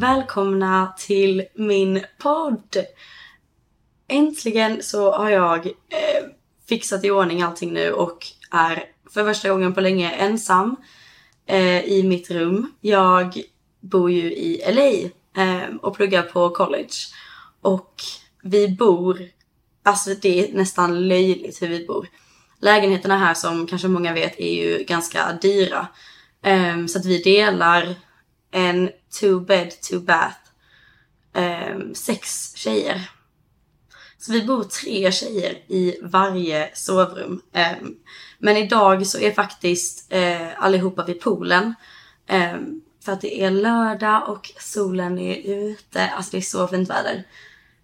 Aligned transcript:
välkomna 0.00 0.94
till 0.98 1.44
min 1.54 2.04
podd. 2.18 2.76
Äntligen 4.08 4.82
så 4.82 5.12
har 5.12 5.30
jag 5.30 5.66
eh, 5.66 6.26
fixat 6.68 7.04
i 7.04 7.10
ordning 7.10 7.42
allting 7.42 7.72
nu 7.72 7.92
och 7.92 8.26
är 8.50 8.84
för 9.10 9.24
första 9.24 9.48
gången 9.48 9.74
på 9.74 9.80
länge 9.80 10.10
ensam 10.10 10.76
eh, 11.46 11.84
i 11.84 12.02
mitt 12.02 12.30
rum. 12.30 12.72
Jag 12.80 13.42
bor 13.80 14.10
ju 14.10 14.32
i 14.32 14.62
LA 14.72 15.10
eh, 15.42 15.74
och 15.82 15.96
pluggar 15.96 16.22
på 16.22 16.50
college 16.50 16.94
och 17.60 17.94
vi 18.42 18.68
bor, 18.68 19.18
alltså 19.82 20.10
det 20.22 20.48
är 20.48 20.54
nästan 20.54 21.08
löjligt 21.08 21.62
hur 21.62 21.68
vi 21.68 21.86
bor. 21.86 22.08
Lägenheterna 22.60 23.18
här 23.18 23.34
som 23.34 23.66
kanske 23.66 23.88
många 23.88 24.14
vet 24.14 24.40
är 24.40 24.54
ju 24.54 24.84
ganska 24.84 25.32
dyra. 25.42 25.86
Ehm, 26.42 26.88
så 26.88 26.98
att 26.98 27.06
vi 27.06 27.22
delar 27.22 27.94
en 28.50 28.90
two 29.12 29.40
bed, 29.40 29.80
two 29.80 30.00
bath. 30.00 30.36
Um, 31.32 31.94
sex 31.94 32.52
tjejer. 32.56 33.10
Så 34.18 34.32
vi 34.32 34.42
bor 34.42 34.64
tre 34.64 35.12
tjejer 35.12 35.52
i 35.66 35.98
varje 36.02 36.70
sovrum. 36.74 37.42
Um, 37.52 37.96
men 38.38 38.56
idag 38.56 39.06
så 39.06 39.18
är 39.18 39.32
faktiskt 39.32 40.12
uh, 40.12 40.64
allihopa 40.64 41.04
vid 41.04 41.20
poolen. 41.20 41.74
Um, 42.30 42.82
för 43.04 43.12
att 43.12 43.20
det 43.20 43.44
är 43.44 43.50
lördag 43.50 44.28
och 44.28 44.52
solen 44.58 45.18
är 45.18 45.36
ute. 45.36 46.08
Alltså 46.08 46.30
det 46.30 46.38
är 46.38 46.42
så 46.42 46.68
fint 46.68 46.90
väder. 46.90 47.24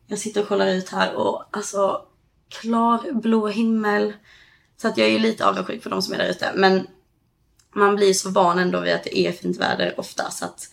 Jag 0.07 0.19
sitter 0.19 0.43
och 0.43 0.49
kollar 0.49 0.67
ut 0.67 0.89
här 0.89 1.15
och 1.15 1.45
alltså 1.51 2.03
klar 2.49 3.13
blå 3.13 3.49
himmel. 3.49 4.13
Så 4.77 4.89
att 4.89 4.99
jag 4.99 5.09
är 5.09 5.13
ju 5.13 5.19
lite 5.19 5.47
avundsjuk 5.47 5.83
för 5.83 5.91
de 5.91 6.03
som 6.03 6.15
är 6.15 6.19
där 6.19 6.31
ute. 6.31 6.53
Men 6.55 6.87
man 7.75 7.97
blir 7.97 8.13
så 8.13 8.31
van 8.31 8.59
ändå 8.59 8.81
vid 8.81 8.95
att 8.95 9.05
det 9.05 9.19
är 9.19 9.33
fint 9.33 9.57
väder 9.57 10.01
ofta 10.01 10.31
så 10.31 10.45
att 10.45 10.71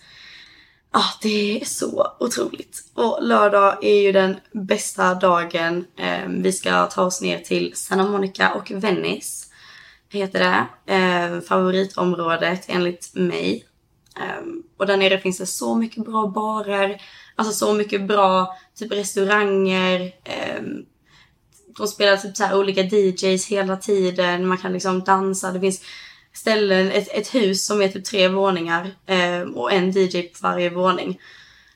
ah, 0.93 1.17
det 1.21 1.61
är 1.61 1.65
så 1.65 2.15
otroligt. 2.19 2.83
Och 2.93 3.19
lördag 3.21 3.83
är 3.83 4.01
ju 4.01 4.11
den 4.11 4.39
bästa 4.51 5.15
dagen. 5.15 5.85
Eh, 5.97 6.27
vi 6.27 6.53
ska 6.53 6.85
ta 6.85 7.03
oss 7.03 7.21
ner 7.21 7.39
till 7.39 7.71
Santa 7.75 8.11
Monica 8.11 8.53
och 8.53 8.71
Venice. 8.71 9.45
Heter 10.09 10.39
det. 10.39 10.93
Eh, 10.93 11.41
favoritområdet 11.41 12.65
enligt 12.67 13.15
mig. 13.15 13.65
Eh, 14.19 14.43
och 14.77 14.87
där 14.87 14.97
nere 14.97 15.19
finns 15.19 15.37
det 15.37 15.45
så 15.45 15.75
mycket 15.75 16.05
bra 16.05 16.27
barer. 16.27 17.01
Alltså 17.35 17.53
så 17.53 17.73
mycket 17.73 18.07
bra 18.07 18.57
typ 18.75 18.91
restauranger. 18.91 20.11
Ehm, 20.23 20.85
de 21.77 21.87
spelar 21.87 22.17
typ 22.17 22.37
så 22.37 22.57
olika 22.57 22.81
DJs 22.81 23.47
hela 23.47 23.77
tiden. 23.77 24.47
Man 24.47 24.57
kan 24.57 24.73
liksom 24.73 25.03
dansa. 25.03 25.51
Det 25.51 25.59
finns 25.59 25.81
ställen, 26.33 26.91
ett, 26.91 27.07
ett 27.11 27.35
hus 27.35 27.65
som 27.65 27.81
är 27.81 27.87
typ 27.87 28.05
tre 28.05 28.27
våningar 28.27 28.91
eh, 29.05 29.41
och 29.41 29.73
en 29.73 29.91
DJ 29.91 30.21
på 30.21 30.37
varje 30.41 30.69
våning. 30.69 31.21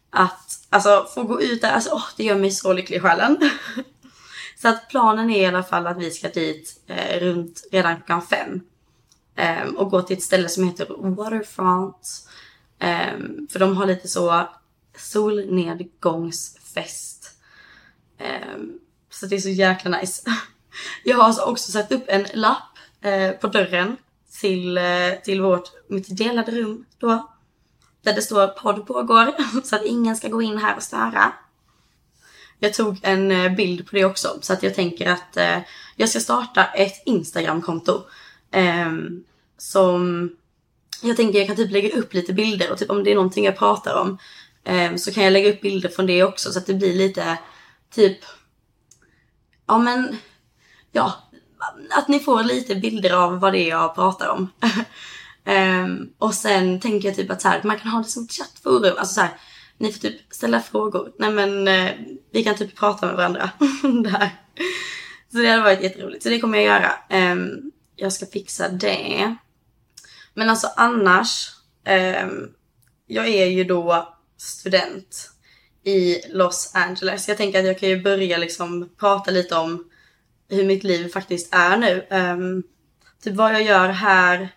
Att 0.10 0.66
alltså 0.70 1.08
få 1.14 1.24
gå 1.24 1.42
ut 1.42 1.62
där, 1.62 1.72
alltså 1.72 1.90
oh, 1.90 2.06
det 2.18 2.24
gör 2.24 2.36
mig 2.36 2.52
så 2.52 2.74
lycklig 2.74 2.98
i 2.98 3.00
själen. 3.00 3.50
så 4.62 4.68
att 4.68 4.90
planen 4.90 5.30
är 5.30 5.42
i 5.42 5.46
alla 5.46 5.64
fall 5.64 5.88
att 5.88 5.98
vi 5.98 6.12
ska 6.12 6.30
dit 6.30 6.82
eh, 6.88 7.20
runt 7.20 7.68
redan 7.72 7.96
klockan 7.96 8.22
fem. 8.22 8.62
Eh, 9.36 9.68
och 9.68 9.92
gå 9.92 10.02
till 10.02 10.18
ett 10.18 10.24
ställe 10.24 10.50
som 10.50 10.64
heter 10.64 10.88
Waterfront. 10.98 12.28
Eh, 12.80 13.18
för 13.50 13.60
de 13.60 13.78
har 13.78 13.86
lite 13.86 14.08
så 14.08 14.48
solnedgångsfest. 14.98 17.32
Eh, 18.18 18.58
så 19.10 19.26
det 19.26 19.36
är 19.36 19.40
så 19.40 19.50
jäkla 19.50 20.00
nice. 20.00 20.32
Jag 21.04 21.18
har 21.18 21.24
alltså 21.24 21.42
också 21.42 21.72
satt 21.72 21.92
upp 21.92 22.06
en 22.08 22.28
lapp 22.34 22.78
eh, 23.02 23.32
på 23.32 23.48
dörren 23.48 23.98
till, 24.42 24.78
eh, 24.78 25.12
till 25.24 25.42
vårt, 25.42 25.72
mitt 25.88 26.18
delade 26.18 26.52
rum 26.52 26.86
då. 26.98 27.34
Där 28.02 28.14
det 28.14 28.22
står 28.22 28.48
podd 28.48 28.88
pågår 28.88 29.34
så 29.64 29.76
att 29.76 29.86
ingen 29.86 30.16
ska 30.16 30.28
gå 30.28 30.42
in 30.42 30.58
här 30.58 30.76
och 30.76 30.84
störa. 30.84 31.34
Jag 32.60 32.74
tog 32.74 33.00
en 33.02 33.32
eh, 33.32 33.56
bild 33.56 33.90
på 33.90 33.96
det 33.96 34.06
också 34.06 34.38
så 34.42 34.54
att 34.54 34.64
jag 34.64 34.76
tänker 34.76 35.12
att 35.12 35.38
eh, 35.38 35.60
jag 35.96 36.10
ska 36.10 36.20
starta 36.20 36.66
ett 36.66 37.04
Instagramkonto. 37.06 38.04
Eh, 38.52 38.92
som 39.58 40.30
jag 41.02 41.18
tänker 41.18 41.40
jag 41.40 41.48
kan 41.48 41.56
typ 41.56 41.72
lägga 41.72 41.98
upp 42.00 42.14
lite 42.14 42.34
bilder 42.34 42.72
och 42.72 42.78
typ 42.78 42.90
om 42.90 43.04
det 43.04 43.12
är 43.12 43.16
någonting 43.16 43.46
jag 43.46 43.58
pratar 43.58 43.96
om 44.02 44.18
eh, 44.64 44.96
så 44.96 45.14
kan 45.14 45.24
jag 45.24 45.34
lägga 45.34 45.50
upp 45.50 45.62
bilder 45.62 45.90
från 45.90 46.06
det 46.06 46.24
också 46.24 46.52
så 46.52 46.60
att 46.60 46.66
det 46.66 46.74
blir 46.74 46.94
lite 46.94 47.38
typ 47.92 48.18
ja 49.68 49.78
men 49.78 50.18
ja 50.92 51.14
att 51.90 52.08
ni 52.08 52.20
får 52.20 52.44
lite 52.44 52.76
bilder 52.76 53.14
av 53.14 53.40
vad 53.40 53.54
det 53.54 53.60
är 53.60 53.70
jag 53.70 53.96
pratar 53.96 54.28
om. 54.28 54.52
um, 55.46 56.14
och 56.18 56.34
sen 56.34 56.80
tänker 56.80 57.08
jag 57.08 57.18
typ 57.18 57.32
att 57.32 57.42
så 57.42 57.48
här, 57.48 57.62
man 57.64 57.80
kan 57.80 57.92
ha 57.92 58.02
det 58.02 58.10
som 58.10 58.24
ett 58.24 58.32
chattforum. 58.32 58.96
Alltså 58.98 59.14
så 59.14 59.22
här, 59.22 59.32
ni 59.78 59.92
får 59.92 60.00
typ 60.00 60.22
ställa 60.30 60.62
frågor. 60.62 61.12
Nej 61.20 61.32
men 61.32 61.68
uh, 61.68 61.92
vi 62.32 62.44
kan 62.44 62.56
typ 62.56 62.76
prata 62.76 63.06
med 63.06 63.16
varandra 63.16 63.50
där. 64.04 64.30
Så 65.32 65.38
det 65.38 65.50
hade 65.50 65.64
varit 65.64 65.84
jätteroligt. 65.84 66.24
Så 66.24 66.30
det 66.30 66.40
kommer 66.40 66.58
jag 66.58 66.66
göra. 66.66 67.32
Um, 67.32 67.72
jag 67.96 68.14
ska 68.14 68.26
fixa 68.26 68.70
det. 68.70 69.36
Men 70.34 70.50
alltså 70.50 70.68
annars. 70.76 71.50
Um, 72.24 72.54
jag 73.08 73.28
är 73.28 73.46
ju 73.46 73.64
då 73.64 74.14
student 74.38 75.32
i 75.84 76.22
Los 76.30 76.72
Angeles. 76.74 77.28
Jag 77.28 77.38
tänker 77.38 77.60
att 77.60 77.66
jag 77.66 77.80
kan 77.80 77.90
ju 77.90 78.02
börja 78.02 78.38
liksom 78.38 78.90
prata 79.00 79.32
lite 79.32 79.56
om 79.56 79.90
hur 80.50 80.66
mitt 80.66 80.84
liv 80.84 81.10
faktiskt 81.10 81.54
är 81.56 81.78
nu. 81.78 82.06
Um, 82.10 82.64
typ 83.24 83.36
vad 83.36 83.54
jag 83.54 83.64
gör 83.64 83.90
här. 83.90 84.50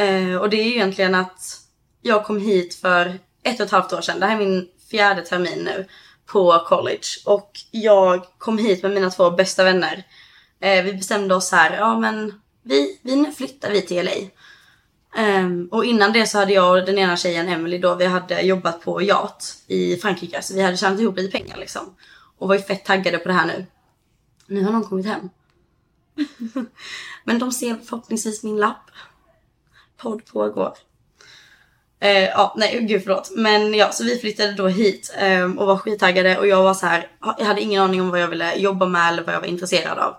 Uh, 0.00 0.36
och 0.36 0.50
det 0.50 0.60
är 0.60 0.64
ju 0.64 0.74
egentligen 0.74 1.14
att 1.14 1.60
jag 2.02 2.24
kom 2.24 2.40
hit 2.40 2.74
för 2.74 3.18
ett 3.42 3.60
och 3.60 3.66
ett 3.66 3.72
halvt 3.72 3.92
år 3.92 4.00
sedan. 4.00 4.20
Det 4.20 4.26
här 4.26 4.34
är 4.34 4.46
min 4.46 4.68
fjärde 4.90 5.22
termin 5.22 5.58
nu 5.64 5.86
på 6.26 6.64
college. 6.66 7.08
Och 7.26 7.50
jag 7.70 8.24
kom 8.38 8.58
hit 8.58 8.82
med 8.82 8.92
mina 8.92 9.10
två 9.10 9.30
bästa 9.30 9.64
vänner. 9.64 9.96
Uh, 10.64 10.84
vi 10.84 10.92
bestämde 10.92 11.34
oss 11.34 11.52
här, 11.52 11.76
ja 11.76 11.98
men 11.98 12.40
vi, 12.62 13.00
vi 13.02 13.16
nu 13.16 13.32
flyttar 13.32 13.70
vi 13.70 13.82
till 13.82 14.04
LA. 14.04 14.12
Um, 15.16 15.24
ehm, 15.24 15.68
och 15.70 15.84
innan 15.84 16.12
det 16.12 16.26
så 16.26 16.38
hade 16.38 16.52
jag 16.52 16.78
och 16.78 16.86
den 16.86 16.98
ena 16.98 17.16
tjejen, 17.16 17.48
Emily 17.48 17.78
då, 17.78 17.94
vi 17.94 18.06
hade 18.06 18.40
jobbat 18.40 18.80
på 18.80 19.02
yacht 19.02 19.64
i 19.66 19.96
Frankrike. 19.96 20.42
Så 20.42 20.54
vi 20.54 20.62
hade 20.62 20.76
tjänat 20.76 21.00
ihop 21.00 21.16
lite 21.16 21.38
pengar 21.38 21.56
liksom. 21.56 21.94
Och 22.38 22.48
var 22.48 22.54
ju 22.54 22.62
fett 22.62 22.84
taggade 22.84 23.18
på 23.18 23.28
det 23.28 23.34
här 23.34 23.46
nu. 23.46 23.66
Nu 24.50 24.64
har 24.64 24.72
någon 24.72 24.84
kommit 24.84 25.06
hem. 25.06 25.30
Men 27.24 27.38
de 27.38 27.52
ser 27.52 27.76
förhoppningsvis 27.84 28.42
min 28.42 28.56
lapp. 28.56 28.90
Podd 29.96 30.26
pågår. 30.26 30.74
Eh, 32.00 32.24
ja, 32.24 32.54
nej 32.56 32.86
gud 32.88 33.02
förlåt. 33.02 33.30
Men 33.36 33.74
ja, 33.74 33.92
så 33.92 34.04
vi 34.04 34.18
flyttade 34.18 34.52
då 34.52 34.68
hit 34.68 35.14
eh, 35.18 35.44
och 35.44 35.66
var 35.66 35.76
skittaggade 35.76 36.38
och 36.38 36.46
jag 36.46 36.62
var 36.62 36.74
så 36.74 36.86
här. 36.86 37.10
Jag 37.38 37.44
hade 37.44 37.60
ingen 37.60 37.82
aning 37.82 38.00
om 38.00 38.10
vad 38.10 38.20
jag 38.20 38.28
ville 38.28 38.54
jobba 38.54 38.86
med 38.86 39.08
eller 39.08 39.22
vad 39.24 39.34
jag 39.34 39.40
var 39.40 39.48
intresserad 39.48 39.98
av. 39.98 40.16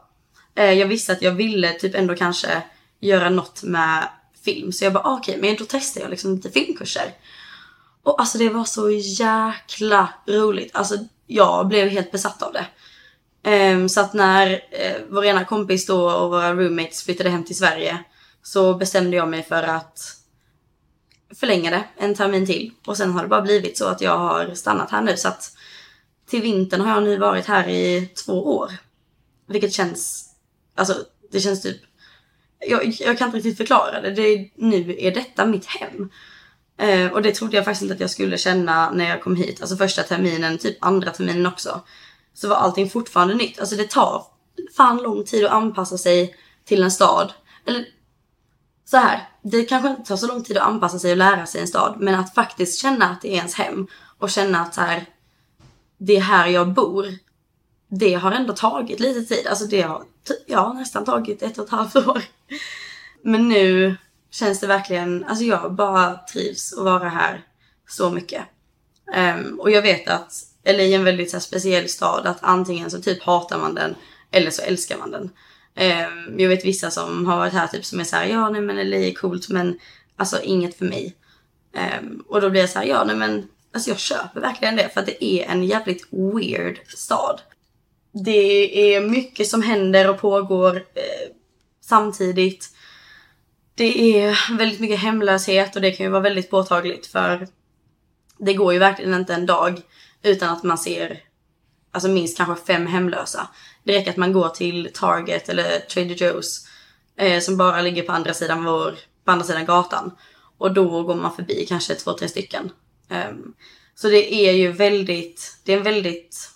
Eh, 0.56 0.74
jag 0.74 0.88
visste 0.88 1.12
att 1.12 1.22
jag 1.22 1.31
ville 1.31 1.74
typ 1.74 1.96
ändå 1.96 2.16
kanske 2.16 2.63
göra 3.00 3.30
något 3.30 3.63
med 3.63 4.09
film. 4.46 4.72
Så 4.72 4.84
jag 4.86 4.94
bara 4.94 5.03
ah, 5.03 5.18
okej, 5.18 5.38
okay, 5.38 5.50
men 5.50 5.58
då 5.58 5.66
testar 5.69 6.02
jag 6.02 6.09
liksom 6.09 6.36
lite 6.36 6.52
filmkurser. 6.52 7.13
Och 8.03 8.19
alltså 8.22 8.38
det 8.38 8.50
var 8.50 8.63
så 8.63 8.90
jäkla 8.92 10.13
roligt. 10.28 10.75
Alltså 10.75 10.98
jag 11.28 11.68
blev 11.68 11.88
helt 11.88 12.12
besatt 12.12 12.42
av 12.42 12.53
det. 12.53 12.66
Um, 13.44 13.90
så 13.90 14.02
att 14.02 14.13
när 14.13 14.52
uh, 14.52 15.02
vår 15.09 15.25
ena 15.25 15.46
kompis 15.46 15.85
då 15.85 16.12
och 16.12 16.29
våra 16.29 16.53
roommates 16.53 17.03
flyttade 17.03 17.29
hem 17.29 17.46
till 17.46 17.57
Sverige 17.57 18.03
så 18.44 18.74
bestämde 18.74 19.18
jag 19.18 19.29
mig 19.29 19.44
för 19.44 19.63
att 19.63 20.18
förlänga 21.35 21.69
det 21.69 21.84
en 21.97 22.16
termin 22.16 22.46
till. 22.46 22.72
Och 22.85 22.97
sen 22.97 23.12
har 23.12 23.22
det 23.22 23.28
bara 23.28 23.41
blivit 23.41 23.78
så 23.78 23.85
att 23.85 24.01
jag 24.01 24.18
har 24.18 24.53
stannat 24.53 24.91
här 24.91 25.01
nu. 25.01 25.18
Så 25.18 25.28
att 25.28 25.57
till 26.30 26.41
vintern 26.41 26.81
har 26.81 26.94
jag 26.94 27.04
nu 27.04 27.18
varit 27.18 27.45
här 27.45 27.69
i 27.69 28.10
två 28.25 28.57
år. 28.57 28.71
Vilket 29.48 29.74
känns, 29.74 30.30
alltså 30.75 30.95
det 31.31 31.39
känns 31.39 31.62
typ, 31.62 31.81
jag, 32.60 32.86
jag 33.00 33.18
kan 33.18 33.27
inte 33.27 33.38
riktigt 33.38 33.57
förklara 33.57 34.01
det. 34.01 34.12
det. 34.12 34.51
Nu 34.56 34.95
är 35.00 35.12
detta 35.12 35.45
mitt 35.45 35.65
hem. 35.65 36.10
Uh, 36.81 37.13
och 37.13 37.21
det 37.21 37.31
trodde 37.31 37.56
jag 37.56 37.65
faktiskt 37.65 37.81
inte 37.81 37.94
att 37.94 38.00
jag 38.00 38.10
skulle 38.10 38.38
känna 38.38 38.92
när 38.92 39.10
jag 39.10 39.24
kom 39.24 39.36
hit. 39.36 39.62
Alltså 39.62 39.77
första 39.77 40.04
terminen, 40.04 40.57
typ 40.57 40.77
andra 40.81 41.12
terminen 41.12 41.45
också 41.45 41.81
så 42.33 42.48
var 42.48 42.56
allting 42.56 42.89
fortfarande 42.89 43.33
nytt. 43.33 43.60
Alltså 43.60 43.75
det 43.75 43.89
tar 43.89 44.25
fan 44.75 44.98
lång 44.98 45.24
tid 45.24 45.45
att 45.45 45.51
anpassa 45.51 45.98
sig 45.98 46.36
till 46.66 46.83
en 46.83 46.92
stad. 46.92 47.33
Eller 47.66 47.86
så 48.86 48.98
här, 48.98 49.30
det 49.42 49.66
kanske 49.66 49.89
inte 49.89 50.04
tar 50.04 50.16
så 50.16 50.28
lång 50.28 50.44
tid 50.44 50.57
att 50.57 50.68
anpassa 50.68 51.00
sig 51.00 51.12
och 51.12 51.18
lära 51.18 51.45
sig 51.45 51.62
en 51.62 51.68
stad, 51.68 51.95
men 52.00 52.16
att 52.16 52.36
faktiskt 52.36 52.80
känna 52.80 53.10
att 53.10 53.22
det 53.22 53.28
är 53.28 53.38
ens 53.38 53.56
hem 53.56 53.88
och 54.18 54.30
känna 54.30 54.62
att 54.62 54.74
så 54.74 54.81
här, 54.81 55.06
det 55.98 56.18
är 56.18 56.22
här 56.22 56.48
jag 56.48 56.74
bor. 56.74 57.06
Det 57.88 58.13
har 58.13 58.31
ändå 58.31 58.54
tagit 58.54 59.00
lite 59.00 59.36
tid. 59.36 59.48
Alltså 59.48 59.66
det 59.66 59.81
har 59.81 60.04
ja, 60.48 60.74
nästan 60.74 61.06
tagit 61.06 61.42
ett 61.42 61.57
och 61.57 61.66
ett 61.66 61.72
halvt 61.72 61.95
år. 61.95 62.24
Men 63.24 63.50
nu 63.50 63.95
känns 64.31 64.60
det 64.60 64.68
verkligen, 64.68 65.24
alltså 65.24 65.44
jag 65.44 65.74
bara 65.74 66.18
trivs 66.18 66.74
att 66.74 66.84
vara 66.84 67.10
här 67.10 67.45
så 67.89 68.10
mycket. 68.10 68.44
Um, 69.16 69.60
och 69.60 69.72
jag 69.72 69.81
vet 69.81 70.07
att 70.07 70.34
eller 70.63 70.84
i 70.84 70.94
en 70.94 71.04
väldigt 71.04 71.30
så 71.30 71.38
här, 71.38 71.42
speciell 71.42 71.90
stad 71.90 72.28
att 72.28 72.38
antingen 72.42 72.92
så 72.92 73.02
typ 73.02 73.24
hatar 73.24 73.58
man 73.58 73.75
den 73.75 73.96
eller 74.31 74.52
så 74.52 74.62
älskar 74.62 74.98
man 74.98 75.12
den. 75.12 75.30
Um, 75.75 76.40
jag 76.40 76.50
vet 76.50 76.66
vissa 76.66 76.92
som 76.92 77.25
har 77.25 77.38
varit 77.38 77.54
här 77.54 77.68
typ 77.68 77.86
som 77.86 78.00
är 78.00 78.04
såhär, 78.04 78.25
ja 78.25 78.50
nej 78.50 78.62
men 78.62 78.90
LA 78.90 78.98
är 78.98 79.13
coolt 79.13 79.50
men 79.50 79.80
alltså 80.16 80.42
inget 80.42 80.78
för 80.78 80.86
mig. 80.86 81.16
Um, 82.02 82.24
och 82.28 82.42
då 82.42 82.50
blir 82.50 82.62
jag 82.62 82.69
såhär, 82.69 82.86
ja 82.86 83.04
nej 83.04 83.16
men 83.16 83.48
alltså 83.74 83.90
jag 83.90 84.00
köper 84.00 84.42
verkligen 84.42 84.75
det 84.75 84.90
för 84.90 85.00
att 85.00 85.06
det 85.06 85.25
är 85.25 85.46
en 85.46 85.63
jävligt 85.63 86.08
weird 86.12 86.80
stad. 86.88 87.42
Det 88.12 88.96
är 88.96 89.02
mycket 89.02 89.48
som 89.48 89.62
händer 89.62 90.10
och 90.10 90.19
pågår 90.19 90.75
eh, 90.75 91.31
samtidigt. 91.81 92.69
Det 93.75 94.19
är 94.19 94.58
väldigt 94.58 94.80
mycket 94.80 95.00
hemlöshet 95.00 95.75
och 95.75 95.81
det 95.81 95.92
kan 95.92 96.06
ju 96.06 96.12
vara 96.12 96.22
väldigt 96.22 96.50
påtagligt 96.50 97.08
för 97.08 97.48
det 98.38 98.54
går 98.54 98.74
ju 98.74 98.80
verkligen 98.80 99.13
inte 99.13 99.34
en 99.34 99.46
dag 99.46 99.81
utan 100.23 100.50
att 100.50 100.63
man 100.63 100.77
ser 100.77 101.23
alltså 101.91 102.09
minst 102.09 102.38
kanske 102.38 102.65
fem 102.65 102.88
hemlösa. 102.88 103.47
Det 103.83 103.94
räcker 103.94 104.12
att 104.12 104.18
man 104.18 104.33
går 104.33 104.50
till 104.50 104.89
Target 104.94 105.50
eller 105.50 105.79
Trader 105.79 106.15
Joe's 106.15 106.68
eh, 107.18 107.39
som 107.39 107.57
bara 107.57 107.81
ligger 107.81 108.03
på 108.03 108.12
andra 108.12 108.33
sidan 108.33 108.63
vår, 108.63 108.95
på 109.25 109.31
andra 109.31 109.45
sidan 109.45 109.65
gatan. 109.65 110.12
Och 110.57 110.73
då 110.73 111.03
går 111.03 111.15
man 111.15 111.35
förbi 111.35 111.65
kanske 111.69 111.95
två, 111.95 112.13
tre 112.13 112.27
stycken. 112.27 112.71
Um, 113.09 113.53
så 113.95 114.07
det 114.07 114.33
är 114.33 114.51
ju 114.51 114.71
väldigt, 114.71 115.57
det 115.63 115.73
är 115.73 115.77
en 115.77 115.83
väldigt, 115.83 116.50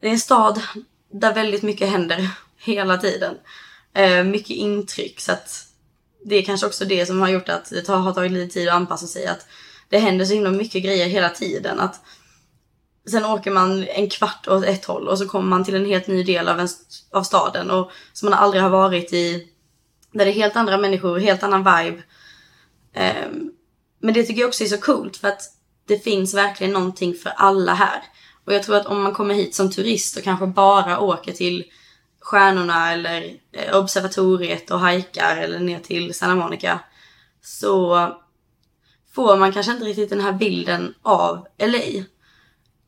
det 0.00 0.06
är 0.06 0.12
en 0.12 0.20
stad 0.20 0.60
där 1.12 1.34
väldigt 1.34 1.62
mycket 1.62 1.88
händer 1.88 2.30
hela 2.56 2.98
tiden. 2.98 3.34
Uh, 3.98 4.24
mycket 4.24 4.50
intryck 4.50 5.20
så 5.20 5.32
att 5.32 5.66
det 6.24 6.36
är 6.36 6.42
kanske 6.42 6.66
också 6.66 6.84
det 6.84 7.06
som 7.06 7.20
har 7.20 7.28
gjort 7.28 7.48
att 7.48 7.70
det 7.70 7.88
har 7.88 8.12
tagit 8.12 8.32
lite 8.32 8.54
tid 8.54 8.68
att 8.68 8.74
anpassa 8.74 9.06
sig. 9.06 9.26
Att 9.26 9.46
det 9.94 10.00
händer 10.00 10.24
så 10.24 10.34
himla 10.34 10.50
mycket 10.50 10.82
grejer 10.82 11.06
hela 11.06 11.28
tiden. 11.28 11.80
Att 11.80 12.00
sen 13.10 13.24
åker 13.24 13.50
man 13.50 13.88
en 13.88 14.10
kvart 14.10 14.48
åt 14.48 14.64
ett 14.64 14.84
håll 14.84 15.08
och 15.08 15.18
så 15.18 15.28
kommer 15.28 15.48
man 15.48 15.64
till 15.64 15.74
en 15.74 15.86
helt 15.86 16.06
ny 16.06 16.22
del 16.22 16.48
av, 16.48 16.60
en, 16.60 16.68
av 17.12 17.22
staden 17.22 17.70
och 17.70 17.90
som 18.12 18.30
man 18.30 18.38
aldrig 18.38 18.62
har 18.62 18.70
varit 18.70 19.12
i. 19.12 19.48
Där 20.12 20.24
det 20.24 20.30
är 20.30 20.34
helt 20.34 20.56
andra 20.56 20.78
människor, 20.78 21.18
helt 21.18 21.42
annan 21.42 21.60
vibe. 21.60 22.02
Um, 23.26 23.52
men 23.98 24.14
det 24.14 24.22
tycker 24.22 24.40
jag 24.40 24.48
också 24.48 24.64
är 24.64 24.68
så 24.68 24.78
coolt 24.78 25.16
för 25.16 25.28
att 25.28 25.42
det 25.86 25.98
finns 25.98 26.34
verkligen 26.34 26.72
någonting 26.72 27.14
för 27.14 27.30
alla 27.30 27.74
här. 27.74 28.02
Och 28.44 28.54
jag 28.54 28.62
tror 28.62 28.76
att 28.76 28.86
om 28.86 29.02
man 29.02 29.14
kommer 29.14 29.34
hit 29.34 29.54
som 29.54 29.70
turist 29.70 30.16
och 30.16 30.24
kanske 30.24 30.46
bara 30.46 31.00
åker 31.00 31.32
till 31.32 31.64
stjärnorna 32.20 32.92
eller 32.92 33.36
eh, 33.52 33.76
observatoriet 33.76 34.70
och 34.70 34.80
hajkar 34.80 35.36
eller 35.36 35.58
ner 35.58 35.80
till 35.80 36.14
Santa 36.14 36.34
Monica 36.34 36.80
så 37.42 38.08
får 39.14 39.36
man 39.36 39.52
kanske 39.52 39.72
inte 39.72 39.84
riktigt 39.84 40.10
den 40.10 40.20
här 40.20 40.32
bilden 40.32 40.94
av 41.02 41.46
LA. 41.58 42.04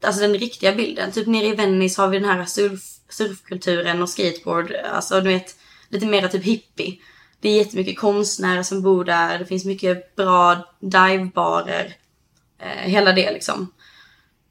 Alltså 0.02 0.20
den 0.20 0.34
riktiga 0.34 0.74
bilden. 0.74 1.12
Typ 1.12 1.26
nere 1.26 1.46
i 1.46 1.54
Venice 1.54 2.02
har 2.02 2.08
vi 2.08 2.18
den 2.18 2.28
här 2.28 2.44
surf, 2.44 2.80
surfkulturen 3.08 4.02
och 4.02 4.08
skateboard. 4.08 4.72
Alltså 4.72 5.20
du 5.20 5.28
vet, 5.28 5.56
lite 5.88 6.06
mera 6.06 6.28
typ 6.28 6.44
hippie. 6.44 6.98
Det 7.40 7.48
är 7.48 7.56
jättemycket 7.56 7.98
konstnärer 7.98 8.62
som 8.62 8.82
bor 8.82 9.04
där. 9.04 9.38
Det 9.38 9.46
finns 9.46 9.64
mycket 9.64 10.16
bra 10.16 10.74
divebarer. 10.80 11.96
Eh, 12.58 12.90
hela 12.90 13.12
det 13.12 13.32
liksom. 13.32 13.72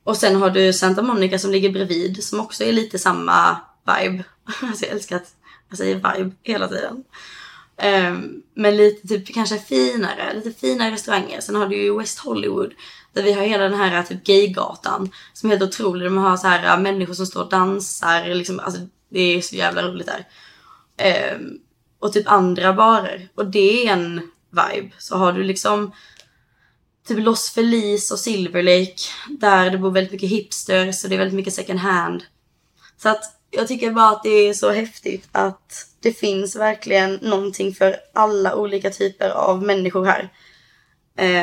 Och 0.04 0.18
sen 0.18 0.36
har 0.36 0.50
du 0.50 0.74
Santa 0.74 1.02
Monica 1.02 1.40
som 1.40 1.52
ligger 1.52 1.70
bredvid 1.70 2.24
som 2.24 2.40
också 2.40 2.64
är 2.64 2.74
lite 2.74 3.00
samma 3.00 3.58
vibe. 3.86 4.24
alltså 4.62 4.86
jag 4.86 4.94
älskar 4.94 5.16
att 5.16 5.36
jag 5.70 5.78
säger 5.78 5.96
vibe 5.96 6.36
hela 6.44 6.68
tiden. 6.68 7.04
Um, 7.84 8.44
men 8.54 8.78
lite 8.78 9.08
typ 9.08 9.34
kanske 9.34 9.58
finare, 9.58 10.34
lite 10.34 10.60
finare 10.60 10.92
restauranger. 10.92 11.42
Sen 11.42 11.56
har 11.56 11.68
du 11.68 11.76
ju 11.76 11.98
West 11.98 12.20
Hollywood 12.20 12.74
där 13.14 13.24
vi 13.24 13.34
har 13.34 13.42
hela 13.42 13.64
den 13.64 13.80
här 13.80 14.04
typ 14.04 14.24
gaygatan 14.24 15.12
som 15.34 15.52
är 15.52 15.58
helt 15.58 15.74
otrolig. 15.74 16.08
De 16.08 16.18
har 16.18 16.38
så 16.38 16.48
här 16.48 16.74
äh, 16.74 16.82
människor 16.82 17.14
som 17.14 17.26
står 17.26 17.44
och 17.44 17.50
dansar. 17.50 18.36
Liksom, 18.36 18.60
alltså, 18.60 18.82
det 19.10 19.20
är 19.20 19.42
så 19.42 19.56
jävla 19.56 19.84
roligt 19.84 20.08
där. 20.08 20.26
Um, 21.36 21.60
och 22.00 22.14
typ 22.14 22.28
andra 22.28 22.74
barer. 22.74 23.30
Och 23.36 23.46
det 23.46 23.88
är 23.88 23.94
en 23.94 24.22
vibe. 24.50 24.92
Så 24.98 25.18
har 25.18 25.34
du 25.34 25.44
liksom 25.44 25.92
typ 27.08 27.20
Los 27.20 27.50
Feliz 27.50 28.12
och 28.12 28.20
Silver 28.20 28.64
Lake 28.64 29.02
där 29.30 29.70
det 29.70 29.78
bor 29.78 29.92
väldigt 29.92 30.12
mycket 30.12 30.30
hipsters 30.30 31.04
och 31.04 31.10
det 31.10 31.16
är 31.16 31.20
väldigt 31.20 31.36
mycket 31.36 31.54
second 31.54 31.80
hand. 31.80 32.24
Så 32.98 33.10
att 33.10 33.24
jag 33.56 33.68
tycker 33.68 33.92
bara 33.92 34.10
att 34.10 34.24
det 34.24 34.30
är 34.30 34.54
så 34.54 34.72
häftigt 34.72 35.30
att 35.32 35.88
det 36.00 36.14
finns 36.14 36.56
verkligen 36.56 37.14
någonting 37.14 37.74
för 37.74 37.96
alla 38.14 38.56
olika 38.56 38.90
typer 38.90 39.30
av 39.30 39.64
människor 39.64 40.06
här. 40.06 40.30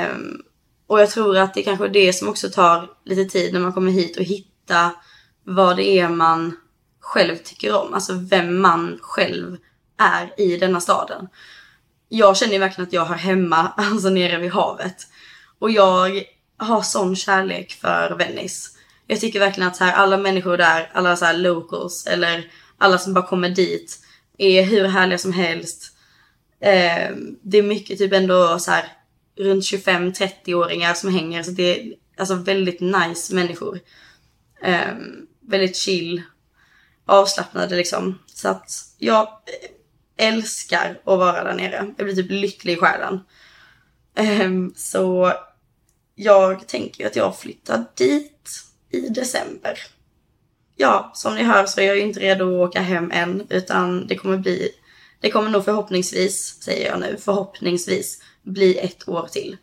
Um, 0.07 0.43
och 0.87 1.01
jag 1.01 1.11
tror 1.11 1.37
att 1.37 1.55
det 1.55 1.63
kanske 1.63 1.85
är 1.85 1.89
det 1.89 2.13
som 2.13 2.29
också 2.29 2.51
tar 2.51 2.91
lite 3.05 3.25
tid 3.25 3.53
när 3.53 3.61
man 3.61 3.73
kommer 3.73 3.93
hit 3.93 4.17
och 4.17 4.23
hitta 4.23 4.91
vad 5.45 5.77
det 5.77 5.99
är 5.99 6.09
man 6.09 6.57
själv 7.01 7.37
tycker 7.37 7.75
om. 7.75 7.95
Alltså 7.95 8.13
vem 8.15 8.61
man 8.61 8.99
själv 9.03 9.57
är 9.99 10.41
i 10.41 10.57
denna 10.57 10.81
staden. 10.81 11.29
Jag 12.09 12.37
känner 12.37 12.59
verkligen 12.59 12.87
att 12.87 12.93
jag 12.93 13.05
har 13.05 13.15
hemma, 13.15 13.73
alltså 13.77 14.09
nere 14.09 14.39
vid 14.39 14.51
havet. 14.51 15.07
Och 15.59 15.71
jag 15.71 16.25
har 16.57 16.83
sån 16.83 17.17
kärlek 17.17 17.73
för 17.73 18.15
Venice. 18.19 18.72
Jag 19.13 19.21
tycker 19.21 19.41
verkligen 19.41 19.69
att 19.69 19.77
så 19.77 19.85
här, 19.85 19.93
alla 19.93 20.17
människor 20.17 20.57
där, 20.57 20.91
alla 20.95 21.17
så 21.17 21.25
här 21.25 21.37
locals 21.37 22.07
eller 22.07 22.51
alla 22.79 22.99
som 22.99 23.15
bara 23.15 23.27
kommer 23.27 23.49
dit 23.49 23.99
är 24.39 24.63
hur 24.63 24.85
härliga 24.85 25.19
som 25.19 25.33
helst. 25.33 25.97
Eh, 26.61 27.17
det 27.43 27.59
är 27.59 27.63
mycket 27.63 27.99
typ 27.99 28.13
ändå 28.13 28.59
så 28.59 28.71
här 28.71 28.85
runt 29.37 29.65
25-30-åringar 29.65 30.95
som 30.95 31.15
hänger 31.15 31.43
så 31.43 31.51
det 31.51 31.81
är 31.81 31.95
alltså 32.19 32.35
väldigt 32.35 32.81
nice 32.81 33.35
människor. 33.35 33.81
Eh, 34.63 34.95
väldigt 35.41 35.77
chill, 35.77 36.23
avslappnade 37.07 37.77
liksom. 37.77 38.19
Så 38.27 38.49
att 38.49 38.71
jag 38.99 39.29
älskar 40.17 41.01
att 41.05 41.19
vara 41.19 41.45
där 41.45 41.55
nere. 41.55 41.95
Jag 41.97 42.07
blir 42.07 42.17
typ 42.17 42.31
lycklig 42.31 42.73
i 42.73 42.77
själen. 42.77 43.21
Eh, 44.15 44.51
så 44.77 45.33
jag 46.15 46.69
tänker 46.69 47.07
att 47.07 47.17
jag 47.17 47.39
flyttar 47.39 47.85
dit 47.97 48.72
i 48.93 49.09
december. 49.09 49.79
Ja, 50.77 51.11
som 51.15 51.35
ni 51.35 51.43
hör 51.43 51.67
så 51.67 51.81
är 51.81 51.85
jag 51.85 51.97
ju 51.97 52.03
inte 52.03 52.21
redo 52.21 52.45
att 52.45 52.69
åka 52.69 52.81
hem 52.81 53.11
än, 53.11 53.47
utan 53.49 54.07
det 54.07 54.17
kommer 54.17 54.37
bli, 54.37 54.69
det 55.21 55.31
kommer 55.31 55.51
nog 55.51 55.65
förhoppningsvis, 55.65 56.63
säger 56.63 56.91
jag 56.91 57.01
nu, 57.01 57.17
förhoppningsvis 57.21 58.23
bli 58.43 58.79
ett 58.79 59.09
år 59.09 59.29
till. 59.33 59.57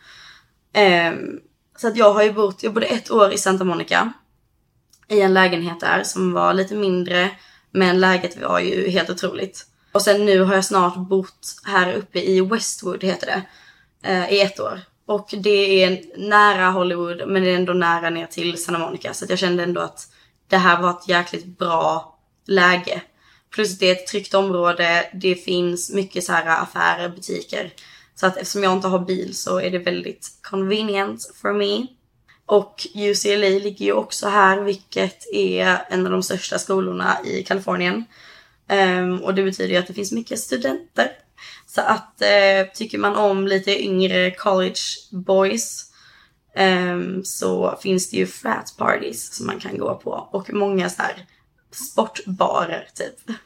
Um, 1.12 1.40
så 1.78 1.88
att 1.88 1.98
jag 1.98 2.14
har 2.14 2.24
ju 2.24 2.34
bott, 2.34 2.64
jag 2.64 2.74
bodde 2.74 2.86
ett 2.86 3.12
år 3.12 3.34
i 3.34 3.38
Santa 3.38 3.64
Monica 3.64 4.14
i 5.08 5.22
en 5.22 5.34
lägenhet 5.34 5.80
där 5.80 6.04
som 6.04 6.34
var 6.34 6.54
lite 6.54 6.76
mindre, 6.76 7.32
men 7.72 8.00
läget 8.00 8.42
var 8.42 8.60
ju 8.60 8.90
helt 8.90 9.10
otroligt. 9.10 9.66
Och 9.92 10.02
sen 10.02 10.26
nu 10.26 10.40
har 10.40 10.56
jag 10.56 10.66
snart 10.66 10.96
bott 10.96 11.62
här 11.64 11.94
uppe 11.94 12.20
i 12.20 12.42
Westwood, 12.42 13.04
heter 13.04 13.28
det, 13.28 13.44
uh, 14.12 14.34
i 14.34 14.42
ett 14.42 14.60
år. 14.60 14.82
Och 15.10 15.30
det 15.38 15.84
är 15.84 16.02
nära 16.18 16.70
Hollywood 16.70 17.28
men 17.28 17.44
det 17.44 17.52
är 17.52 17.56
ändå 17.56 17.74
nära 17.74 18.10
ner 18.10 18.26
till 18.26 18.64
Santa 18.64 18.80
Monica. 18.80 19.14
Så 19.14 19.26
jag 19.30 19.40
kände 19.40 19.64
ändå 19.64 19.82
att 19.82 20.08
det 20.48 20.58
här 20.58 20.82
var 20.82 20.90
ett 20.90 21.08
jäkligt 21.08 21.46
bra 21.58 22.18
läge. 22.48 23.02
Plus 23.50 23.80
det 23.80 23.86
är 23.90 23.92
ett 23.92 24.08
tryggt 24.08 24.34
område, 24.34 25.10
det 25.14 25.36
finns 25.36 25.94
mycket 25.94 26.24
så 26.24 26.34
här 26.34 26.64
affärer, 26.64 27.10
butiker. 27.10 27.74
Så 28.16 28.28
att 28.28 28.38
eftersom 28.38 28.64
jag 28.64 28.74
inte 28.74 28.88
har 28.88 29.00
bil 29.00 29.36
så 29.38 29.60
är 29.60 29.72
det 29.72 29.80
väldigt 29.80 30.30
convenient 30.42 31.32
for 31.42 31.54
me. 31.54 31.88
Och 32.46 32.88
UCLA 32.96 33.50
ligger 33.64 33.86
ju 33.86 33.94
också 33.94 34.28
här 34.28 34.62
vilket 34.62 35.34
är 35.34 35.78
en 35.90 36.06
av 36.06 36.12
de 36.12 36.24
största 36.24 36.60
skolorna 36.60 37.18
i 37.26 37.44
Kalifornien. 37.44 38.06
Um, 38.72 39.24
och 39.24 39.34
det 39.34 39.44
betyder 39.44 39.74
ju 39.74 39.78
att 39.78 39.88
det 39.88 39.94
finns 39.94 40.12
mycket 40.12 40.40
studenter 40.40 41.12
så 41.70 41.82
att 41.82 42.22
eh, 42.22 42.74
tycker 42.74 42.98
man 42.98 43.16
om 43.16 43.48
lite 43.48 43.84
yngre 43.84 44.32
college 44.32 44.82
boys 45.12 45.86
eh, 46.56 47.00
så 47.24 47.80
finns 47.82 48.10
det 48.10 48.18
ju 48.18 48.28
frat 48.28 48.76
parties 48.78 49.34
som 49.34 49.48
man 49.48 49.60
kan 49.60 49.78
gå 49.78 49.96
på 49.96 50.12
och 50.12 50.54
många 50.54 50.90
så 50.90 51.02
här 51.02 51.26
sportbarer 51.72 52.88
typ. 52.96 53.38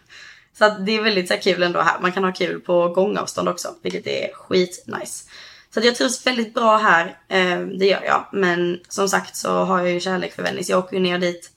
Så 0.58 0.66
att 0.66 0.86
det 0.86 0.92
är 0.92 1.04
väldigt 1.04 1.28
så 1.28 1.34
här, 1.34 1.42
kul 1.42 1.64
ändå 1.64 1.82
här. 1.82 2.00
Man 2.02 2.12
kan 2.12 2.24
ha 2.24 2.32
kul 2.32 2.60
på 2.60 2.90
gångavstånd 2.90 3.50
också, 3.50 3.76
vilket 3.82 4.08
är 4.08 4.34
skitnice. 4.34 5.30
Så 5.74 5.80
att 5.80 5.86
jag 5.86 5.96
trivs 5.96 6.28
väldigt 6.28 6.54
bra 6.54 6.78
här, 6.78 7.18
eh, 7.28 7.60
det 7.60 7.86
gör 7.86 8.04
jag. 8.04 8.26
Men 8.32 8.80
som 8.90 9.10
sagt 9.10 9.36
så 9.36 9.50
har 9.50 9.80
jag 9.80 9.92
ju 9.92 10.00
kärlek 10.00 10.34
för 10.34 10.44
Venice. 10.44 10.72
Jag 10.72 10.80
åker 10.80 10.98
ju 10.98 11.04
ner 11.04 11.20
dit 11.20 11.52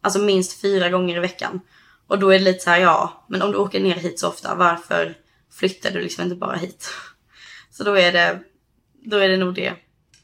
alltså 0.00 0.18
minst 0.18 0.60
fyra 0.60 0.90
gånger 0.90 1.16
i 1.16 1.20
veckan. 1.20 1.60
Och 2.06 2.18
då 2.18 2.28
är 2.28 2.38
det 2.38 2.44
lite 2.44 2.64
så 2.64 2.70
här, 2.70 2.78
ja, 2.78 3.24
men 3.28 3.42
om 3.42 3.52
du 3.52 3.58
åker 3.58 3.80
ner 3.80 3.94
hit 3.94 4.20
så 4.20 4.28
ofta, 4.28 4.54
varför 4.54 5.25
flyttar 5.56 5.90
du 5.90 6.00
liksom 6.00 6.24
inte 6.24 6.36
bara 6.36 6.56
hit. 6.56 6.90
Så 7.70 7.84
då 7.84 7.98
är 7.98 8.12
det, 8.12 8.40
då 9.04 9.16
är 9.16 9.28
det 9.28 9.36
nog 9.36 9.54
det 9.54 9.74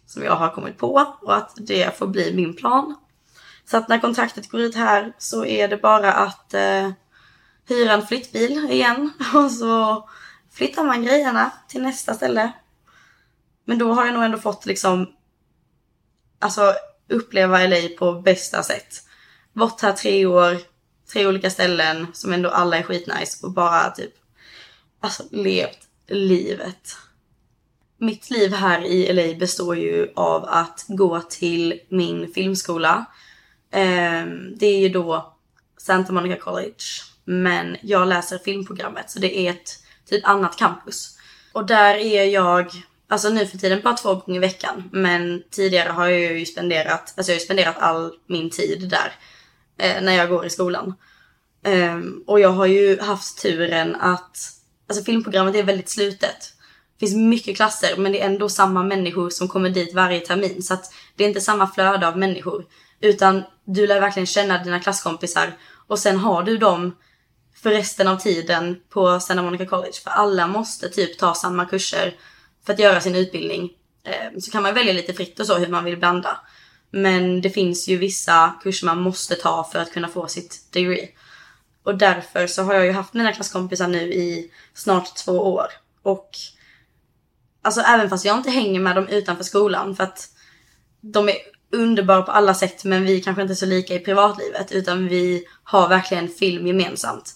som 0.07 0.23
jag 0.23 0.37
har 0.37 0.51
kommit 0.51 0.79
på 0.79 1.17
och 1.21 1.37
att 1.37 1.53
det 1.57 1.99
får 1.99 2.07
bli 2.07 2.35
min 2.35 2.57
plan. 2.57 2.95
Så 3.65 3.77
att 3.77 3.89
när 3.89 3.99
kontraktet 3.99 4.51
går 4.51 4.61
ut 4.61 4.75
här 4.75 5.13
så 5.19 5.45
är 5.45 5.69
det 5.69 5.77
bara 5.77 6.13
att 6.13 6.55
eh, 6.55 6.91
hyra 7.69 7.93
en 7.93 8.07
flyttbil 8.07 8.71
igen 8.71 9.13
och 9.35 9.51
så 9.51 10.09
flyttar 10.53 10.85
man 10.85 11.05
grejerna 11.05 11.51
till 11.69 11.83
nästa 11.83 12.15
ställe. 12.15 12.53
Men 13.65 13.79
då 13.79 13.93
har 13.93 14.05
jag 14.05 14.15
nog 14.15 14.25
ändå 14.25 14.39
fått 14.39 14.67
liksom 14.67 15.07
alltså 16.39 16.75
uppleva 17.09 17.67
LA 17.67 17.89
på 17.99 18.13
bästa 18.13 18.63
sätt. 18.63 19.03
Bort 19.53 19.81
här 19.81 19.93
tre 19.93 20.27
år, 20.27 20.59
tre 21.13 21.27
olika 21.27 21.51
ställen 21.51 22.07
som 22.13 22.33
ändå 22.33 22.51
alla 22.51 22.77
är 22.77 22.83
skitnice 22.83 23.47
och 23.47 23.53
bara 23.53 23.91
typ 23.91 24.22
alltså 25.03 25.23
levt 25.31 25.79
livet. 26.09 26.97
mitt 27.99 28.31
liv 28.31 28.53
här 28.55 28.85
i 28.85 29.13
LA 29.13 29.39
består 29.39 29.77
ju 29.77 30.13
av 30.17 30.45
att 30.45 30.85
gå 30.89 31.21
till 31.21 31.81
min 31.89 32.33
filmskola. 32.33 33.05
Ehm, 33.71 34.57
det 34.59 34.67
är 34.67 34.79
ju 34.79 34.89
då 34.89 35.35
Santa 35.77 36.13
Monica 36.13 36.37
College. 36.37 36.85
Men 37.25 37.77
jag 37.83 38.09
läser 38.09 38.39
filmprogrammet 38.39 39.11
så 39.11 39.19
det 39.19 39.39
är 39.39 39.51
ett 39.51 39.79
typ 40.09 40.29
annat 40.29 40.59
campus. 40.59 41.19
Och 41.53 41.67
där 41.67 41.95
är 41.95 42.25
jag, 42.25 42.71
alltså 43.09 43.29
nu 43.29 43.47
för 43.47 43.59
tiden 43.59 43.81
bara 43.85 43.95
två 43.95 44.15
gånger 44.15 44.37
i 44.37 44.41
veckan. 44.41 44.91
Men 44.93 45.43
tidigare 45.51 45.89
har 45.89 46.09
jag 46.09 46.39
ju 46.39 46.47
spenderat, 46.47 47.15
alltså 47.17 47.33
jag 47.33 47.37
har 47.37 47.41
ju 47.41 47.45
spenderat 47.45 47.79
all 47.79 48.13
min 48.27 48.51
tid 48.51 48.89
där. 48.89 49.13
Eh, 49.79 50.03
när 50.03 50.13
jag 50.13 50.29
går 50.29 50.47
i 50.47 50.51
skolan. 50.51 50.95
Ehm, 51.65 52.25
och 52.27 52.41
jag 52.41 52.49
har 52.49 52.67
ju 52.67 53.01
haft 53.01 53.43
turen 53.43 53.97
att, 53.97 54.39
alltså 54.93 55.05
filmprogrammet 55.05 55.55
är 55.55 55.63
väldigt 55.63 55.89
slutet. 55.89 56.53
Det 56.99 57.07
finns 57.07 57.17
mycket 57.17 57.57
klasser 57.57 57.97
men 57.97 58.13
det 58.13 58.21
är 58.23 58.27
ändå 58.27 58.49
samma 58.49 58.83
människor 58.83 59.31
som 59.31 59.49
kommer 59.49 59.71
dit 59.71 59.95
varje 59.95 60.21
termin. 60.21 60.63
Så 60.63 60.75
att 60.75 60.95
det 61.17 61.25
är 61.25 61.29
inte 61.29 61.41
samma 61.41 61.67
flöde 61.67 62.09
av 62.09 62.19
människor. 62.19 62.67
Utan 63.01 63.43
du 63.65 63.87
lär 63.87 64.01
verkligen 64.01 64.27
känna 64.27 64.65
dina 64.65 64.81
klasskompisar 64.81 65.53
och 65.87 65.99
sen 65.99 66.17
har 66.17 66.43
du 66.43 66.59
dem 66.59 66.97
för 67.55 67.71
resten 67.71 68.09
av 68.09 68.17
tiden 68.17 68.77
på 68.89 69.21
Santa 69.21 69.43
Monica 69.43 69.67
College. 69.67 69.93
För 70.05 70.11
alla 70.11 70.47
måste 70.47 70.89
typ 70.89 71.19
ta 71.19 71.35
samma 71.35 71.65
kurser 71.65 72.15
för 72.67 72.73
att 72.73 72.79
göra 72.79 73.01
sin 73.01 73.15
utbildning. 73.15 73.71
Ehm, 74.05 74.41
så 74.41 74.51
kan 74.51 74.63
man 74.63 74.75
välja 74.75 74.93
lite 74.93 75.15
fritt 75.15 75.41
och 75.41 75.47
så 75.47 75.59
hur 75.59 75.69
man 75.69 75.85
vill 75.85 75.97
blanda. 75.97 76.41
Men 76.91 77.41
det 77.41 77.51
finns 77.51 77.89
ju 77.89 77.97
vissa 77.97 78.55
kurser 78.63 78.87
man 78.87 79.01
måste 79.01 79.35
ta 79.35 79.69
för 79.73 79.79
att 79.79 79.93
kunna 79.93 80.09
få 80.09 80.29
sitt 80.29 80.73
degree. 80.73 81.09
Och 81.85 81.99
därför 81.99 82.47
så 82.47 82.63
har 82.63 82.75
jag 82.75 82.87
ju 82.87 82.93
haft 82.93 83.15
mina 83.15 83.33
klasskompisar 83.33 83.89
nu 83.89 84.03
i 84.03 84.51
snart 84.75 85.17
två 85.17 85.33
år. 85.33 85.67
Och 86.03 86.31
alltså 87.63 87.81
även 87.81 88.11
fast 88.11 88.25
jag 88.25 88.37
inte 88.37 88.51
hänger 88.51 88.81
med 88.81 88.97
dem 88.97 89.09
utanför 89.09 89.45
skolan 89.45 89.97
för 89.97 90.05
att 90.05 90.29
de 91.01 91.29
är 91.29 91.37
underbara 91.73 92.23
på 92.23 92.33
alla 92.33 92.55
sätt 92.55 92.85
men 92.85 93.05
vi 93.05 93.21
kanske 93.21 93.43
inte 93.43 93.53
är 93.53 93.57
så 93.57 93.67
lika 93.67 93.95
i 93.95 93.99
privatlivet 93.99 94.73
utan 94.73 95.09
vi 95.09 95.45
har 95.65 95.89
verkligen 95.89 96.29
film 96.29 96.67
gemensamt. 96.67 97.35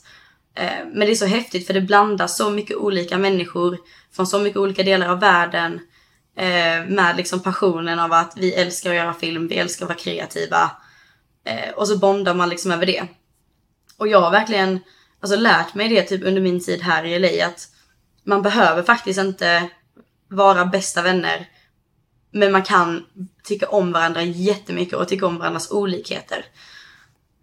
Eh, 0.55 0.87
men 0.93 1.07
det 1.07 1.11
är 1.13 1.15
så 1.15 1.27
häftigt 1.27 1.67
för 1.67 1.75
det 1.75 1.81
blandas 1.81 2.37
så 2.37 2.51
mycket 2.51 2.77
olika 2.77 3.19
människor 3.19 3.79
från 4.13 4.27
så 4.27 4.39
mycket 4.39 4.57
olika 4.57 4.83
delar 4.83 5.09
av 5.09 5.21
världen 5.21 5.81
eh, 6.37 6.87
med 6.89 7.15
liksom 7.17 7.43
passionen 7.43 7.99
av 7.99 8.13
att 8.13 8.33
vi 8.37 8.55
älskar 8.55 8.91
att 8.91 8.97
göra 8.97 9.15
film, 9.15 9.49
vi 9.49 9.59
älskar 9.59 9.85
att 9.85 9.89
vara 9.89 9.99
kreativa 9.99 10.71
eh, 11.45 11.71
och 11.77 11.89
så 11.89 11.99
bondar 11.99 12.35
man 12.35 12.49
liksom 12.49 12.73
över 12.73 12.87
det. 12.87 13.07
Och 13.99 14.09
jag 14.09 14.21
har 14.21 14.31
verkligen 14.31 14.81
alltså, 15.21 15.37
lärt 15.39 15.75
mig 15.75 15.89
det 15.89 16.03
typ 16.03 16.25
under 16.25 16.41
min 16.43 16.65
tid 16.65 16.83
här 16.83 17.05
i 17.05 17.19
LA 17.19 17.47
att 17.47 17.69
man 18.25 18.43
behöver 18.43 18.83
faktiskt 18.83 19.21
inte 19.21 19.69
vara 20.29 20.65
bästa 20.65 21.03
vänner. 21.03 21.49
Men 22.31 22.53
man 22.53 22.63
kan 22.63 23.07
tycka 23.45 23.69
om 23.69 23.93
varandra 23.93 24.23
jättemycket 24.23 24.95
och 24.95 25.09
tycka 25.09 25.27
om 25.27 25.39
varandras 25.39 25.71
olikheter. 25.71 26.45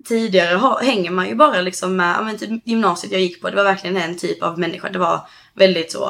Tidigare 0.05 0.55
har, 0.55 0.81
hänger 0.81 1.11
man 1.11 1.27
ju 1.27 1.35
bara 1.35 1.61
liksom 1.61 1.95
med, 1.95 2.25
men 2.25 2.37
typ 2.37 2.67
gymnasiet 2.67 3.11
jag 3.11 3.21
gick 3.21 3.41
på, 3.41 3.49
det 3.49 3.55
var 3.55 3.63
verkligen 3.63 3.97
en 3.97 4.17
typ 4.17 4.43
av 4.43 4.59
människa. 4.59 4.89
Det 4.89 4.99
var 4.99 5.27
väldigt 5.53 5.91
så 5.91 6.07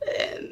eh, 0.00 0.44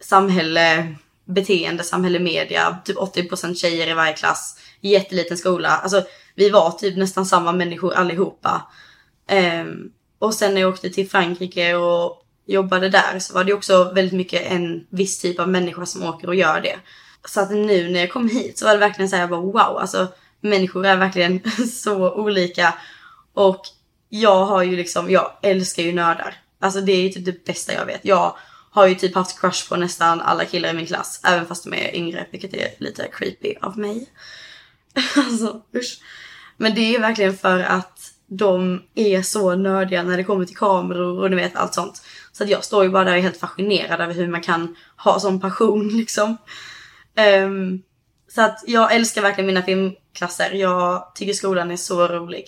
samhälle, 0.00 0.94
beteende, 1.24 1.84
samhälle, 1.84 2.18
media, 2.18 2.78
typ 2.84 2.96
80% 2.96 3.54
tjejer 3.54 3.90
i 3.90 3.94
varje 3.94 4.12
klass, 4.12 4.58
jätteliten 4.80 5.38
skola. 5.38 5.68
Alltså 5.68 6.04
vi 6.36 6.50
var 6.50 6.70
typ 6.70 6.96
nästan 6.96 7.26
samma 7.26 7.52
människor 7.52 7.94
allihopa. 7.94 8.62
Um, 9.62 9.92
och 10.18 10.34
sen 10.34 10.54
när 10.54 10.60
jag 10.60 10.72
åkte 10.72 10.90
till 10.90 11.10
Frankrike 11.10 11.74
och 11.74 12.22
jobbade 12.46 12.88
där 12.88 13.18
så 13.18 13.34
var 13.34 13.44
det 13.44 13.52
också 13.52 13.92
väldigt 13.94 14.14
mycket 14.14 14.52
en 14.52 14.86
viss 14.90 15.18
typ 15.18 15.40
av 15.40 15.48
människa 15.48 15.86
som 15.86 16.02
åker 16.02 16.28
och 16.28 16.34
gör 16.34 16.60
det. 16.60 16.76
Så 17.28 17.40
att 17.40 17.50
nu 17.50 17.88
när 17.88 18.00
jag 18.00 18.12
kom 18.12 18.28
hit 18.28 18.58
så 18.58 18.64
var 18.64 18.72
det 18.72 18.78
verkligen 18.78 19.08
så 19.08 19.16
här, 19.16 19.22
jag 19.22 19.30
bara 19.30 19.40
wow, 19.40 19.78
alltså 19.78 20.08
människor 20.40 20.86
är 20.86 20.96
verkligen 20.96 21.40
så 21.72 22.12
olika. 22.14 22.74
Och 23.34 23.60
jag 24.08 24.46
har 24.46 24.62
ju 24.62 24.76
liksom, 24.76 25.10
jag 25.10 25.32
älskar 25.42 25.82
ju 25.82 25.92
nördar. 25.92 26.34
Alltså 26.60 26.80
det 26.80 26.92
är 26.92 27.02
ju 27.02 27.08
typ 27.08 27.24
det 27.24 27.44
bästa 27.44 27.74
jag 27.74 27.86
vet. 27.86 28.04
Jag 28.04 28.36
har 28.70 28.86
ju 28.86 28.94
typ 28.94 29.14
haft 29.14 29.40
crush 29.40 29.68
på 29.68 29.76
nästan 29.76 30.20
alla 30.20 30.44
killar 30.44 30.70
i 30.70 30.72
min 30.72 30.86
klass, 30.86 31.20
även 31.24 31.46
fast 31.46 31.64
de 31.64 31.74
är 31.74 31.96
yngre, 31.96 32.26
vilket 32.30 32.54
är 32.54 32.68
lite 32.78 33.08
creepy 33.12 33.54
av 33.62 33.78
mig. 33.78 34.08
alltså 35.16 35.62
usch. 35.74 36.00
Men 36.56 36.74
det 36.74 36.94
är 36.94 37.00
verkligen 37.00 37.36
för 37.36 37.60
att 37.60 38.12
de 38.26 38.82
är 38.94 39.22
så 39.22 39.54
nördiga 39.54 40.02
när 40.02 40.16
det 40.16 40.24
kommer 40.24 40.44
till 40.44 40.56
kameror 40.56 41.22
och 41.22 41.30
ni 41.30 41.36
vet 41.36 41.56
allt 41.56 41.74
sånt. 41.74 42.02
Så 42.32 42.44
att 42.44 42.50
jag 42.50 42.64
står 42.64 42.84
ju 42.84 42.90
bara 42.90 43.04
där 43.04 43.12
och 43.12 43.18
är 43.18 43.22
helt 43.22 43.40
fascinerad 43.40 44.00
över 44.00 44.14
hur 44.14 44.28
man 44.28 44.42
kan 44.42 44.76
ha 44.96 45.20
sån 45.20 45.40
passion 45.40 45.88
liksom. 45.98 46.36
Um, 47.44 47.82
så 48.28 48.42
att 48.42 48.64
jag 48.66 48.94
älskar 48.94 49.22
verkligen 49.22 49.46
mina 49.46 49.62
filmklasser. 49.62 50.50
Jag 50.50 51.12
tycker 51.14 51.32
skolan 51.32 51.70
är 51.70 51.76
så 51.76 52.08
rolig. 52.08 52.44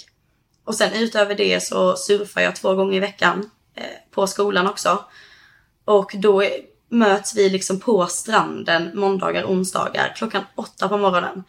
Och 0.64 0.74
sen 0.74 0.92
utöver 0.92 1.34
det 1.34 1.62
så 1.62 1.96
surfar 1.96 2.40
jag 2.40 2.56
två 2.56 2.74
gånger 2.74 2.96
i 2.96 3.00
veckan 3.00 3.50
eh, 3.74 3.84
på 4.10 4.26
skolan 4.26 4.66
också. 4.66 5.04
Och 5.84 6.12
då 6.14 6.42
är, 6.44 6.50
möts 6.88 7.36
vi 7.36 7.50
liksom 7.50 7.80
på 7.80 8.06
stranden 8.06 8.90
måndagar, 8.94 9.44
onsdagar 9.44 10.12
klockan 10.16 10.42
åtta 10.54 10.88
på 10.88 10.98
morgonen. 10.98 11.44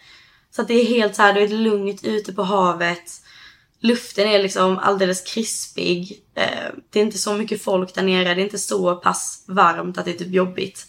Så 0.51 0.61
att 0.61 0.67
det 0.67 0.73
är 0.73 0.85
helt 0.85 1.15
så 1.15 1.21
här, 1.21 1.33
du 1.33 1.41
är 1.41 1.47
lugnt 1.47 2.03
ute 2.03 2.33
på 2.33 2.43
havet. 2.43 3.21
Luften 3.79 4.27
är 4.27 4.43
liksom 4.43 4.77
alldeles 4.77 5.21
krispig. 5.21 6.23
Eh, 6.35 6.73
det 6.89 6.99
är 6.99 7.03
inte 7.03 7.17
så 7.17 7.33
mycket 7.33 7.63
folk 7.63 7.95
där 7.95 8.03
nere. 8.03 8.33
Det 8.33 8.41
är 8.41 8.45
inte 8.45 8.59
så 8.59 8.95
pass 8.95 9.43
varmt 9.47 9.97
att 9.97 10.05
det 10.05 10.11
är 10.11 10.17
typ 10.17 10.33
jobbigt. 10.33 10.87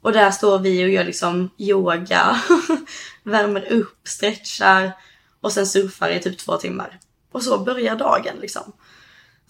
Och 0.00 0.12
där 0.12 0.30
står 0.30 0.58
vi 0.58 0.84
och 0.84 0.88
gör 0.88 1.04
liksom 1.04 1.50
yoga, 1.58 2.42
värmer 3.22 3.72
upp, 3.72 4.08
stretchar 4.08 4.92
och 5.40 5.52
sen 5.52 5.66
surfar 5.66 6.10
i 6.10 6.20
typ 6.20 6.38
två 6.38 6.56
timmar. 6.56 7.00
Och 7.32 7.42
så 7.42 7.58
börjar 7.58 7.96
dagen 7.96 8.36
liksom. 8.40 8.72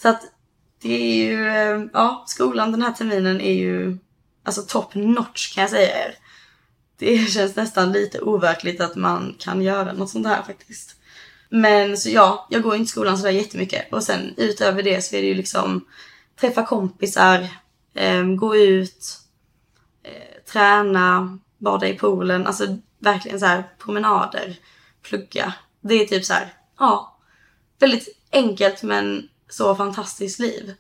Så 0.03 0.09
att 0.09 0.23
det 0.83 0.95
är 0.95 1.25
ju, 1.25 1.49
eh, 1.49 1.85
ja, 1.93 2.25
skolan 2.27 2.73
den 2.73 2.83
här 2.83 2.93
terminen 2.93 3.41
är 3.41 3.55
ju 3.55 3.99
alltså 4.45 4.63
top 4.63 4.95
notch 4.95 5.55
kan 5.55 5.63
jag 5.63 5.71
säga 5.71 6.07
er 6.07 6.15
det 7.03 7.31
känns 7.31 7.57
nästan 7.57 7.93
lite 7.93 8.21
overkligt 8.21 8.81
att 8.81 8.97
man 8.97 9.35
kan 9.39 9.63
göra 9.63 9.93
något 9.93 10.11
sånt 10.11 10.27
här 10.27 10.43
faktiskt. 10.43 10.97
Men 11.49 11.97
så 11.97 12.11
ja, 12.11 12.47
jag 12.51 12.63
går 12.63 12.75
inte 12.75 12.85
i 12.85 12.87
skolan 12.87 13.19
sådär 13.19 13.31
jättemycket. 13.31 13.93
Och 13.93 14.03
sen 14.03 14.35
utöver 14.37 14.83
det 14.83 15.03
så 15.03 15.17
är 15.17 15.23
det 15.23 15.29
ju 15.29 15.35
liksom 15.35 15.85
träffa 16.41 16.67
kompisar, 16.67 17.49
eh, 17.95 18.25
gå 18.25 18.57
ut, 18.57 19.19
eh, 20.03 20.53
träna, 20.53 21.39
bada 21.59 21.89
i 21.89 21.95
poolen. 21.95 22.47
Alltså 22.47 22.77
verkligen 22.99 23.41
så 23.41 23.47
här 23.47 23.65
promenader, 23.79 24.57
plugga. 25.03 25.55
Det 25.81 25.95
är 25.95 26.07
typ 26.07 26.25
så 26.25 26.33
här, 26.33 26.53
ja, 26.79 27.19
väldigt 27.79 28.09
enkelt 28.33 28.83
men 28.83 29.29
så 29.49 29.75
fantastiskt 29.75 30.39
liv. 30.39 30.75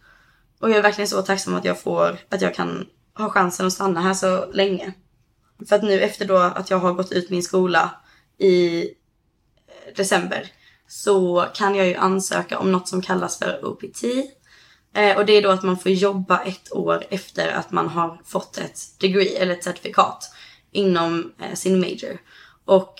Och 0.60 0.70
jag 0.70 0.78
är 0.78 0.82
verkligen 0.82 1.08
så 1.08 1.22
tacksam 1.22 1.54
att 1.54 1.64
jag 1.64 1.80
får, 1.80 2.18
att 2.28 2.42
jag 2.42 2.54
kan 2.54 2.86
ha 3.14 3.30
chansen 3.30 3.66
att 3.66 3.72
stanna 3.72 4.00
här 4.00 4.14
så 4.14 4.52
länge. 4.52 4.92
För 5.68 5.76
att 5.76 5.82
nu 5.82 6.00
efter 6.00 6.24
då 6.24 6.36
att 6.36 6.70
jag 6.70 6.78
har 6.78 6.92
gått 6.92 7.12
ut 7.12 7.30
min 7.30 7.42
skola 7.42 7.90
i 8.38 8.82
eh, 8.82 9.94
december 9.96 10.52
så 10.88 11.46
kan 11.54 11.74
jag 11.74 11.86
ju 11.86 11.94
ansöka 11.94 12.58
om 12.58 12.72
något 12.72 12.88
som 12.88 13.02
kallas 13.02 13.38
för 13.38 13.64
OPT. 13.64 14.04
Eh, 14.94 15.16
och 15.16 15.26
det 15.26 15.32
är 15.32 15.42
då 15.42 15.50
att 15.50 15.62
man 15.62 15.78
får 15.78 15.92
jobba 15.92 16.38
ett 16.42 16.72
år 16.72 17.04
efter 17.10 17.52
att 17.52 17.70
man 17.70 17.88
har 17.88 18.20
fått 18.24 18.58
ett 18.58 18.80
degree 19.00 19.36
eller 19.36 19.52
ett 19.52 19.64
certifikat 19.64 20.30
inom 20.72 21.32
eh, 21.42 21.54
sin 21.54 21.80
major. 21.80 22.20
Och 22.64 22.94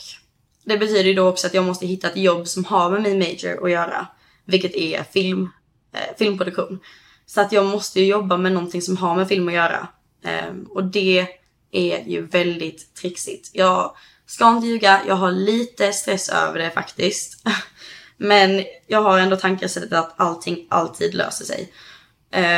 det 0.65 0.79
betyder 0.79 1.05
ju 1.05 1.15
då 1.15 1.29
också 1.29 1.47
att 1.47 1.55
jag 1.55 1.65
måste 1.65 1.87
hitta 1.87 2.09
ett 2.09 2.17
jobb 2.17 2.49
som 2.49 2.65
har 2.65 2.91
med 2.91 3.03
min 3.03 3.19
major 3.19 3.65
att 3.65 3.71
göra. 3.71 4.07
Vilket 4.45 4.75
är 4.75 5.03
film, 5.03 5.51
eh, 5.93 6.17
filmproduktion. 6.19 6.81
Så 7.27 7.41
att 7.41 7.53
jag 7.53 7.67
måste 7.67 8.01
ju 8.01 8.07
jobba 8.07 8.37
med 8.37 8.53
någonting 8.53 8.83
som 8.83 8.97
har 8.97 9.17
med 9.17 9.29
film 9.29 9.49
att 9.49 9.55
göra. 9.55 9.89
Eh, 10.25 10.55
och 10.69 10.85
det 10.85 11.27
är 11.73 12.05
ju 12.05 12.27
väldigt 12.27 12.95
trixigt. 12.95 13.51
Jag 13.53 13.97
ska 14.27 14.49
inte 14.49 14.67
ljuga, 14.67 15.01
jag 15.07 15.15
har 15.15 15.33
lite 15.33 15.93
stress 15.93 16.29
över 16.29 16.59
det 16.59 16.71
faktiskt. 16.71 17.47
Men 18.17 18.65
jag 18.87 19.03
har 19.03 19.19
ändå 19.19 19.37
tankesättet 19.37 19.93
att 19.93 20.15
allting 20.17 20.67
alltid 20.71 21.15
löser 21.15 21.45
sig. 21.45 21.73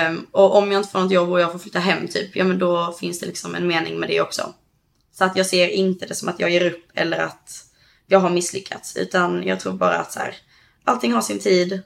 Um, 0.09 0.27
och 0.31 0.57
om 0.57 0.73
jag 0.73 0.81
inte 0.81 0.91
får 0.91 1.01
något 1.01 1.13
jobb 1.13 1.31
och 1.31 1.41
jag 1.41 1.53
får 1.53 1.59
flytta 1.59 1.79
hem 1.79 2.09
typ, 2.09 2.37
ja 2.37 2.45
men 2.45 2.59
då 2.59 2.93
finns 2.93 3.21
det 3.21 3.27
liksom 3.27 3.55
en 3.55 3.67
mening 3.67 4.01
med 4.01 4.09
det 4.09 4.21
också. 4.21 4.55
Så 5.13 5.25
att 5.25 5.37
jag 5.37 5.47
ser 5.47 5.69
inte 5.69 6.07
det 6.07 6.15
som 6.15 6.29
att 6.29 6.41
jag 6.41 6.51
ger 6.51 6.67
upp 6.73 6.85
eller 6.95 7.19
att 7.19 7.65
jag 8.07 8.21
har 8.21 8.31
misslyckats. 8.31 8.97
Utan 8.97 9.43
jag 9.47 9.61
tror 9.61 9.73
bara 9.73 9.99
att 9.99 10.13
så 10.13 10.19
här, 10.19 10.37
allting 10.85 11.13
har 11.13 11.21
sin 11.21 11.39
tid. 11.39 11.83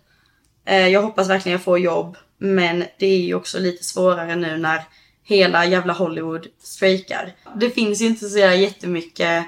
Uh, 0.71 0.89
jag 0.89 1.03
hoppas 1.03 1.29
verkligen 1.29 1.53
jag 1.53 1.65
får 1.65 1.79
jobb. 1.79 2.17
Men 2.39 2.85
det 2.99 3.07
är 3.07 3.19
ju 3.19 3.35
också 3.35 3.59
lite 3.59 3.85
svårare 3.85 4.37
nu 4.37 4.57
när 4.57 4.85
hela 5.29 5.67
jävla 5.67 5.93
Hollywood 5.93 6.47
strejkar. 6.59 7.33
Det 7.57 7.71
finns 7.71 8.01
ju 8.01 8.07
inte 8.07 8.29
så 8.29 8.39
jättemycket 8.39 9.45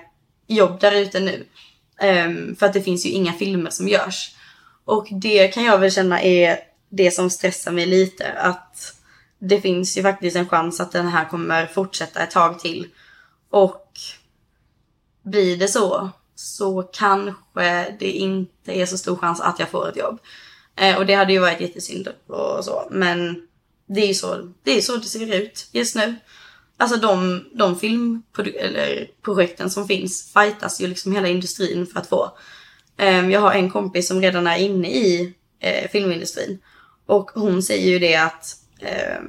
jobb 0.46 0.80
där 0.80 0.92
ute 0.92 1.20
nu. 1.20 1.46
Um, 2.02 2.56
för 2.56 2.66
att 2.66 2.72
det 2.72 2.82
finns 2.82 3.06
ju 3.06 3.10
inga 3.10 3.32
filmer 3.32 3.70
som 3.70 3.88
görs. 3.88 4.34
Och 4.84 5.08
det 5.10 5.48
kan 5.48 5.64
jag 5.64 5.78
väl 5.78 5.90
känna 5.90 6.22
är 6.22 6.58
det 6.88 7.10
som 7.10 7.30
stressar 7.30 7.72
mig 7.72 7.86
lite. 7.86 8.32
Att 8.32 8.94
det 9.38 9.60
finns 9.60 9.98
ju 9.98 10.02
faktiskt 10.02 10.36
en 10.36 10.48
chans 10.48 10.80
att 10.80 10.92
den 10.92 11.06
här 11.06 11.24
kommer 11.24 11.66
fortsätta 11.66 12.22
ett 12.22 12.30
tag 12.30 12.58
till. 12.58 12.86
Och 13.50 13.92
blir 15.22 15.56
det 15.56 15.68
så, 15.68 16.10
så 16.34 16.82
kanske 16.82 17.96
det 17.98 18.10
inte 18.10 18.72
är 18.72 18.86
så 18.86 18.98
stor 18.98 19.16
chans 19.16 19.40
att 19.40 19.58
jag 19.58 19.68
får 19.68 19.88
ett 19.88 19.96
jobb. 19.96 20.18
Eh, 20.76 20.96
och 20.96 21.06
det 21.06 21.14
hade 21.14 21.32
ju 21.32 21.38
varit 21.38 21.60
jättesynd 21.60 22.08
och 22.26 22.64
så. 22.64 22.88
Men 22.90 23.46
det 23.94 24.00
är 24.00 24.06
ju 24.06 24.14
så 24.14 24.52
det, 24.62 24.78
är 24.78 24.80
så 24.80 24.96
det 24.96 25.06
ser 25.06 25.34
ut 25.34 25.68
just 25.72 25.96
nu. 25.96 26.14
Alltså 26.76 26.96
de, 26.96 27.44
de 27.54 27.78
filmprojekten 27.78 29.70
som 29.70 29.88
finns 29.88 30.32
fightas 30.32 30.80
ju 30.80 30.86
liksom 30.86 31.12
hela 31.12 31.28
industrin 31.28 31.86
för 31.86 32.00
att 32.00 32.06
få. 32.06 32.38
Ehm, 32.96 33.30
jag 33.30 33.40
har 33.40 33.52
en 33.52 33.70
kompis 33.70 34.08
som 34.08 34.20
redan 34.20 34.46
är 34.46 34.56
inne 34.56 34.90
i 34.90 35.34
eh, 35.60 35.90
filmindustrin. 35.90 36.58
Och 37.06 37.30
hon 37.30 37.62
säger 37.62 37.90
ju 37.90 37.98
det 37.98 38.16
att 38.16 38.56
eh, 38.78 39.20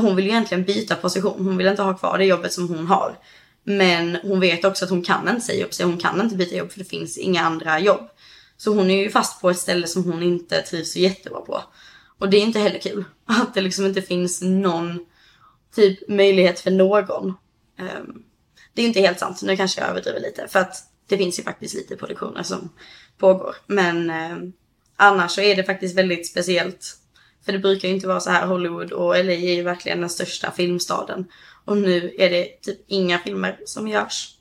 hon 0.00 0.16
vill 0.16 0.24
ju 0.24 0.30
egentligen 0.30 0.64
byta 0.64 0.94
position. 0.94 1.46
Hon 1.46 1.56
vill 1.56 1.66
inte 1.66 1.82
ha 1.82 1.98
kvar 1.98 2.18
det 2.18 2.24
jobbet 2.24 2.52
som 2.52 2.68
hon 2.68 2.86
har. 2.86 3.18
Men 3.64 4.16
hon 4.22 4.40
vet 4.40 4.64
också 4.64 4.84
att 4.84 4.90
hon 4.90 5.02
kan 5.02 5.28
inte 5.28 5.40
säga 5.40 5.64
upp 5.64 5.74
sig. 5.74 5.86
Hon 5.86 5.98
kan 5.98 6.20
inte 6.20 6.36
byta 6.36 6.56
jobb 6.56 6.72
för 6.72 6.78
det 6.78 6.84
finns 6.84 7.18
inga 7.18 7.42
andra 7.42 7.80
jobb. 7.80 8.08
Så 8.56 8.74
hon 8.74 8.90
är 8.90 9.02
ju 9.02 9.10
fast 9.10 9.40
på 9.40 9.50
ett 9.50 9.58
ställe 9.58 9.86
som 9.86 10.04
hon 10.04 10.22
inte 10.22 10.62
trivs 10.62 10.92
så 10.92 10.98
jättebra 10.98 11.40
på. 11.40 11.62
Och 12.18 12.30
det 12.30 12.36
är 12.36 12.42
inte 12.42 12.58
heller 12.58 12.78
kul. 12.78 13.04
Att 13.26 13.54
det 13.54 13.60
liksom 13.60 13.86
inte 13.86 14.02
finns 14.02 14.42
någon 14.42 15.06
typ 15.74 16.08
möjlighet 16.08 16.60
för 16.60 16.70
någon. 16.70 17.34
Um, 17.78 18.22
det 18.74 18.82
är 18.82 18.86
inte 18.86 19.00
helt 19.00 19.18
sant, 19.18 19.42
nu 19.42 19.56
kanske 19.56 19.80
jag 19.80 19.90
överdriver 19.90 20.20
lite. 20.20 20.48
För 20.48 20.58
att 20.58 20.76
det 21.08 21.18
finns 21.18 21.38
ju 21.38 21.42
faktiskt 21.42 21.74
lite 21.74 21.96
produktioner 21.96 22.42
som 22.42 22.70
pågår. 23.18 23.56
Men 23.66 24.10
um, 24.10 24.52
annars 24.96 25.32
så 25.32 25.40
är 25.40 25.56
det 25.56 25.64
faktiskt 25.64 25.96
väldigt 25.96 26.28
speciellt. 26.28 26.96
För 27.44 27.52
det 27.52 27.58
brukar 27.58 27.88
ju 27.88 27.94
inte 27.94 28.08
vara 28.08 28.20
så 28.20 28.30
här. 28.30 28.46
Hollywood 28.46 28.92
och 28.92 29.24
LA 29.24 29.32
är 29.32 29.54
ju 29.54 29.62
verkligen 29.62 30.00
den 30.00 30.10
största 30.10 30.50
filmstaden. 30.50 31.26
Och 31.64 31.76
nu 31.76 32.14
är 32.18 32.30
det 32.30 32.62
typ 32.62 32.78
inga 32.86 33.18
filmer 33.18 33.60
som 33.64 33.88
görs. 33.88 34.36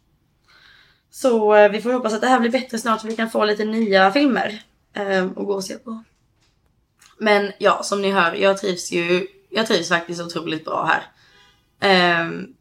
Så 1.12 1.56
eh, 1.56 1.72
vi 1.72 1.82
får 1.82 1.94
hoppas 1.94 2.14
att 2.14 2.22
det 2.22 2.28
här 2.28 2.40
blir 2.40 2.52
bättre 2.52 2.78
snart 2.78 3.02
så 3.02 3.08
vi 3.08 3.16
kan 3.16 3.30
få 3.30 3.46
lite 3.46 3.66
nya 3.66 4.12
filmer 4.12 4.64
eh, 4.94 5.26
och 5.26 5.46
gå 5.46 5.54
och 5.54 5.64
se 5.64 5.74
på. 5.74 6.04
Men 7.18 7.52
ja, 7.58 7.84
som 7.84 8.02
ni 8.02 8.12
hör, 8.12 8.34
jag 8.34 8.58
trivs 8.58 8.92
ju, 8.92 9.28
jag 9.50 9.68
trivs 9.68 9.90
faktiskt 9.90 10.22
otroligt 10.22 10.66
bra 10.66 10.86
här. 10.86 11.04
Um, 12.22 12.56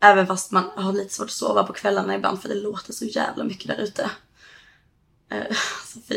även 0.00 0.26
fast 0.26 0.52
man 0.52 0.70
har 0.76 0.92
lite 0.92 1.14
svårt 1.14 1.24
att 1.24 1.30
sova 1.30 1.64
på 1.64 1.72
kvällarna 1.72 2.14
ibland 2.14 2.42
för 2.42 2.48
det 2.48 2.54
låter 2.54 2.92
så 2.92 3.04
jävla 3.04 3.44
mycket 3.44 3.66
där 3.66 3.80
ute. 3.82 4.10
Eh, 5.30 5.56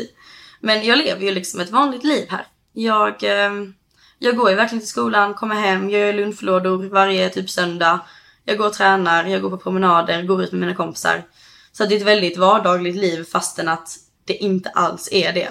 Men 0.60 0.84
jag 0.84 0.98
lever 0.98 1.20
ju 1.20 1.30
liksom 1.30 1.60
ett 1.60 1.70
vanligt 1.70 2.04
liv 2.04 2.26
här. 2.30 2.46
Jag, 2.72 3.22
um, 3.50 3.74
jag 4.18 4.36
går 4.36 4.50
ju 4.50 4.56
verkligen 4.56 4.80
till 4.80 4.88
skolan, 4.88 5.34
kommer 5.34 5.54
hem, 5.54 5.90
jag 5.90 6.00
gör 6.00 6.12
lunchlådor 6.12 6.88
varje 6.88 7.28
typ 7.28 7.50
söndag. 7.50 8.00
Jag 8.44 8.58
går 8.58 8.66
och 8.66 8.72
tränar, 8.72 9.24
jag 9.24 9.42
går 9.42 9.50
på 9.50 9.58
promenader, 9.58 10.22
går 10.22 10.42
ut 10.42 10.52
med 10.52 10.60
mina 10.60 10.74
kompisar. 10.74 11.22
Så 11.72 11.86
det 11.86 11.94
är 11.94 11.96
ett 11.96 12.06
väldigt 12.06 12.38
vardagligt 12.38 12.96
liv 12.96 13.24
fastän 13.24 13.68
att 13.68 13.88
det 14.24 14.34
inte 14.34 14.70
alls 14.70 15.08
är 15.12 15.32
det. 15.32 15.50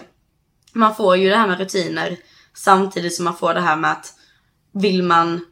Man 0.75 0.95
får 0.95 1.17
ju 1.17 1.29
det 1.29 1.35
här 1.35 1.47
med 1.47 1.59
rutiner 1.59 2.17
samtidigt 2.53 3.15
som 3.15 3.25
man 3.25 3.37
får 3.37 3.53
det 3.53 3.61
här 3.61 3.75
med 3.75 3.91
att 3.91 4.13
vill 4.73 5.03
man 5.03 5.45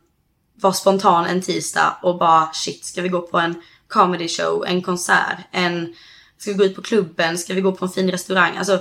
vara 0.55 0.73
spontan 0.73 1.25
en 1.25 1.41
tisdag 1.41 1.97
och 2.01 2.17
bara 2.17 2.49
shit, 2.53 2.85
ska 2.85 3.01
vi 3.01 3.09
gå 3.09 3.21
på 3.21 3.39
en 3.39 3.61
comedy 3.87 4.27
show, 4.27 4.65
en 4.67 4.81
konsert, 4.81 5.37
en 5.51 5.93
ska 6.37 6.51
vi 6.51 6.57
gå 6.57 6.63
ut 6.63 6.75
på 6.75 6.81
klubben, 6.81 7.37
ska 7.37 7.53
vi 7.53 7.61
gå 7.61 7.71
på 7.71 7.85
en 7.85 7.91
fin 7.91 8.11
restaurang? 8.11 8.57
Alltså 8.57 8.79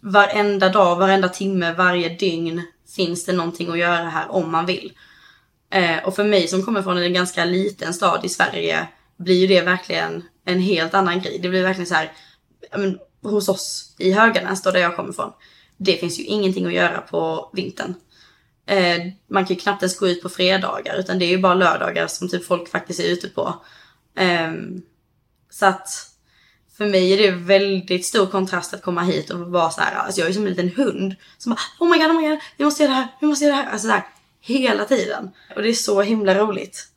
varenda 0.00 0.68
dag, 0.68 0.96
varenda 0.96 1.28
timme, 1.28 1.72
varje 1.72 2.08
dygn 2.08 2.62
finns 2.96 3.24
det 3.24 3.32
någonting 3.32 3.70
att 3.70 3.78
göra 3.78 4.08
här 4.08 4.30
om 4.30 4.52
man 4.52 4.66
vill. 4.66 4.92
Eh, 5.70 6.04
och 6.04 6.14
för 6.14 6.24
mig 6.24 6.48
som 6.48 6.62
kommer 6.62 6.82
från 6.82 6.98
en 6.98 7.12
ganska 7.12 7.44
liten 7.44 7.94
stad 7.94 8.24
i 8.24 8.28
Sverige 8.28 8.88
blir 9.16 9.40
ju 9.40 9.46
det 9.46 9.60
verkligen 9.60 10.22
en 10.44 10.60
helt 10.60 10.94
annan 10.94 11.20
grej. 11.20 11.38
Det 11.42 11.48
blir 11.48 11.62
verkligen 11.62 11.86
så 11.86 11.94
här, 11.94 12.12
men, 12.72 12.98
hos 13.24 13.48
oss 13.48 13.94
i 13.98 14.12
Höganäs 14.12 14.62
då 14.62 14.70
där 14.70 14.80
jag 14.80 14.96
kommer 14.96 15.10
ifrån. 15.10 15.32
Det 15.76 15.96
finns 15.96 16.18
ju 16.18 16.22
ingenting 16.22 16.66
att 16.66 16.72
göra 16.72 17.00
på 17.00 17.50
vintern. 17.52 17.94
Eh, 18.66 18.98
man 19.26 19.46
kan 19.46 19.56
ju 19.56 19.60
knappt 19.60 19.82
ens 19.82 19.98
gå 19.98 20.08
ut 20.08 20.22
på 20.22 20.28
fredagar 20.28 20.94
utan 20.98 21.18
det 21.18 21.24
är 21.24 21.30
ju 21.30 21.38
bara 21.38 21.54
lördagar 21.54 22.06
som 22.06 22.28
typ 22.28 22.44
folk 22.44 22.68
faktiskt 22.68 23.00
är 23.00 23.08
ute 23.08 23.28
på. 23.28 23.54
Eh, 24.16 24.52
så 25.50 25.66
att 25.66 26.14
för 26.76 26.86
mig 26.86 27.12
är 27.12 27.16
det 27.16 27.30
väldigt 27.30 28.06
stor 28.06 28.26
kontrast 28.26 28.74
att 28.74 28.82
komma 28.82 29.02
hit 29.02 29.30
och 29.30 29.38
vara 29.38 29.70
så 29.70 29.80
här, 29.80 29.94
alltså 29.94 30.20
jag 30.20 30.28
är 30.28 30.32
som 30.32 30.42
en 30.42 30.50
liten 30.50 30.68
hund 30.68 31.14
som 31.38 31.50
bara 31.50 31.60
oh 31.80 31.90
my 31.90 31.98
god, 31.98 32.10
oh 32.10 32.20
my 32.20 32.28
god, 32.28 32.38
vi 32.56 32.64
måste 32.64 32.82
göra 32.82 32.92
det 32.92 32.96
här, 32.96 33.08
vi 33.20 33.26
måste 33.26 33.44
göra 33.44 33.56
det 33.56 33.62
här. 33.62 33.72
Alltså 33.72 33.86
så 33.86 33.92
här, 33.92 34.06
hela 34.40 34.84
tiden. 34.84 35.30
Och 35.56 35.62
det 35.62 35.68
är 35.68 35.72
så 35.72 36.02
himla 36.02 36.34
roligt. 36.34 36.88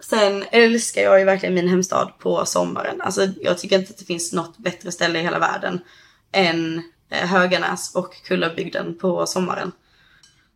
Sen 0.00 0.44
älskar 0.50 1.02
jag 1.02 1.18
ju 1.18 1.24
verkligen 1.24 1.54
min 1.54 1.68
hemstad 1.68 2.12
på 2.18 2.46
sommaren. 2.46 3.00
Alltså 3.00 3.28
jag 3.40 3.58
tycker 3.58 3.78
inte 3.78 3.90
att 3.90 3.98
det 3.98 4.04
finns 4.04 4.32
något 4.32 4.58
bättre 4.58 4.92
ställe 4.92 5.18
i 5.18 5.22
hela 5.22 5.38
världen 5.38 5.80
än 6.32 6.82
eh, 7.10 7.26
Höganäs 7.26 7.94
och 7.94 8.14
Kullabygden 8.24 8.98
på 8.98 9.26
sommaren. 9.26 9.72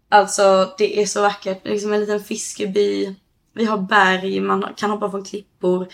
Alltså 0.08 0.74
det 0.78 1.02
är 1.02 1.06
så 1.06 1.22
vackert. 1.22 1.60
Det 1.62 1.68
är 1.68 1.72
liksom 1.72 1.92
en 1.92 2.00
liten 2.00 2.20
fiskeby. 2.20 3.14
Vi 3.52 3.64
har 3.64 3.78
berg, 3.78 4.40
man 4.40 4.74
kan 4.76 4.90
hoppa 4.90 5.10
från 5.10 5.24
klippor. 5.24 5.88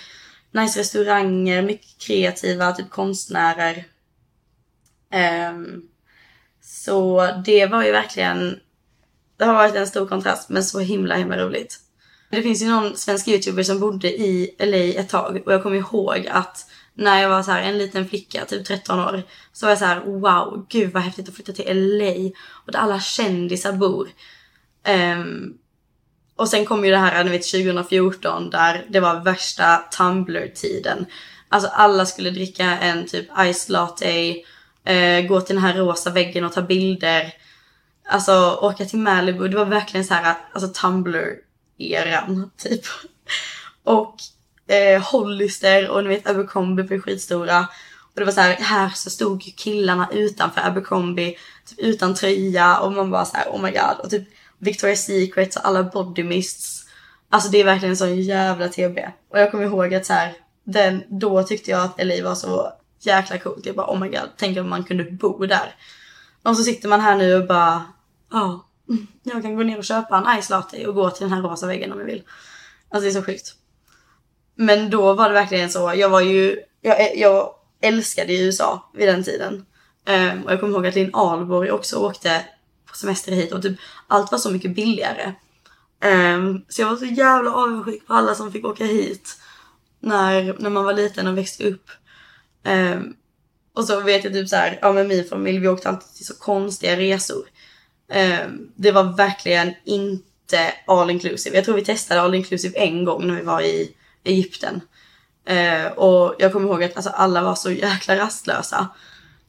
Nice 0.51 0.81
restauranger, 0.81 1.63
mycket 1.63 1.99
kreativa, 1.99 2.73
typ 2.73 2.91
konstnärer. 2.91 3.85
Um, 5.51 5.89
så 6.61 7.29
det 7.45 7.67
var 7.67 7.85
ju 7.85 7.93
verkligen, 7.93 8.61
det 9.37 9.45
har 9.45 9.55
varit 9.55 9.75
en 9.75 9.87
stor 9.87 10.07
kontrast 10.07 10.49
men 10.49 10.65
så 10.65 10.81
himla 10.81 11.17
himla 11.17 11.39
roligt. 11.39 11.81
Det 12.31 12.43
finns 12.43 12.62
ju 12.62 12.69
någon 12.69 12.97
svensk 12.97 13.29
youtuber 13.29 13.62
som 13.62 13.81
bodde 13.81 14.09
i 14.09 14.57
LA 14.59 15.01
ett 15.01 15.09
tag 15.09 15.43
och 15.47 15.53
jag 15.53 15.62
kommer 15.62 15.77
ihåg 15.77 16.27
att 16.31 16.66
när 16.95 17.23
jag 17.23 17.29
var 17.29 17.43
så 17.43 17.51
här, 17.51 17.62
en 17.62 17.79
liten 17.79 18.09
flicka, 18.09 18.45
typ 18.45 18.66
13 18.66 19.01
år, 19.01 19.23
så 19.53 19.66
var 19.66 19.71
jag 19.71 19.79
så 19.79 19.85
här: 19.85 20.01
wow, 20.01 20.66
gud 20.69 20.93
vad 20.93 21.03
häftigt 21.03 21.29
att 21.29 21.35
flytta 21.35 21.53
till 21.53 21.99
LA 21.99 22.31
och 22.66 22.73
där 22.73 22.79
alla 22.79 23.01
kändisar 23.01 23.73
bor. 23.73 24.09
Um, 24.88 25.59
och 26.37 26.49
sen 26.49 26.66
kom 26.66 26.85
ju 26.85 26.90
det 26.90 26.97
här, 26.97 27.25
ni 27.25 27.31
vet 27.31 27.51
2014 27.53 28.51
där 28.51 28.87
det 28.88 29.01
var 29.01 29.21
värsta 29.21 29.77
Tumblr-tiden. 29.77 31.07
Alltså 31.49 31.71
alla 31.73 32.07
skulle 32.07 32.31
dricka 32.31 32.64
en 32.64 33.07
typ 33.07 33.27
ice 33.53 33.69
latte, 33.69 34.35
uh, 34.90 35.27
gå 35.29 35.40
till 35.40 35.57
den 35.57 35.64
här 35.64 35.75
rosa 35.75 36.11
väggen 36.11 36.45
och 36.45 36.53
ta 36.53 36.62
bilder. 36.62 37.33
Alltså 38.09 38.59
åka 38.62 38.85
till 38.85 38.99
Malibu, 38.99 39.49
det 39.49 39.57
var 39.57 39.64
verkligen 39.64 40.07
så 40.07 40.14
här, 40.14 40.35
alltså 40.53 40.69
Tumblr 40.69 41.50
eran 41.81 42.51
typ. 42.57 42.83
Och 43.85 44.16
eh, 44.75 45.03
Hollister 45.03 45.90
och 45.90 46.03
ni 46.03 46.09
vet 46.09 46.29
Abercrombie 46.29 46.85
blev 46.85 47.01
skitstora. 47.01 47.69
Och 48.14 48.21
det 48.21 48.25
var 48.25 48.33
så 48.33 48.40
här, 48.40 48.57
här 48.57 48.88
så 48.88 49.11
stod 49.11 49.43
ju 49.43 49.53
killarna 49.53 50.09
utanför 50.12 50.61
Abercrombie 50.61 51.37
typ 51.66 51.79
utan 51.79 52.14
tröja 52.14 52.79
och 52.79 52.93
man 52.93 53.11
bara 53.11 53.25
så 53.25 53.37
här, 53.37 53.49
oh 53.51 53.62
my 53.62 53.71
god. 53.71 54.01
Och 54.03 54.11
typ 54.11 54.29
Victoria's 54.59 54.95
Secret 54.95 55.57
och 55.57 55.66
alla 55.66 55.83
body 55.83 56.23
mists. 56.23 56.85
Alltså 57.29 57.51
det 57.51 57.61
är 57.61 57.64
verkligen 57.64 57.90
en 57.90 57.97
sån 57.97 58.23
jävla 58.23 58.69
TB. 58.69 58.99
Och 59.31 59.40
jag 59.40 59.51
kommer 59.51 59.64
ihåg 59.64 59.95
att 59.95 60.07
så 60.07 60.12
här, 60.12 60.35
den, 60.64 61.03
då 61.09 61.43
tyckte 61.43 61.71
jag 61.71 61.81
att 61.81 62.05
LA 62.07 62.25
var 62.25 62.35
så 62.35 62.73
jäkla 63.01 63.38
coolt. 63.38 63.66
Jag 63.66 63.77
bara 63.77 63.90
oh 63.90 63.99
my 63.99 64.09
god, 64.09 64.29
tänk 64.37 64.59
om 64.59 64.69
man 64.69 64.85
kunde 64.85 65.05
bo 65.05 65.47
där. 65.47 65.75
Och 66.43 66.57
så 66.57 66.62
sitter 66.62 66.88
man 66.88 67.01
här 67.01 67.16
nu 67.16 67.35
och 67.35 67.47
bara, 67.47 67.85
ja, 68.31 68.45
oh, 68.45 68.61
Mm. 68.90 69.07
jag 69.22 69.42
kan 69.42 69.57
gå 69.57 69.62
ner 69.62 69.79
och 69.79 69.85
köpa 69.85 70.16
en 70.16 70.42
ice 70.42 70.50
latte 70.50 70.87
och 70.87 70.94
gå 70.94 71.11
till 71.11 71.22
den 71.29 71.33
här 71.33 71.42
rosa 71.42 71.66
väggen 71.66 71.92
om 71.92 71.98
jag 71.98 72.07
vill. 72.07 72.22
Alltså 72.88 73.05
det 73.05 73.11
är 73.11 73.20
så 73.20 73.26
sjukt. 73.26 73.55
Men 74.55 74.90
då 74.90 75.14
var 75.14 75.29
det 75.29 75.35
verkligen 75.35 75.70
så. 75.70 75.92
Jag 75.96 76.09
var 76.09 76.20
ju, 76.20 76.61
jag, 76.81 77.16
jag 77.16 77.55
älskade 77.81 78.35
USA 78.35 78.90
vid 78.94 79.09
den 79.09 79.24
tiden. 79.24 79.66
Um, 80.07 80.42
och 80.42 80.53
jag 80.53 80.61
kommer 80.61 80.74
ihåg 80.74 80.87
att 80.87 80.94
Linn 80.94 81.14
Ahlborg 81.14 81.70
också 81.70 81.96
åkte 81.96 82.44
på 82.87 82.96
semester 82.96 83.33
hit 83.33 83.53
och 83.53 83.62
typ 83.62 83.79
allt 84.07 84.33
var 84.33 84.38
så 84.38 84.50
mycket 84.50 84.74
billigare. 84.74 85.33
Um, 86.05 86.64
så 86.68 86.83
jag 86.83 86.90
var 86.90 86.96
så 86.96 87.05
jävla 87.05 87.55
avundsjuk 87.55 88.07
på 88.07 88.14
alla 88.14 88.35
som 88.35 88.53
fick 88.53 88.64
åka 88.64 88.85
hit 88.85 89.37
när, 90.00 90.57
när 90.59 90.70
man 90.70 90.85
var 90.85 90.92
liten 90.92 91.26
och 91.26 91.38
växte 91.38 91.68
upp. 91.68 91.90
Um, 92.64 93.16
och 93.74 93.85
så 93.85 94.00
vet 94.00 94.24
jag 94.24 94.33
typ 94.33 94.48
så 94.48 94.57
här, 94.57 94.79
ja 94.83 94.92
men 94.92 95.09
min 95.09 95.24
familj 95.24 95.59
vi 95.59 95.68
åkte 95.68 95.88
alltid 95.88 96.14
till 96.14 96.26
så 96.26 96.35
konstiga 96.35 96.96
resor. 96.96 97.44
Eh, 98.11 98.46
det 98.77 98.92
var 98.92 99.16
verkligen 99.16 99.75
inte 99.85 100.73
all 100.87 101.11
inclusive. 101.11 101.57
Jag 101.57 101.64
tror 101.64 101.75
vi 101.75 101.85
testade 101.85 102.20
all 102.20 102.35
inclusive 102.35 102.79
en 102.79 103.05
gång 103.05 103.27
när 103.27 103.35
vi 103.35 103.42
var 103.42 103.61
i 103.61 103.92
Egypten. 104.25 104.81
Eh, 105.44 105.87
och 105.87 106.35
jag 106.38 106.53
kommer 106.53 106.68
ihåg 106.68 106.85
att 106.85 106.96
alltså, 106.96 107.11
alla 107.11 107.42
var 107.42 107.55
så 107.55 107.70
jäkla 107.70 108.16
rastlösa. 108.16 108.88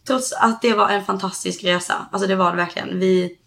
Trots 0.08 0.34
att 0.34 0.62
det 0.62 0.74
var 0.74 0.90
en 0.90 1.06
fantastisk 1.06 1.64
resa. 1.64 2.08
Alltså 2.12 2.28
det 2.28 2.36
var 2.36 2.52
det 2.52 2.58
verkligen. 2.58 3.00
Vi 3.00 3.38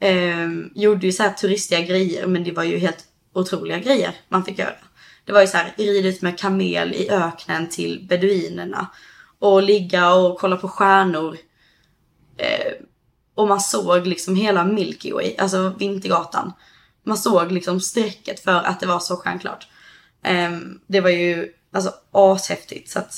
eh, 0.00 0.48
gjorde 0.74 1.06
ju 1.06 1.12
så 1.12 1.22
här 1.22 1.32
turistiga 1.32 1.80
grejer 1.80 2.26
men 2.26 2.44
det 2.44 2.52
var 2.52 2.64
ju 2.64 2.78
helt 2.78 3.04
otroliga 3.32 3.78
grejer 3.78 4.14
man 4.28 4.44
fick 4.44 4.58
göra. 4.58 4.74
Det 5.24 5.32
var 5.32 5.40
ju 5.40 5.46
så 5.46 5.56
här 5.56 5.74
ridit 5.76 6.22
med 6.22 6.38
kamel 6.38 6.94
i 6.94 7.10
öknen 7.10 7.68
till 7.68 8.06
beduinerna. 8.08 8.86
Och 9.38 9.62
ligga 9.62 10.12
och 10.14 10.38
kolla 10.38 10.56
på 10.56 10.68
stjärnor. 10.68 11.36
Eh, 12.36 12.72
och 13.38 13.48
man 13.48 13.60
såg 13.60 14.06
liksom 14.06 14.36
hela 14.36 14.64
Milky 14.64 15.12
Way, 15.12 15.36
alltså 15.38 15.74
Vintergatan. 15.78 16.52
Man 17.02 17.18
såg 17.18 17.52
liksom 17.52 17.80
strecket 17.80 18.40
för 18.40 18.52
att 18.54 18.80
det 18.80 18.86
var 18.86 19.00
så 19.00 19.16
stjärnklart. 19.16 19.68
Um, 20.28 20.80
det 20.86 21.00
var 21.00 21.10
ju 21.10 21.52
alltså 21.72 21.94
ashäftigt. 22.12 22.90
Så 22.90 22.98
att 22.98 23.14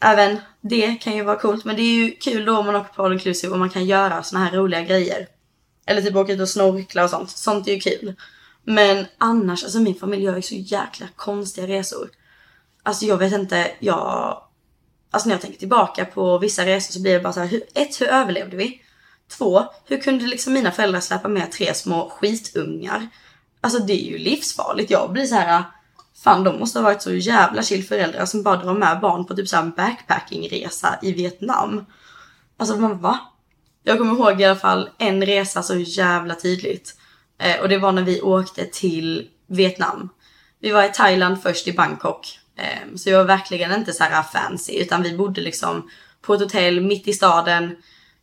även 0.00 0.38
det 0.60 0.94
kan 0.94 1.16
ju 1.16 1.22
vara 1.22 1.36
coolt. 1.38 1.64
Men 1.64 1.76
det 1.76 1.82
är 1.82 1.94
ju 1.94 2.10
kul 2.10 2.44
då 2.44 2.58
om 2.58 2.66
man 2.66 2.76
åker 2.76 2.94
på 2.94 3.04
all 3.04 3.12
inclusive 3.12 3.52
och 3.52 3.58
man 3.58 3.70
kan 3.70 3.84
göra 3.84 4.22
såna 4.22 4.44
här 4.44 4.52
roliga 4.56 4.82
grejer. 4.82 5.28
Eller 5.86 6.02
typ 6.02 6.16
åka 6.16 6.32
ut 6.32 6.40
och 6.40 6.48
snorkla 6.48 7.04
och 7.04 7.10
sånt. 7.10 7.30
Sånt 7.30 7.68
är 7.68 7.72
ju 7.72 7.80
kul. 7.80 8.14
Men 8.64 9.06
annars, 9.18 9.64
alltså 9.64 9.78
min 9.80 9.94
familj 9.94 10.24
gör 10.24 10.36
ju 10.36 10.42
så 10.42 10.54
jäkla 10.54 11.06
konstiga 11.16 11.66
resor. 11.66 12.10
Alltså 12.82 13.04
jag 13.04 13.16
vet 13.16 13.32
inte, 13.32 13.70
jag... 13.78 14.42
Alltså 15.10 15.28
när 15.28 15.34
jag 15.34 15.42
tänker 15.42 15.58
tillbaka 15.58 16.04
på 16.04 16.38
vissa 16.38 16.66
resor 16.66 16.92
så 16.92 17.02
blir 17.02 17.12
det 17.12 17.20
bara 17.20 17.32
så 17.32 17.40
här, 17.40 17.46
hur, 17.46 17.62
ett, 17.74 18.00
hur 18.00 18.08
överlevde 18.08 18.56
vi? 18.56 18.82
Två, 19.28 19.64
hur 19.84 20.00
kunde 20.00 20.26
liksom 20.26 20.52
mina 20.52 20.72
föräldrar 20.72 21.00
släppa 21.00 21.28
med 21.28 21.52
tre 21.52 21.74
små 21.74 22.10
skitungar? 22.10 23.08
Alltså 23.60 23.78
det 23.78 23.92
är 23.92 24.10
ju 24.10 24.18
livsfarligt. 24.18 24.90
Jag 24.90 25.12
blir 25.12 25.26
så 25.26 25.34
här, 25.34 25.64
fan 26.24 26.44
de 26.44 26.58
måste 26.58 26.78
ha 26.78 26.84
varit 26.84 27.02
så 27.02 27.14
jävla 27.14 27.62
chill 27.62 27.84
föräldrar 27.84 28.26
som 28.26 28.42
bara 28.42 28.56
drar 28.56 28.74
med 28.74 29.00
barn 29.00 29.24
på 29.24 29.36
typ 29.36 29.48
så 29.48 29.56
en 29.56 29.70
backpackingresa 29.70 30.98
i 31.02 31.12
Vietnam. 31.12 31.84
Alltså 32.56 32.76
man 32.76 33.00
va? 33.00 33.20
Jag 33.82 33.98
kommer 33.98 34.12
ihåg 34.12 34.40
i 34.40 34.44
alla 34.44 34.56
fall 34.56 34.90
en 34.98 35.26
resa 35.26 35.62
så 35.62 35.76
jävla 35.76 36.34
tydligt. 36.34 36.96
Eh, 37.38 37.60
och 37.60 37.68
det 37.68 37.78
var 37.78 37.92
när 37.92 38.02
vi 38.02 38.20
åkte 38.20 38.64
till 38.64 39.28
Vietnam. 39.46 40.08
Vi 40.60 40.70
var 40.70 40.84
i 40.84 40.92
Thailand 40.92 41.42
först 41.42 41.68
i 41.68 41.72
Bangkok. 41.72 42.38
Eh, 42.56 42.96
så 42.96 43.10
jag 43.10 43.18
var 43.18 43.24
verkligen 43.24 43.72
inte 43.72 43.92
så 43.92 44.04
här 44.04 44.22
fancy 44.22 44.72
utan 44.78 45.02
vi 45.02 45.16
bodde 45.16 45.40
liksom 45.40 45.90
på 46.20 46.34
ett 46.34 46.40
hotell 46.40 46.80
mitt 46.80 47.08
i 47.08 47.12
staden. 47.12 47.76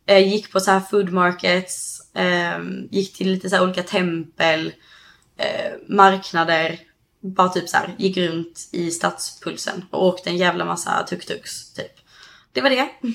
Eh, 0.06 0.28
gick 0.28 0.52
på 0.52 0.60
så 0.60 0.70
här 0.70 0.80
food 0.80 1.12
markets. 1.12 2.00
Eh, 2.14 2.58
gick 2.90 3.16
till 3.16 3.30
lite 3.30 3.50
så 3.50 3.64
olika 3.64 3.82
tempel. 3.82 4.72
Eh, 5.36 5.72
marknader. 5.88 6.80
Bara 7.20 7.48
typ 7.48 7.68
så 7.68 7.76
här, 7.76 7.94
gick 7.98 8.16
runt 8.16 8.68
i 8.72 8.90
stadspulsen 8.90 9.84
och 9.90 10.06
åkte 10.06 10.30
en 10.30 10.36
jävla 10.36 10.64
massa 10.64 11.06
tuk-tuks 11.10 11.76
typ. 11.76 11.92
Det 12.52 12.60
var 12.60 12.70
det. 12.70 12.88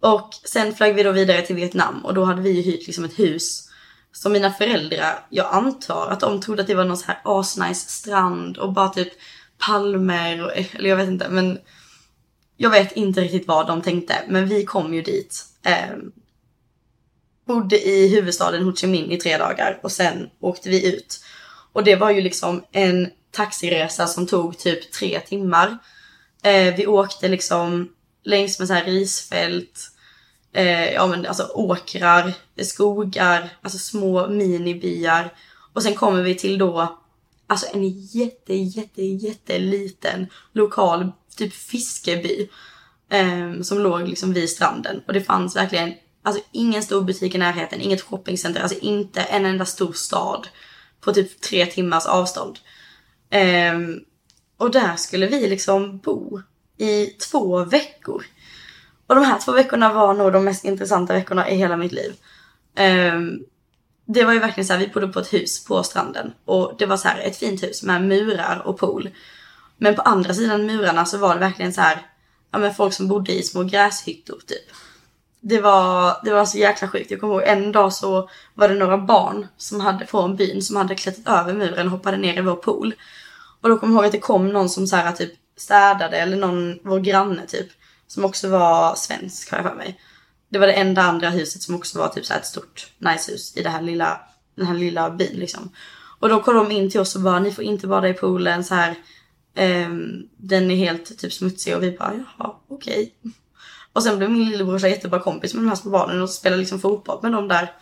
Och 0.00 0.30
sen 0.44 0.74
flög 0.74 0.94
vi 0.94 1.02
då 1.02 1.12
vidare 1.12 1.42
till 1.42 1.56
Vietnam 1.56 2.04
och 2.04 2.14
då 2.14 2.24
hade 2.24 2.42
vi 2.42 2.50
ju 2.50 2.62
hyrt 2.62 2.86
liksom 2.86 3.04
ett 3.04 3.18
hus 3.18 3.68
som 4.14 4.32
mina 4.32 4.50
föräldrar, 4.52 5.26
jag 5.30 5.54
antar 5.54 6.10
att 6.10 6.20
de 6.20 6.40
trodde 6.40 6.62
att 6.62 6.66
det 6.68 6.74
var 6.74 6.84
någon 6.84 6.96
så 6.96 7.06
här 7.06 7.20
asnice 7.24 7.90
strand 7.90 8.58
och 8.58 8.72
bara 8.72 8.88
typ 8.88 9.12
palmer 9.58 10.44
och, 10.44 10.50
eller 10.56 10.88
jag 10.88 10.96
vet 10.96 11.08
inte 11.08 11.28
men 11.28 11.58
jag 12.56 12.70
vet 12.70 12.92
inte 12.92 13.20
riktigt 13.20 13.48
vad 13.48 13.66
de 13.66 13.82
tänkte 13.82 14.14
men 14.28 14.48
vi 14.48 14.64
kom 14.64 14.94
ju 14.94 15.02
dit. 15.02 15.44
Eh, 15.64 15.96
bodde 17.46 17.88
i 17.88 18.08
huvudstaden 18.08 18.64
Ho 18.64 18.72
Chi 18.76 18.86
Minh 18.86 19.12
i 19.12 19.16
tre 19.16 19.38
dagar 19.38 19.80
och 19.82 19.92
sen 19.92 20.30
åkte 20.40 20.68
vi 20.68 20.94
ut. 20.94 21.24
Och 21.72 21.84
det 21.84 21.96
var 21.96 22.10
ju 22.10 22.20
liksom 22.20 22.64
en 22.72 23.10
taxiresa 23.30 24.06
som 24.06 24.26
tog 24.26 24.58
typ 24.58 24.92
tre 24.92 25.20
timmar. 25.20 25.78
Eh, 26.42 26.74
vi 26.74 26.86
åkte 26.86 27.28
liksom 27.28 27.92
längs 28.24 28.58
med 28.58 28.68
så 28.68 28.74
här 28.74 28.84
risfält 28.84 29.90
eh, 30.52 30.92
ja 30.92 31.06
men 31.06 31.26
alltså 31.26 31.50
åkrar, 31.54 32.32
skogar, 32.62 33.50
alltså 33.62 33.78
små 33.78 34.28
minibyar. 34.28 35.32
Och 35.72 35.82
sen 35.82 35.94
kommer 35.94 36.22
vi 36.22 36.34
till 36.34 36.58
då 36.58 36.98
alltså 37.46 37.66
en 37.72 37.88
jätte, 37.90 38.54
jätte, 38.54 39.02
jätteliten 39.02 40.26
lokal 40.52 41.12
typ 41.36 41.54
fiskeby. 41.54 42.48
Eh, 43.14 43.60
som 43.62 43.78
låg 43.78 44.08
liksom 44.08 44.32
vid 44.32 44.50
stranden. 44.50 45.02
Och 45.06 45.12
det 45.12 45.20
fanns 45.20 45.56
verkligen 45.56 45.94
alltså 46.22 46.42
ingen 46.52 46.82
stor 46.82 47.02
butik 47.02 47.34
i 47.34 47.38
närheten, 47.38 47.80
inget 47.80 48.02
shoppingcenter, 48.02 48.60
alltså 48.60 48.78
inte 48.78 49.20
en 49.22 49.46
enda 49.46 49.64
stor 49.64 49.92
stad 49.92 50.48
på 51.00 51.12
typ 51.12 51.40
tre 51.40 51.66
timmars 51.66 52.06
avstånd. 52.06 52.58
Eh, 53.30 53.78
och 54.56 54.70
där 54.70 54.96
skulle 54.96 55.26
vi 55.26 55.48
liksom 55.48 55.98
bo 55.98 56.40
i 56.78 57.06
två 57.06 57.64
veckor. 57.64 58.24
Och 59.06 59.14
de 59.14 59.24
här 59.24 59.38
två 59.38 59.52
veckorna 59.52 59.92
var 59.92 60.14
nog 60.14 60.32
de 60.32 60.44
mest 60.44 60.64
intressanta 60.64 61.14
veckorna 61.14 61.50
i 61.50 61.56
hela 61.56 61.76
mitt 61.76 61.92
liv. 61.92 62.12
Um, 63.14 63.44
det 64.06 64.24
var 64.24 64.32
ju 64.32 64.38
verkligen 64.38 64.66
så 64.66 64.72
här, 64.72 64.80
vi 64.80 64.88
bodde 64.88 65.08
på 65.08 65.20
ett 65.20 65.32
hus 65.32 65.64
på 65.64 65.82
stranden 65.82 66.32
och 66.44 66.74
det 66.78 66.86
var 66.86 66.96
så 66.96 67.08
här 67.08 67.20
ett 67.20 67.36
fint 67.36 67.62
hus 67.62 67.82
med 67.82 68.02
murar 68.02 68.62
och 68.64 68.78
pool. 68.78 69.10
Men 69.76 69.94
på 69.94 70.02
andra 70.02 70.34
sidan 70.34 70.66
murarna 70.66 71.04
så 71.04 71.18
var 71.18 71.34
det 71.34 71.40
verkligen 71.40 71.72
så 71.72 71.80
här, 71.80 72.06
ja 72.54 72.60
men 72.60 72.74
folk 72.74 72.92
som 72.92 73.08
bodde 73.08 73.32
i 73.32 73.42
små 73.42 73.62
gräshyttor 73.62 74.40
typ. 74.46 74.70
Det 75.40 75.60
var, 75.60 76.16
det 76.24 76.30
var 76.30 76.44
så 76.44 76.58
jäkla 76.58 76.88
sjukt. 76.88 77.10
Jag 77.10 77.20
kommer 77.20 77.34
ihåg 77.34 77.42
en 77.42 77.72
dag 77.72 77.92
så 77.92 78.28
var 78.54 78.68
det 78.68 78.74
några 78.74 78.98
barn 78.98 79.46
som 79.56 79.80
hade 79.80 80.06
från 80.06 80.36
byn 80.36 80.62
som 80.62 80.76
hade 80.76 80.94
klättrat 80.94 81.40
över 81.40 81.54
muren 81.54 81.86
och 81.86 81.92
hoppade 81.92 82.16
ner 82.16 82.38
i 82.38 82.40
vår 82.40 82.56
pool. 82.56 82.94
Och 83.60 83.68
då 83.68 83.78
kommer 83.78 83.94
jag 83.94 83.98
ihåg 83.98 84.06
att 84.06 84.12
det 84.12 84.18
kom 84.20 84.48
någon 84.48 84.68
som 84.68 84.86
så 84.86 84.96
här 84.96 85.12
typ 85.12 85.32
städade 85.56 86.16
eller 86.16 86.36
någon, 86.36 86.78
vår 86.82 87.00
granne 87.00 87.46
typ 87.46 87.66
som 88.06 88.24
också 88.24 88.48
var 88.48 88.94
svensk 88.94 89.50
har 89.50 89.58
jag 89.58 89.66
för 89.66 89.76
mig. 89.76 90.00
Det 90.48 90.58
var 90.58 90.66
det 90.66 90.72
enda 90.72 91.02
andra 91.02 91.30
huset 91.30 91.62
som 91.62 91.74
också 91.74 91.98
var 91.98 92.08
typ 92.08 92.26
så 92.26 92.34
ett 92.34 92.46
stort 92.46 92.90
nice 92.98 93.32
hus 93.32 93.56
i 93.56 93.62
det 93.62 93.70
här 93.70 93.82
lilla, 93.82 94.20
den 94.54 94.66
här 94.66 94.74
lilla 94.74 95.10
byn 95.10 95.36
liksom. 95.36 95.70
Och 96.20 96.28
då 96.28 96.42
kom 96.42 96.54
de 96.54 96.70
in 96.70 96.90
till 96.90 97.00
oss 97.00 97.16
och 97.16 97.22
bara, 97.22 97.38
ni 97.38 97.52
får 97.52 97.64
inte 97.64 97.86
bada 97.86 98.08
i 98.08 98.14
poolen 98.14 98.64
så 98.64 98.74
här. 98.74 98.94
Um, 99.56 100.28
den 100.36 100.70
är 100.70 100.76
helt 100.76 101.18
typ 101.18 101.32
smutsig 101.32 101.76
och 101.76 101.82
vi 101.82 101.90
bara, 101.98 102.12
jaha 102.14 102.56
okej. 102.68 103.14
Okay. 103.22 103.32
Och 103.92 104.02
sen 104.02 104.18
blev 104.18 104.30
min 104.30 104.50
lillebrorsa 104.50 104.88
jättebra 104.88 105.20
kompis 105.20 105.54
med 105.54 105.62
de 105.62 105.68
här 105.68 105.76
små 105.76 105.90
barnen 105.90 106.22
och 106.22 106.30
spelade 106.30 106.60
liksom 106.60 106.80
fotboll 106.80 107.18
med 107.22 107.32
dem 107.32 107.48
där 107.48 107.72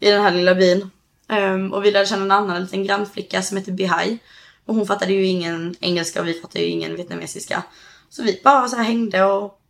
i 0.00 0.10
den 0.10 0.22
här 0.22 0.30
lilla 0.30 0.54
byn. 0.54 0.90
Um, 1.28 1.72
och 1.72 1.84
vi 1.84 1.90
lärde 1.90 2.06
känna 2.06 2.22
en 2.22 2.30
annan 2.30 2.62
liten 2.62 2.84
grannflicka 2.84 3.42
som 3.42 3.56
heter 3.56 3.72
Bihai. 3.72 4.18
Och 4.64 4.74
hon 4.74 4.86
fattade 4.86 5.12
ju 5.12 5.26
ingen 5.26 5.74
engelska 5.80 6.20
och 6.20 6.28
vi 6.28 6.34
fattade 6.34 6.64
ju 6.64 6.70
ingen 6.70 6.96
vietnamesiska. 6.96 7.62
Så 8.08 8.22
vi 8.22 8.40
bara 8.44 8.68
så 8.68 8.76
här 8.76 8.84
hängde 8.84 9.24
och 9.24 9.60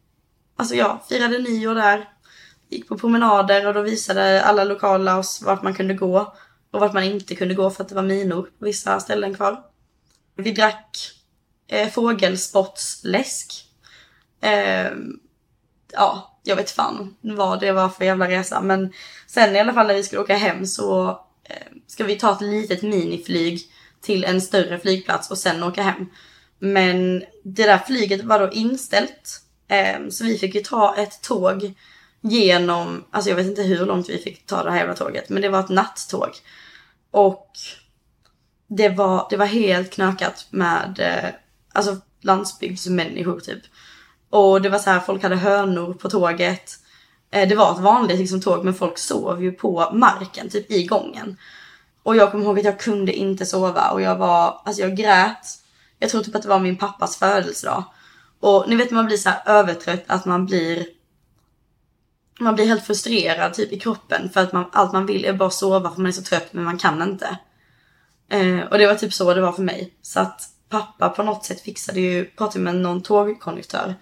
alltså 0.57 0.75
ja, 0.75 1.05
firade 1.09 1.39
nyår 1.39 1.75
där. 1.75 2.09
Gick 2.69 2.89
på 2.89 2.99
promenader 2.99 3.67
och 3.67 3.75
då 3.75 3.83
visade 3.83 4.43
alla 4.43 4.65
lokala 4.65 5.19
oss 5.19 5.43
vart 5.43 5.63
man 5.63 5.75
kunde 5.75 5.95
gå 5.95 6.35
och 6.71 6.81
vart 6.81 6.93
man 6.93 7.05
inte 7.05 7.35
kunde 7.35 7.55
gå 7.55 7.71
för 7.71 7.83
att 7.83 7.89
det 7.89 7.95
var 7.95 8.03
minor 8.03 8.43
på 8.59 8.65
vissa 8.65 9.01
ställen 9.01 9.35
kvar. 9.35 9.63
Vi 10.37 10.53
drack 10.53 11.15
eh, 11.69 11.89
fågelspottsläsk. 11.89 13.65
Eh, 14.41 14.91
ja, 15.93 16.39
jag 16.43 16.57
vet 16.57 16.71
fan 16.71 17.17
vad 17.21 17.61
det 17.61 17.73
var 17.73 17.89
för 17.89 18.05
jävla 18.05 18.29
resa. 18.29 18.61
Men 18.61 18.93
sen 19.27 19.57
i 19.57 19.61
alla 19.61 19.73
fall 19.73 19.87
när 19.87 19.95
vi 19.95 20.03
skulle 20.03 20.23
åka 20.23 20.37
hem 20.37 20.67
så 20.67 21.09
eh, 21.45 21.73
ska 21.87 22.05
vi 22.05 22.17
ta 22.17 22.33
ett 22.33 22.41
litet 22.41 22.83
miniflyg 22.83 23.61
till 24.01 24.25
en 24.25 24.41
större 24.41 24.79
flygplats 24.79 25.31
och 25.31 25.39
sen 25.39 25.63
åka 25.63 25.83
hem. 25.83 26.07
Men 26.59 27.25
det 27.45 27.67
där 27.67 27.79
flyget 27.79 28.25
var 28.25 28.39
då 28.39 28.51
inställt. 28.53 29.41
Eh, 29.69 30.09
så 30.11 30.25
vi 30.25 30.39
fick 30.39 30.55
ju 30.55 30.61
ta 30.61 30.97
ett 30.97 31.23
tåg 31.23 31.75
genom, 32.21 33.05
alltså 33.11 33.31
jag 33.31 33.37
vet 33.37 33.47
inte 33.47 33.63
hur 33.63 33.87
långt 33.87 34.09
vi 34.09 34.19
fick 34.19 34.47
ta 34.47 34.63
det 34.63 34.71
här 34.71 34.79
jävla 34.79 34.95
tåget, 34.95 35.29
men 35.29 35.43
det 35.43 35.49
var 35.49 35.61
ett 35.61 35.69
nattåg. 35.69 36.31
Och 37.11 37.51
det 38.67 38.89
var, 38.89 39.27
det 39.31 39.37
var 39.37 39.47
helt 39.47 39.93
knökat 39.93 40.47
med, 40.51 41.01
eh, 41.01 41.31
alltså 41.75 41.97
landsbygdsmänniskor 42.21 43.41
typ. 43.41 43.63
Och 44.31 44.63
det 44.63 44.69
var 44.69 44.79
så 44.79 44.91
här, 44.91 45.01
folk 45.01 45.23
hade 45.23 45.37
hönor 45.37 45.95
på 45.95 46.11
tåget. 46.11 46.71
Eh, 47.31 47.49
det 47.49 47.55
var 47.55 47.73
ett 47.73 47.81
vanligt 47.81 48.19
liksom, 48.19 48.41
tåg 48.41 48.65
men 48.65 48.75
folk 48.75 48.99
sov 48.99 49.43
ju 49.43 49.53
på 49.53 49.91
marken, 49.93 50.49
typ 50.49 50.71
i 50.71 50.87
gången. 50.87 51.37
Och 52.03 52.17
jag 52.17 52.31
kommer 52.31 52.45
ihåg 52.45 52.59
att 52.59 52.65
jag 52.65 52.81
kunde 52.81 53.13
inte 53.13 53.47
sova 53.47 53.91
och 53.91 54.03
jag 54.03 54.17
var, 54.17 54.61
alltså 54.65 54.83
jag 54.83 54.97
grät 54.97 55.65
jag 55.99 56.11
tror 56.11 56.23
typ 56.23 56.35
att 56.35 56.43
det 56.43 56.49
var 56.49 56.61
min 56.61 56.77
pappas 56.77 57.17
födelsedag. 57.17 57.85
Och 58.41 58.69
ni 58.69 58.77
vet 58.77 58.91
man 58.91 59.07
blir 59.07 59.17
så 59.17 59.31
övertrött 59.47 60.05
att 60.07 60.25
man 60.25 60.47
blir 60.47 60.87
man 62.41 62.55
blir 62.55 62.67
helt 62.67 62.87
frustrerad 62.87 63.55
typ 63.55 63.73
i 63.73 63.81
kroppen 63.81 64.31
för 64.31 64.41
att 64.41 64.53
man, 64.53 64.65
allt 64.73 64.93
man 64.93 65.07
vill 65.07 65.25
är 65.25 65.33
bara 65.33 65.51
sova 65.51 65.91
för 65.91 66.01
man 66.01 66.07
är 66.07 66.13
så 66.13 66.23
trött 66.23 66.53
men 66.53 66.65
man 66.65 66.79
kan 66.79 67.03
inte. 67.03 67.39
Eh, 68.29 68.61
och 68.61 68.79
det 68.79 68.87
var 68.87 68.95
typ 68.95 69.15
så 69.15 69.35
det 69.35 69.41
var 69.41 69.53
för 69.53 69.63
mig. 69.63 69.95
Så 70.03 70.21
att 70.21 70.43
pappa 70.69 71.09
på 71.09 71.23
något 71.23 71.45
sätt 71.45 71.61
fixade 71.61 72.01
ju, 72.01 72.25
pratade 72.25 72.65
med 72.65 72.75
någon 72.77 73.03
tågkonduktör 73.03 73.95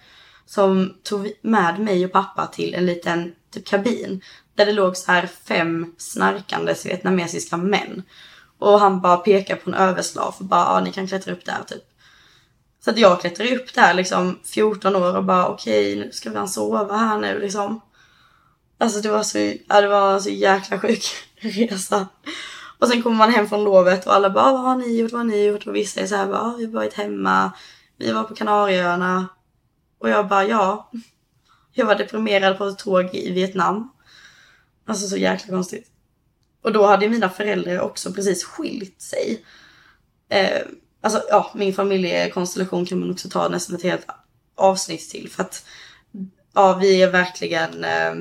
som 0.45 0.93
tog 1.03 1.31
med 1.41 1.79
mig 1.79 2.05
och 2.05 2.11
pappa 2.11 2.47
till 2.47 2.73
en 2.73 2.85
liten 2.85 3.35
typ 3.51 3.65
kabin 3.65 4.21
där 4.55 4.65
det 4.65 4.71
låg 4.71 4.97
så 4.97 5.11
här 5.11 5.27
fem 5.27 5.95
snarkandes 5.97 6.85
vietnamesiska 6.85 7.57
män. 7.57 8.03
Och 8.59 8.79
han 8.79 9.01
bara 9.01 9.17
pekar 9.17 9.55
på 9.55 9.69
en 9.69 9.75
överslav 9.75 10.35
och 10.39 10.45
bara, 10.45 10.61
ja 10.61 10.79
ni 10.79 10.91
kan 10.91 11.07
klättra 11.07 11.33
upp 11.33 11.45
där 11.45 11.63
typ. 11.67 11.83
Så 12.85 12.89
att 12.89 12.97
jag 12.97 13.21
klättrar 13.21 13.53
upp 13.53 13.73
där 13.73 13.93
liksom 13.93 14.39
14 14.43 14.95
år 14.95 15.17
och 15.17 15.23
bara 15.23 15.47
okej 15.47 15.93
okay, 15.93 16.05
nu 16.05 16.11
ska 16.11 16.37
han 16.37 16.47
sova 16.47 16.97
här 16.97 17.17
nu 17.19 17.39
liksom. 17.39 17.81
Alltså 18.77 19.01
det 19.01 19.09
var 19.09 19.23
så, 19.23 19.37
ja, 19.67 19.81
det 19.81 19.87
var 19.87 20.19
så 20.19 20.29
jäkla 20.29 20.79
sjuk 20.79 21.05
resa. 21.35 22.07
Och 22.83 22.89
sen 22.89 23.03
kommer 23.03 23.17
man 23.17 23.31
hem 23.31 23.47
från 23.47 23.63
lovet 23.63 24.05
och 24.05 24.13
alla 24.13 24.29
bara 24.29 24.45
ah, 24.45 24.51
vad 24.51 24.61
har 24.61 24.75
ni 24.75 24.99
gjort, 24.99 25.11
vad 25.11 25.21
har 25.21 25.25
ni 25.25 25.45
gjort? 25.45 25.67
Och 25.67 25.75
vissa 25.75 26.01
är 26.01 26.07
såhär 26.07 26.27
bara 26.27 26.41
ah, 26.41 26.55
vi 26.57 26.65
har 26.65 26.71
varit 26.71 26.93
hemma, 26.93 27.51
vi 27.97 28.11
var 28.11 28.23
på 28.23 28.35
Kanarieöarna. 28.35 29.27
Och 29.99 30.09
jag 30.09 30.27
bara 30.27 30.43
ja. 30.45 30.91
Jag 31.71 31.85
var 31.85 31.95
deprimerad 31.95 32.57
på 32.57 32.65
ett 32.65 32.79
tåg 32.79 33.15
i 33.15 33.31
Vietnam. 33.31 33.89
Alltså 34.85 35.07
så 35.07 35.17
jäkla 35.17 35.53
konstigt. 35.53 35.87
Och 36.63 36.73
då 36.73 36.85
hade 36.85 37.09
mina 37.09 37.29
föräldrar 37.29 37.79
också 37.79 38.13
precis 38.13 38.43
skilt 38.43 39.01
sig. 39.01 39.45
Eh, 40.29 40.61
alltså 41.01 41.21
ja, 41.29 41.51
min 41.55 41.73
familjekonstellation 41.73 42.85
kan 42.85 42.99
man 42.99 43.11
också 43.11 43.29
ta 43.29 43.49
nästan 43.49 43.75
ett 43.75 43.83
helt 43.83 44.07
avsnitt 44.55 45.09
till 45.09 45.29
för 45.29 45.43
att 45.43 45.65
ja, 46.53 46.77
vi 46.81 47.01
är 47.01 47.11
verkligen 47.11 47.83
eh, 47.83 48.13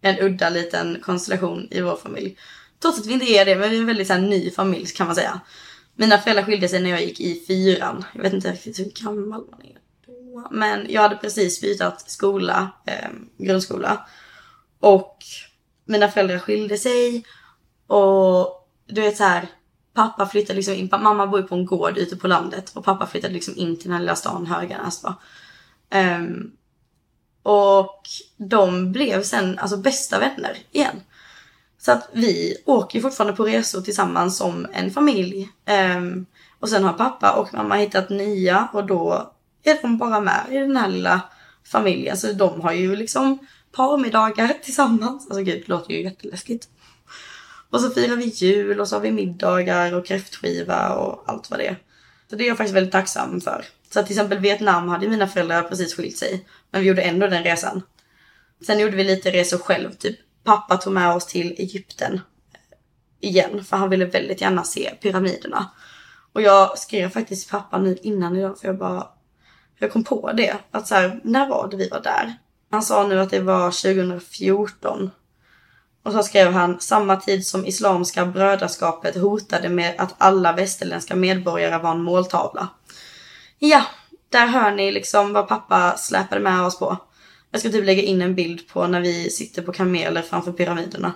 en 0.00 0.18
udda 0.20 0.50
liten 0.50 0.98
konstellation 1.02 1.68
i 1.70 1.80
vår 1.80 1.96
familj. 1.96 2.36
Trots 2.82 2.98
att 2.98 3.06
vi 3.06 3.12
inte 3.12 3.30
är 3.30 3.44
det, 3.44 3.56
men 3.56 3.70
vi 3.70 3.76
är 3.76 3.80
en 3.80 3.86
väldigt 3.86 4.06
så 4.06 4.12
här, 4.12 4.20
ny 4.20 4.50
familj 4.50 4.86
kan 4.86 5.06
man 5.06 5.16
säga. 5.16 5.40
Mina 5.94 6.18
föräldrar 6.18 6.44
skilde 6.44 6.68
sig 6.68 6.82
när 6.82 6.90
jag 6.90 7.02
gick 7.02 7.20
i 7.20 7.44
fyran. 7.46 8.04
Jag 8.12 8.22
vet 8.22 8.32
inte 8.32 8.52
riktigt 8.52 8.78
hur 8.78 9.04
gammal 9.04 9.44
man 9.50 9.62
är 9.62 9.78
då. 10.06 10.48
Men 10.50 10.86
jag 10.88 11.02
hade 11.02 11.16
precis 11.16 11.60
bytt 11.60 11.82
skola, 12.06 12.70
eh, 12.86 13.10
grundskola. 13.38 14.06
Och 14.80 15.16
mina 15.84 16.08
föräldrar 16.08 16.38
skilde 16.38 16.78
sig. 16.78 17.24
Och 17.86 18.68
du 18.86 19.00
vet 19.00 19.16
så 19.16 19.24
här, 19.24 19.48
pappa 19.94 20.26
flyttade 20.26 20.56
liksom 20.56 20.74
in, 20.74 20.88
mamma 20.90 21.26
bor 21.26 21.40
ju 21.40 21.46
på 21.46 21.54
en 21.54 21.66
gård 21.66 21.98
ute 21.98 22.16
på 22.16 22.28
landet 22.28 22.72
och 22.74 22.84
pappa 22.84 23.06
flyttade 23.06 23.34
liksom 23.34 23.54
in 23.56 23.76
till 23.76 23.84
den 23.84 23.92
här 23.92 24.00
lilla 24.00 24.16
stan 24.16 24.46
Höganäs 24.46 25.02
då. 25.02 25.08
Um, 25.08 25.16
ehm, 25.90 26.52
och 27.42 28.02
de 28.36 28.92
blev 28.92 29.22
sen 29.22 29.58
alltså 29.58 29.76
bästa 29.76 30.18
vänner 30.18 30.58
igen. 30.70 31.00
Så 31.80 31.92
att 31.92 32.08
vi 32.12 32.56
åker 32.64 33.00
fortfarande 33.00 33.36
på 33.36 33.44
resor 33.44 33.80
tillsammans 33.80 34.36
som 34.36 34.66
en 34.72 34.90
familj. 34.90 35.48
Um, 35.96 36.26
och 36.58 36.68
sen 36.68 36.84
har 36.84 36.92
pappa 36.92 37.32
och 37.32 37.54
mamma 37.54 37.74
hittat 37.74 38.10
nya 38.10 38.68
och 38.72 38.86
då 38.86 39.32
är 39.62 39.82
de 39.82 39.98
bara 39.98 40.20
med 40.20 40.46
i 40.50 40.56
den 40.56 40.76
här 40.76 40.88
lilla 40.88 41.20
familjen. 41.64 42.16
Så 42.16 42.32
de 42.32 42.60
har 42.60 42.72
ju 42.72 42.96
liksom 42.96 43.38
parmiddagar 43.72 44.48
tillsammans. 44.62 45.26
Alltså 45.26 45.42
gud, 45.42 45.62
det 45.66 45.68
låter 45.68 45.92
ju 45.92 46.02
jätteläskigt. 46.02 46.68
Och 47.70 47.80
så 47.80 47.90
firar 47.90 48.16
vi 48.16 48.24
jul 48.24 48.80
och 48.80 48.88
så 48.88 48.96
har 48.96 49.00
vi 49.00 49.10
middagar 49.10 49.94
och 49.94 50.06
kräftskiva 50.06 50.94
och 50.94 51.24
allt 51.26 51.50
vad 51.50 51.58
det 51.58 51.66
är. 51.66 51.76
Så 52.30 52.36
det 52.36 52.44
är 52.44 52.48
jag 52.48 52.56
faktiskt 52.56 52.76
väldigt 52.76 52.92
tacksam 52.92 53.40
för. 53.40 53.64
Så 53.92 54.02
till 54.02 54.12
exempel 54.12 54.38
Vietnam 54.38 54.88
hade 54.88 55.08
mina 55.08 55.28
föräldrar 55.28 55.62
precis 55.62 55.94
skilt 55.94 56.16
sig. 56.16 56.46
Men 56.70 56.80
vi 56.80 56.88
gjorde 56.88 57.02
ändå 57.02 57.26
den 57.26 57.44
resan. 57.44 57.82
Sen 58.66 58.78
gjorde 58.78 58.96
vi 58.96 59.04
lite 59.04 59.30
resor 59.30 59.58
själv. 59.58 59.92
Typ 59.92 60.16
pappa 60.44 60.76
tog 60.76 60.92
med 60.92 61.14
oss 61.14 61.26
till 61.26 61.54
Egypten. 61.58 62.20
Eh, 62.52 63.28
igen, 63.28 63.64
för 63.64 63.76
han 63.76 63.90
ville 63.90 64.04
väldigt 64.04 64.40
gärna 64.40 64.64
se 64.64 64.94
pyramiderna. 65.02 65.70
Och 66.32 66.42
jag 66.42 66.78
skrev 66.78 67.10
faktiskt 67.10 67.42
till 67.42 67.50
pappa 67.50 67.78
nu 67.78 67.98
innan 68.02 68.36
idag 68.36 68.58
för 68.58 68.66
jag 68.68 68.78
bara... 68.78 69.06
Jag 69.78 69.92
kom 69.92 70.04
på 70.04 70.32
det. 70.32 70.56
Att 70.70 70.86
så 70.86 70.94
här, 70.94 71.20
när 71.24 71.48
var 71.48 71.68
det 71.68 71.76
vi 71.76 71.88
var 71.88 72.00
där? 72.00 72.34
Han 72.70 72.82
sa 72.82 73.06
nu 73.06 73.20
att 73.20 73.30
det 73.30 73.40
var 73.40 73.70
2014. 73.70 75.10
Och 76.02 76.12
så 76.12 76.22
skrev 76.22 76.52
han 76.52 76.80
samma 76.80 77.16
tid 77.16 77.46
som 77.46 77.66
Islamiska 77.66 78.26
brödraskapet 78.26 79.16
hotade 79.16 79.68
med 79.68 79.94
att 79.98 80.14
alla 80.18 80.52
västerländska 80.52 81.16
medborgare 81.16 81.82
var 81.82 81.90
en 81.90 82.02
måltavla. 82.02 82.68
Ja, 83.58 83.82
där 84.28 84.46
hör 84.46 84.70
ni 84.70 84.92
liksom 84.92 85.32
vad 85.32 85.48
pappa 85.48 85.96
släpade 85.96 86.40
med 86.40 86.62
oss 86.62 86.78
på. 86.78 86.96
Jag 87.50 87.60
ska 87.60 87.70
typ 87.70 87.84
lägga 87.84 88.02
in 88.02 88.22
en 88.22 88.34
bild 88.34 88.68
på 88.68 88.86
när 88.86 89.00
vi 89.00 89.30
sitter 89.30 89.62
på 89.62 89.72
kameler 89.72 90.22
framför 90.22 90.52
pyramiderna. 90.52 91.12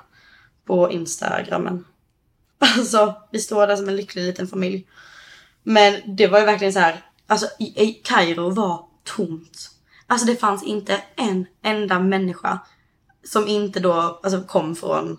På 0.65 0.91
instagrammen. 0.91 1.85
Alltså, 2.59 3.15
vi 3.33 3.39
står 3.39 3.67
där 3.67 3.77
som 3.77 3.89
en 3.89 3.97
lycklig 3.97 4.23
liten 4.23 4.49
familj. 4.49 4.87
Men 5.63 6.17
det 6.17 6.27
var 6.27 6.39
ju 6.39 6.45
verkligen 6.45 6.73
så 6.73 6.79
här. 6.79 7.03
Alltså 7.27 7.47
i 7.59 8.01
Kairo 8.05 8.51
var 8.51 8.87
tomt. 9.05 9.71
Alltså 10.07 10.27
det 10.27 10.37
fanns 10.37 10.65
inte 10.65 11.03
en 11.17 11.47
enda 11.63 12.01
människa 12.01 12.59
som 13.25 13.49
inte 13.49 13.81
då 13.81 14.21
alltså, 14.23 14.43
kom 14.43 14.77
från 14.77 15.19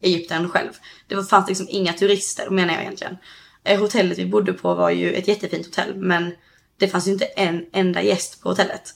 Egypten 0.00 0.48
själv. 0.48 0.70
Det 1.06 1.24
fanns 1.24 1.48
liksom 1.48 1.66
inga 1.70 1.92
turister 1.92 2.50
menar 2.50 2.74
jag 2.74 2.82
egentligen. 2.82 3.16
Eh, 3.64 3.80
hotellet 3.80 4.18
vi 4.18 4.26
bodde 4.26 4.52
på 4.52 4.74
var 4.74 4.90
ju 4.90 5.12
ett 5.12 5.28
jättefint 5.28 5.66
hotell 5.66 5.96
men 5.96 6.32
det 6.76 6.88
fanns 6.88 7.08
ju 7.08 7.12
inte 7.12 7.24
en 7.24 7.66
enda 7.72 8.02
gäst 8.02 8.42
på 8.42 8.48
hotellet. 8.48 8.94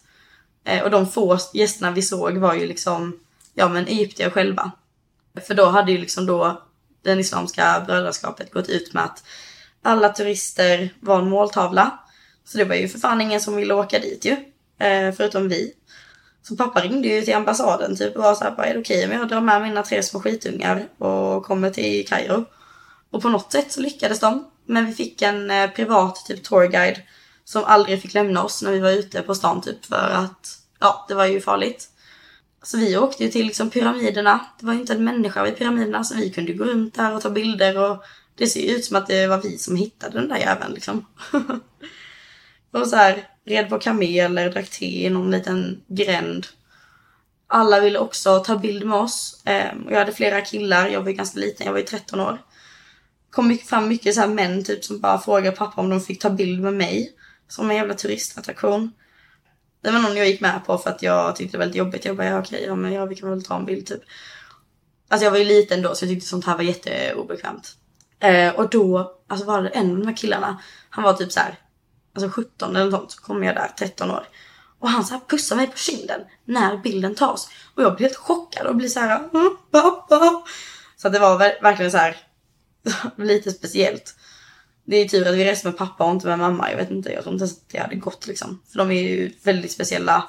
Eh, 0.64 0.82
och 0.82 0.90
de 0.90 1.06
få 1.06 1.38
gästerna 1.52 1.90
vi 1.90 2.02
såg 2.02 2.36
var 2.36 2.54
ju 2.54 2.66
liksom, 2.66 3.20
ja 3.54 3.68
men 3.68 3.86
egyptier 3.86 4.30
själva. 4.30 4.72
För 5.46 5.54
då 5.54 5.66
hade 5.66 5.92
ju 5.92 5.98
liksom 5.98 6.26
då 6.26 6.62
den 7.02 7.20
islamiska 7.20 7.82
brödraskapet 7.86 8.52
gått 8.52 8.68
ut 8.68 8.94
med 8.94 9.04
att 9.04 9.24
alla 9.82 10.08
turister 10.08 10.94
var 11.00 11.18
en 11.18 11.28
måltavla. 11.28 11.98
Så 12.44 12.58
det 12.58 12.64
var 12.64 12.74
ju 12.74 12.88
för 12.88 12.98
fan 12.98 13.20
ingen 13.20 13.40
som 13.40 13.56
ville 13.56 13.74
åka 13.74 13.98
dit 13.98 14.24
ju. 14.24 14.32
Eh, 14.86 15.14
förutom 15.14 15.48
vi. 15.48 15.72
Så 16.42 16.56
pappa 16.56 16.80
ringde 16.80 17.08
ju 17.08 17.22
till 17.22 17.34
ambassaden 17.34 17.96
typ 17.96 18.16
och 18.16 18.22
var 18.22 18.34
såhär, 18.34 18.64
är 18.64 18.74
det 18.74 18.80
okej 18.80 19.04
om 19.04 19.12
jag 19.12 19.28
drar 19.28 19.40
med 19.40 19.62
mina 19.62 19.82
tre 19.82 20.02
små 20.02 20.20
skitungar 20.20 20.88
och 20.98 21.44
kommer 21.44 21.70
till 21.70 22.08
Kairo? 22.08 22.44
Och 23.10 23.22
på 23.22 23.28
något 23.28 23.52
sätt 23.52 23.72
så 23.72 23.80
lyckades 23.80 24.20
de. 24.20 24.50
Men 24.66 24.86
vi 24.86 24.92
fick 24.92 25.22
en 25.22 25.50
eh, 25.50 25.70
privat 25.70 26.24
typ 26.26 26.44
tourguide 26.44 27.00
som 27.44 27.64
aldrig 27.64 28.02
fick 28.02 28.14
lämna 28.14 28.44
oss 28.44 28.62
när 28.62 28.72
vi 28.72 28.80
var 28.80 28.90
ute 28.90 29.22
på 29.22 29.34
stan 29.34 29.60
typ 29.60 29.84
för 29.84 30.10
att, 30.10 30.58
ja, 30.80 31.04
det 31.08 31.14
var 31.14 31.26
ju 31.26 31.40
farligt. 31.40 31.88
Så 32.62 32.78
vi 32.78 32.96
åkte 32.96 33.24
ju 33.24 33.30
till 33.30 33.46
liksom 33.46 33.70
pyramiderna. 33.70 34.40
Det 34.60 34.66
var 34.66 34.74
ju 34.74 34.80
inte 34.80 34.92
en 34.92 35.04
människa 35.04 35.42
vid 35.42 35.56
pyramiderna 35.56 36.04
så 36.04 36.14
vi 36.14 36.30
kunde 36.30 36.52
gå 36.52 36.64
runt 36.64 36.94
där 36.94 37.14
och 37.14 37.22
ta 37.22 37.30
bilder 37.30 37.78
och 37.78 38.04
det 38.36 38.46
ser 38.46 38.60
ju 38.60 38.76
ut 38.76 38.84
som 38.84 38.96
att 38.96 39.06
det 39.06 39.26
var 39.26 39.42
vi 39.42 39.58
som 39.58 39.76
hittade 39.76 40.20
den 40.20 40.28
där 40.28 40.36
jäveln 40.36 40.72
liksom. 40.74 41.06
och 42.72 42.86
så 42.86 42.96
här, 42.96 43.28
red 43.46 43.68
på 43.68 43.78
kameler, 43.78 44.50
drack 44.50 44.70
te 44.70 45.06
i 45.06 45.10
någon 45.10 45.30
liten 45.30 45.82
gränd. 45.86 46.46
Alla 47.46 47.80
ville 47.80 47.98
också 47.98 48.38
ta 48.38 48.56
bild 48.56 48.86
med 48.86 48.98
oss. 48.98 49.42
Ehm, 49.44 49.82
och 49.82 49.92
jag 49.92 49.98
hade 49.98 50.12
flera 50.12 50.40
killar, 50.40 50.88
jag 50.88 51.00
var 51.00 51.08
ju 51.08 51.14
ganska 51.14 51.40
liten, 51.40 51.66
jag 51.66 51.72
var 51.72 51.80
ju 51.80 51.86
13 51.86 52.20
år. 52.20 52.42
kom 53.30 53.58
fram 53.58 53.88
mycket 53.88 54.14
så 54.14 54.20
här 54.20 54.28
män 54.28 54.64
typ 54.64 54.84
som 54.84 55.00
bara 55.00 55.20
frågade 55.20 55.56
pappa 55.56 55.80
om 55.80 55.90
de 55.90 56.00
fick 56.00 56.22
ta 56.22 56.30
bild 56.30 56.60
med 56.60 56.74
mig. 56.74 57.12
Som 57.48 57.70
en 57.70 57.76
jävla 57.76 57.94
turistattraktion. 57.94 58.92
Det 59.82 59.90
var 59.90 59.98
någon 59.98 60.16
jag 60.16 60.26
gick 60.26 60.40
med 60.40 60.64
på 60.66 60.78
för 60.78 60.90
att 60.90 61.02
jag 61.02 61.36
tyckte 61.36 61.56
det 61.56 61.58
var 61.58 61.64
väldigt 61.64 61.78
jobbigt. 61.78 62.04
Jag 62.04 62.16
bara, 62.16 62.26
ja 62.26 62.38
okej, 62.38 62.64
ja 62.66 62.74
men 62.74 62.92
ja, 62.92 63.04
vi 63.04 63.14
kan 63.14 63.30
väl 63.30 63.44
ta 63.44 63.56
en 63.56 63.64
bild 63.64 63.86
typ. 63.86 64.02
Alltså 65.08 65.24
jag 65.24 65.30
var 65.30 65.38
ju 65.38 65.44
liten 65.44 65.82
då 65.82 65.94
så 65.94 66.04
jag 66.04 66.10
tyckte 66.10 66.28
sånt 66.28 66.46
här 66.46 66.56
var 66.56 66.62
jätteobekvämt. 66.62 67.76
Eh, 68.20 68.54
och 68.54 68.70
då, 68.70 69.14
alltså 69.28 69.46
var 69.46 69.62
det 69.62 69.68
en 69.68 69.90
av 69.90 69.98
de 69.98 70.06
här 70.06 70.16
killarna, 70.16 70.62
han 70.90 71.04
var 71.04 71.12
typ 71.12 71.32
så 71.32 71.40
här, 71.40 71.58
alltså 72.14 72.30
17 72.30 72.76
eller 72.76 72.90
något 72.90 73.12
så 73.12 73.22
kom 73.22 73.42
jag 73.44 73.54
där, 73.54 73.70
13 73.78 74.10
år. 74.10 74.26
Och 74.78 74.90
han 74.90 75.04
så 75.04 75.14
här 75.14 75.20
pussar 75.28 75.56
mig 75.56 75.66
på 75.66 75.76
kinden 75.76 76.20
när 76.44 76.76
bilden 76.76 77.14
tas. 77.14 77.48
Och 77.74 77.82
jag 77.82 77.96
blir 77.96 78.06
helt 78.06 78.18
chockad 78.18 78.66
och 78.66 78.76
blir 78.76 78.88
så 78.88 79.00
här, 79.00 79.28
mm, 79.34 79.56
pappa. 79.70 80.42
Så 80.96 81.08
det 81.08 81.18
var 81.18 81.38
verkligen 81.38 81.90
så 81.90 81.98
här 81.98 82.16
lite 83.16 83.50
speciellt. 83.50 84.14
Det 84.84 84.96
är 84.96 85.08
tur 85.08 85.28
att 85.28 85.34
vi 85.34 85.44
reste 85.44 85.68
med 85.68 85.78
pappa 85.78 86.04
och 86.04 86.10
inte 86.10 86.26
med 86.26 86.38
mamma. 86.38 86.70
Jag 86.70 86.76
vet 86.76 86.90
inte, 86.90 87.12
jag 87.12 87.22
tror 87.22 87.32
inte 87.32 87.44
att 87.44 87.68
det 87.70 87.78
hade 87.78 87.94
gått 87.94 88.26
liksom. 88.26 88.62
För 88.72 88.78
de 88.78 88.90
är 88.90 89.02
ju 89.02 89.32
väldigt 89.42 89.72
speciella. 89.72 90.28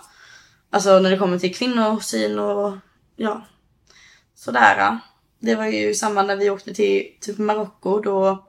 Alltså 0.69 0.99
när 0.99 1.11
det 1.11 1.17
kommer 1.17 1.39
till 1.39 1.55
kvinnosyn 1.55 2.39
och 2.39 2.77
ja, 3.15 3.45
sådär. 4.35 4.99
Det 5.39 5.55
var 5.55 5.65
ju 5.65 5.93
samma 5.93 6.23
när 6.23 6.35
vi 6.35 6.49
åkte 6.49 6.73
till 6.73 7.07
typ 7.21 7.37
Marocko. 7.37 7.99
Då 7.99 8.45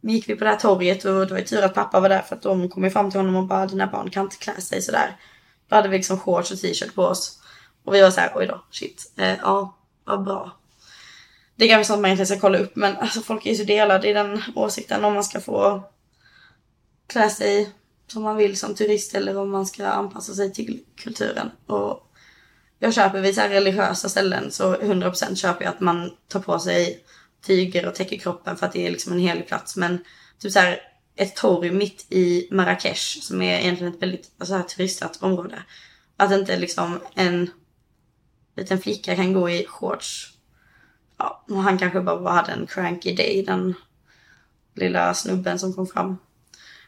gick 0.00 0.28
vi 0.28 0.36
på 0.36 0.44
det 0.44 0.50
här 0.50 0.56
torget 0.56 1.04
och 1.04 1.26
det 1.26 1.32
var 1.32 1.38
ju 1.38 1.44
tur 1.44 1.62
att 1.62 1.74
pappa 1.74 2.00
var 2.00 2.08
där 2.08 2.22
för 2.22 2.36
att 2.36 2.42
de 2.42 2.68
kom 2.68 2.84
ju 2.84 2.90
fram 2.90 3.10
till 3.10 3.20
honom 3.20 3.36
och 3.36 3.46
bara 3.46 3.66
dina 3.66 3.86
barn 3.86 4.10
kan 4.10 4.24
inte 4.24 4.36
klä 4.36 4.60
sig 4.60 4.82
sådär. 4.82 5.16
Då 5.68 5.76
hade 5.76 5.88
vi 5.88 5.96
liksom 5.96 6.18
shorts 6.18 6.50
och 6.50 6.60
t-shirt 6.60 6.94
på 6.94 7.02
oss. 7.02 7.38
Och 7.84 7.94
vi 7.94 8.02
var 8.02 8.10
såhär, 8.10 8.32
oj 8.34 8.46
då, 8.46 8.64
shit. 8.70 9.12
Eh, 9.16 9.36
ja, 9.42 9.76
vad 10.04 10.24
bra. 10.24 10.56
Det 11.56 11.64
är 11.64 11.68
kanske 11.68 11.84
sånt 11.84 12.00
man 12.00 12.08
egentligen 12.08 12.26
ska 12.26 12.40
kolla 12.40 12.58
upp 12.58 12.76
men 12.76 12.96
alltså 12.96 13.20
folk 13.20 13.46
är 13.46 13.50
ju 13.50 13.56
så 13.56 13.64
delade 13.64 14.08
i 14.08 14.12
den 14.12 14.42
åsikten 14.54 15.04
om 15.04 15.14
man 15.14 15.24
ska 15.24 15.40
få 15.40 15.82
klä 17.06 17.30
sig 17.30 17.72
som 18.06 18.22
man 18.22 18.36
vill 18.36 18.56
som 18.56 18.74
turist 18.74 19.14
eller 19.14 19.36
om 19.36 19.50
man 19.50 19.66
ska 19.66 19.86
anpassa 19.86 20.34
sig 20.34 20.52
till 20.52 20.84
kulturen. 20.96 21.50
Och 21.66 22.12
jag 22.78 22.94
köper 22.94 23.20
vid 23.20 23.34
så 23.34 23.40
här 23.40 23.48
religiösa 23.48 24.08
ställen 24.08 24.50
så 24.50 24.74
100% 24.74 25.34
köper 25.34 25.64
jag 25.64 25.74
att 25.74 25.80
man 25.80 26.16
tar 26.28 26.40
på 26.40 26.58
sig 26.58 27.04
tyger 27.46 27.86
och 27.86 27.94
täcker 27.94 28.18
kroppen 28.18 28.56
för 28.56 28.66
att 28.66 28.72
det 28.72 28.86
är 28.86 28.90
liksom 28.90 29.12
en 29.12 29.18
helig 29.18 29.46
plats. 29.46 29.76
Men 29.76 30.04
typ 30.38 30.52
så 30.52 30.58
här, 30.58 30.80
ett 31.16 31.36
torg 31.36 31.70
mitt 31.70 32.06
i 32.12 32.48
Marrakesh 32.50 33.20
som 33.20 33.42
är 33.42 33.58
egentligen 33.58 33.94
ett 33.94 34.02
väldigt 34.02 34.30
alltså 34.38 34.54
här, 34.54 34.62
turistat 34.62 35.22
område. 35.22 35.62
Att 36.16 36.32
inte 36.32 36.56
liksom 36.56 37.00
en 37.14 37.50
liten 38.56 38.80
flicka 38.80 39.16
kan 39.16 39.32
gå 39.32 39.50
i 39.50 39.66
shorts 39.68 40.35
ja, 41.18 41.44
och 41.50 41.62
han 41.62 41.78
kanske 41.78 42.00
bara 42.00 42.30
hade 42.30 42.52
en 42.52 42.66
cranky 42.66 43.14
day, 43.14 43.44
den 43.46 43.74
lilla 44.74 45.14
snubben 45.14 45.58
som 45.58 45.72
kom 45.72 45.86
fram. 45.86 46.18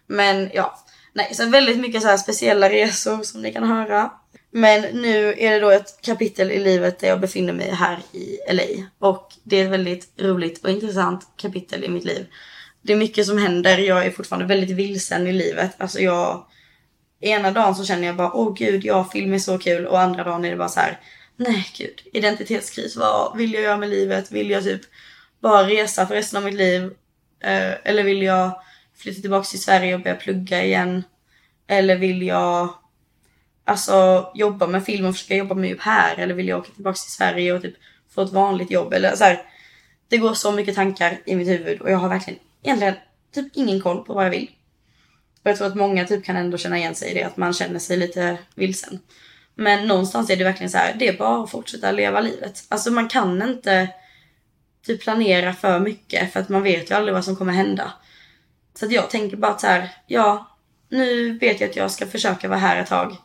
Men 0.06 0.50
ja, 0.54 0.78
nej, 1.12 1.34
så 1.34 1.48
väldigt 1.48 1.80
mycket 1.80 2.02
så 2.02 2.08
här 2.08 2.16
speciella 2.16 2.70
resor 2.70 3.22
som 3.22 3.42
ni 3.42 3.52
kan 3.52 3.64
höra. 3.64 4.10
Men 4.50 4.82
nu 4.82 5.34
är 5.38 5.50
det 5.50 5.60
då 5.60 5.70
ett 5.70 6.02
kapitel 6.02 6.50
i 6.50 6.58
livet 6.58 6.98
där 6.98 7.08
jag 7.08 7.20
befinner 7.20 7.52
mig 7.52 7.70
här 7.70 7.98
i 8.12 8.38
LA. 8.52 8.86
Och 8.98 9.34
det 9.44 9.56
är 9.56 9.64
ett 9.64 9.70
väldigt 9.70 10.20
roligt 10.20 10.64
och 10.64 10.70
intressant 10.70 11.28
kapitel 11.36 11.84
i 11.84 11.88
mitt 11.88 12.04
liv. 12.04 12.26
Det 12.82 12.92
är 12.92 12.96
mycket 12.96 13.26
som 13.26 13.38
händer, 13.38 13.78
jag 13.78 14.06
är 14.06 14.10
fortfarande 14.10 14.46
väldigt 14.46 14.76
vilsen 14.76 15.26
i 15.26 15.32
livet. 15.32 15.70
Alltså 15.78 15.98
jag... 15.98 16.44
Ena 17.20 17.50
dagen 17.50 17.74
så 17.74 17.84
känner 17.84 18.06
jag 18.06 18.16
bara, 18.16 18.32
åh 18.32 18.54
gud, 18.54 18.84
ja 18.84 19.04
film 19.04 19.34
är 19.34 19.38
så 19.38 19.58
kul. 19.58 19.86
Och 19.86 20.00
andra 20.00 20.24
dagen 20.24 20.44
är 20.44 20.50
det 20.50 20.56
bara 20.56 20.68
så 20.68 20.80
här, 20.80 21.00
nej 21.38 21.66
gud, 21.76 22.02
identitetskris. 22.12 22.96
Vad 22.96 23.36
vill 23.36 23.52
jag 23.52 23.62
göra 23.62 23.76
med 23.76 23.88
livet? 23.88 24.32
Vill 24.32 24.50
jag 24.50 24.64
typ 24.64 24.80
bara 25.40 25.68
resa 25.68 26.06
för 26.06 26.14
resten 26.14 26.36
av 26.36 26.44
mitt 26.44 26.54
liv? 26.54 26.82
Eh, 27.40 27.72
eller 27.84 28.02
vill 28.02 28.22
jag 28.22 28.62
flytta 28.96 29.20
tillbaka 29.20 29.44
till 29.44 29.62
Sverige 29.62 29.94
och 29.94 30.00
börja 30.00 30.16
plugga 30.16 30.64
igen? 30.64 31.04
Eller 31.66 31.96
vill 31.96 32.22
jag 32.22 32.74
alltså 33.64 34.30
jobba 34.34 34.66
med 34.66 34.84
film 34.84 35.06
och 35.06 35.14
försöka 35.14 35.34
jobba 35.34 35.54
med 35.54 35.72
upp 35.72 35.80
här? 35.80 36.16
Eller 36.16 36.34
vill 36.34 36.48
jag 36.48 36.58
åka 36.58 36.72
tillbaka 36.72 36.96
till 36.96 37.12
Sverige 37.12 37.52
och 37.52 37.62
typ 37.62 37.74
få 38.14 38.22
ett 38.22 38.32
vanligt 38.32 38.70
jobb? 38.70 38.92
Eller 38.92 39.16
så 39.16 39.24
här, 39.24 39.42
Det 40.08 40.18
går 40.18 40.34
så 40.34 40.52
mycket 40.52 40.74
tankar 40.74 41.20
i 41.26 41.34
mitt 41.34 41.48
huvud 41.48 41.80
och 41.80 41.90
jag 41.90 41.98
har 41.98 42.08
verkligen 42.08 42.40
egentligen 42.62 42.94
typ 43.34 43.46
ingen 43.54 43.80
koll 43.80 44.04
på 44.04 44.14
vad 44.14 44.24
jag 44.24 44.30
vill. 44.30 44.50
Och 45.42 45.50
jag 45.50 45.56
tror 45.56 45.66
att 45.66 45.76
många 45.76 46.04
typ 46.04 46.24
kan 46.24 46.36
ändå 46.36 46.58
känna 46.58 46.78
igen 46.78 46.94
sig 46.94 47.10
i 47.10 47.14
det, 47.14 47.22
att 47.22 47.36
man 47.36 47.52
känner 47.52 47.78
sig 47.78 47.96
lite 47.96 48.38
vilsen. 48.54 49.00
Men 49.60 49.86
någonstans 49.86 50.30
är 50.30 50.36
det 50.36 50.44
verkligen 50.44 50.70
så 50.70 50.78
här, 50.78 50.94
det 50.98 51.08
är 51.08 51.18
bara 51.18 51.44
att 51.44 51.50
fortsätta 51.50 51.92
leva 51.92 52.20
livet. 52.20 52.64
Alltså 52.68 52.90
man 52.90 53.08
kan 53.08 53.42
inte 53.42 53.88
typ 54.86 55.02
planera 55.02 55.52
för 55.52 55.80
mycket 55.80 56.32
för 56.32 56.40
att 56.40 56.48
man 56.48 56.62
vet 56.62 56.90
ju 56.90 56.94
aldrig 56.94 57.14
vad 57.14 57.24
som 57.24 57.36
kommer 57.36 57.52
hända. 57.52 57.92
Så 58.74 58.86
att 58.86 58.92
jag 58.92 59.10
tänker 59.10 59.36
bara 59.36 59.52
att 59.52 59.60
så 59.60 59.66
här, 59.66 59.90
ja, 60.06 60.56
nu 60.88 61.38
vet 61.38 61.60
jag 61.60 61.70
att 61.70 61.76
jag 61.76 61.90
ska 61.90 62.06
försöka 62.06 62.48
vara 62.48 62.58
här 62.58 62.82
ett 62.82 62.88
tag. 62.88 63.16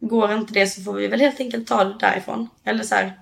Går 0.00 0.32
inte 0.32 0.54
det 0.54 0.66
så 0.66 0.82
får 0.82 0.92
vi 0.92 1.08
väl 1.08 1.20
helt 1.20 1.40
enkelt 1.40 1.68
ta 1.68 1.84
det 1.84 1.98
därifrån. 2.00 2.48
Eller 2.64 2.84
så 2.84 2.94
här, 2.94 3.12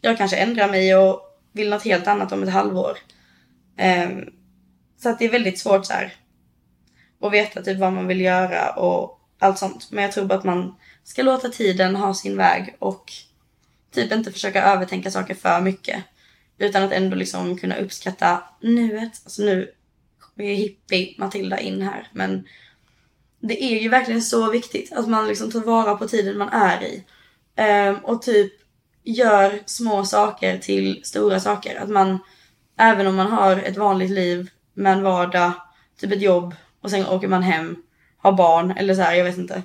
jag 0.00 0.18
kanske 0.18 0.36
ändrar 0.36 0.68
mig 0.68 0.96
och 0.96 1.20
vill 1.52 1.70
något 1.70 1.84
helt 1.84 2.06
annat 2.06 2.32
om 2.32 2.42
ett 2.42 2.52
halvår. 2.52 2.98
Um, 4.06 4.32
så 5.02 5.08
att 5.08 5.18
det 5.18 5.24
är 5.24 5.30
väldigt 5.30 5.58
svårt 5.58 5.86
så 5.86 5.92
här 5.92 6.14
att 7.20 7.32
veta 7.32 7.62
typ 7.62 7.78
vad 7.78 7.92
man 7.92 8.06
vill 8.06 8.20
göra 8.20 8.70
och 8.70 9.20
allt 9.38 9.58
sånt. 9.58 9.88
Men 9.90 10.04
jag 10.04 10.12
tror 10.12 10.24
bara 10.24 10.38
att 10.38 10.44
man 10.44 10.74
ska 11.04 11.22
låta 11.22 11.48
tiden 11.48 11.96
ha 11.96 12.14
sin 12.14 12.36
väg 12.36 12.76
och 12.78 13.12
typ 13.94 14.12
inte 14.12 14.32
försöka 14.32 14.64
övertänka 14.64 15.10
saker 15.10 15.34
för 15.34 15.60
mycket. 15.60 16.04
Utan 16.58 16.82
att 16.82 16.92
ändå 16.92 17.16
liksom 17.16 17.58
kunna 17.58 17.76
uppskatta 17.76 18.42
nuet. 18.60 19.20
Alltså 19.24 19.42
nu 19.42 19.70
kommer 20.18 20.48
ju 20.48 20.54
hippie 20.54 21.14
Matilda 21.18 21.60
in 21.60 21.82
här 21.82 22.08
men 22.12 22.44
det 23.42 23.64
är 23.64 23.80
ju 23.80 23.88
verkligen 23.88 24.22
så 24.22 24.50
viktigt 24.50 24.92
att 24.92 25.08
man 25.08 25.28
liksom 25.28 25.50
tar 25.50 25.60
vara 25.60 25.96
på 25.96 26.08
tiden 26.08 26.38
man 26.38 26.48
är 26.48 26.82
i. 26.82 27.04
Um, 27.88 27.96
och 28.04 28.22
typ 28.22 28.52
gör 29.02 29.58
små 29.66 30.04
saker 30.04 30.58
till 30.58 31.00
stora 31.04 31.40
saker. 31.40 31.80
Att 31.80 31.88
man, 31.88 32.18
även 32.78 33.06
om 33.06 33.16
man 33.16 33.32
har 33.32 33.56
ett 33.56 33.76
vanligt 33.76 34.10
liv 34.10 34.50
med 34.74 34.92
en 34.92 35.02
vardag, 35.02 35.52
typ 36.00 36.12
ett 36.12 36.22
jobb 36.22 36.54
och 36.80 36.90
sen 36.90 37.06
åker 37.06 37.28
man 37.28 37.42
hem, 37.42 37.82
har 38.16 38.32
barn 38.32 38.70
eller 38.70 38.94
så 38.94 39.02
här, 39.02 39.14
jag 39.14 39.24
vet 39.24 39.38
inte. 39.38 39.62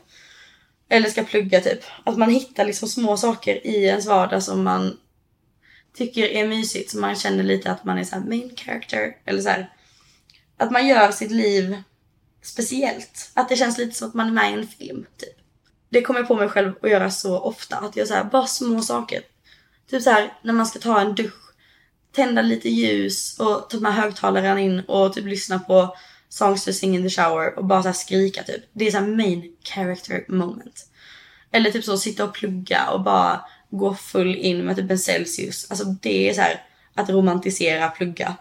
Eller 0.89 1.10
ska 1.10 1.23
plugga 1.23 1.62
typ. 1.62 1.80
Att 2.04 2.17
man 2.17 2.30
hittar 2.30 2.65
liksom 2.65 2.89
små 2.89 3.17
saker 3.17 3.67
i 3.67 3.86
ens 3.86 4.06
vardag 4.06 4.43
som 4.43 4.63
man 4.63 4.97
tycker 5.97 6.23
är 6.23 6.47
mysigt. 6.47 6.91
Så 6.91 6.97
man 6.97 7.15
känner 7.15 7.43
lite 7.43 7.71
att 7.71 7.84
man 7.84 7.97
är 7.97 8.04
så 8.04 8.19
main 8.19 8.56
character. 8.56 9.17
Eller 9.26 9.41
så 9.41 9.50
här, 9.50 9.73
Att 10.58 10.71
man 10.71 10.88
gör 10.88 11.12
sitt 11.12 11.32
liv 11.32 11.84
speciellt. 12.41 13.32
Att 13.34 13.50
det 13.50 13.56
känns 13.56 13.78
lite 13.78 13.95
som 13.95 14.08
att 14.08 14.13
man 14.13 14.28
är 14.28 14.32
med 14.32 14.52
i 14.52 14.54
en 14.54 14.67
film 14.67 15.06
typ. 15.17 15.38
Det 15.89 16.02
kommer 16.02 16.19
jag 16.19 16.28
på 16.28 16.36
mig 16.36 16.50
själv 16.50 16.73
att 16.82 16.89
göra 16.89 17.12
så 17.12 17.39
ofta. 17.39 17.78
Att 17.78 17.95
jag 17.95 18.08
så 18.08 18.13
här, 18.13 18.23
bara 18.23 18.47
små 18.47 18.82
saker. 18.82 19.21
Typ 19.89 20.04
så 20.04 20.10
här 20.10 20.34
när 20.43 20.54
man 20.54 20.67
ska 20.67 20.80
ta 20.80 21.02
en 21.02 21.15
dusch. 21.15 21.34
Tända 22.12 22.41
lite 22.41 22.69
ljus 22.69 23.39
och 23.39 23.69
ta 23.69 23.80
med 23.80 23.93
högtalaren 23.93 24.58
in 24.58 24.80
och 24.80 25.13
typ 25.13 25.26
lyssna 25.26 25.60
på 25.60 25.95
songs 26.30 26.66
to 26.66 26.74
sing 26.74 26.96
in 26.96 27.04
the 27.04 27.10
shower 27.10 27.60
och 27.60 27.66
bara 27.66 27.84
så 27.84 27.94
skrika 27.94 28.44
typ. 28.44 28.63
Det 28.74 28.88
är 28.88 28.92
så 28.92 29.02
main 29.02 29.56
character 29.63 30.26
moment. 30.28 30.90
Eller 31.52 31.72
typ 31.72 31.84
så 31.84 31.98
sitta 31.98 32.24
och 32.24 32.34
plugga 32.34 32.90
och 32.90 33.04
bara 33.04 33.42
gå 33.70 33.96
full 33.96 34.36
in 34.36 34.66
med 34.66 34.76
typ 34.76 34.92
en 34.92 35.00
Celsius. 35.00 35.72
Alltså 35.72 35.86
det 35.86 36.30
är 36.30 36.34
så 36.34 36.42
här 36.42 36.63
att 36.94 37.10
romantisera 37.10 37.90
plugga. 37.90 38.36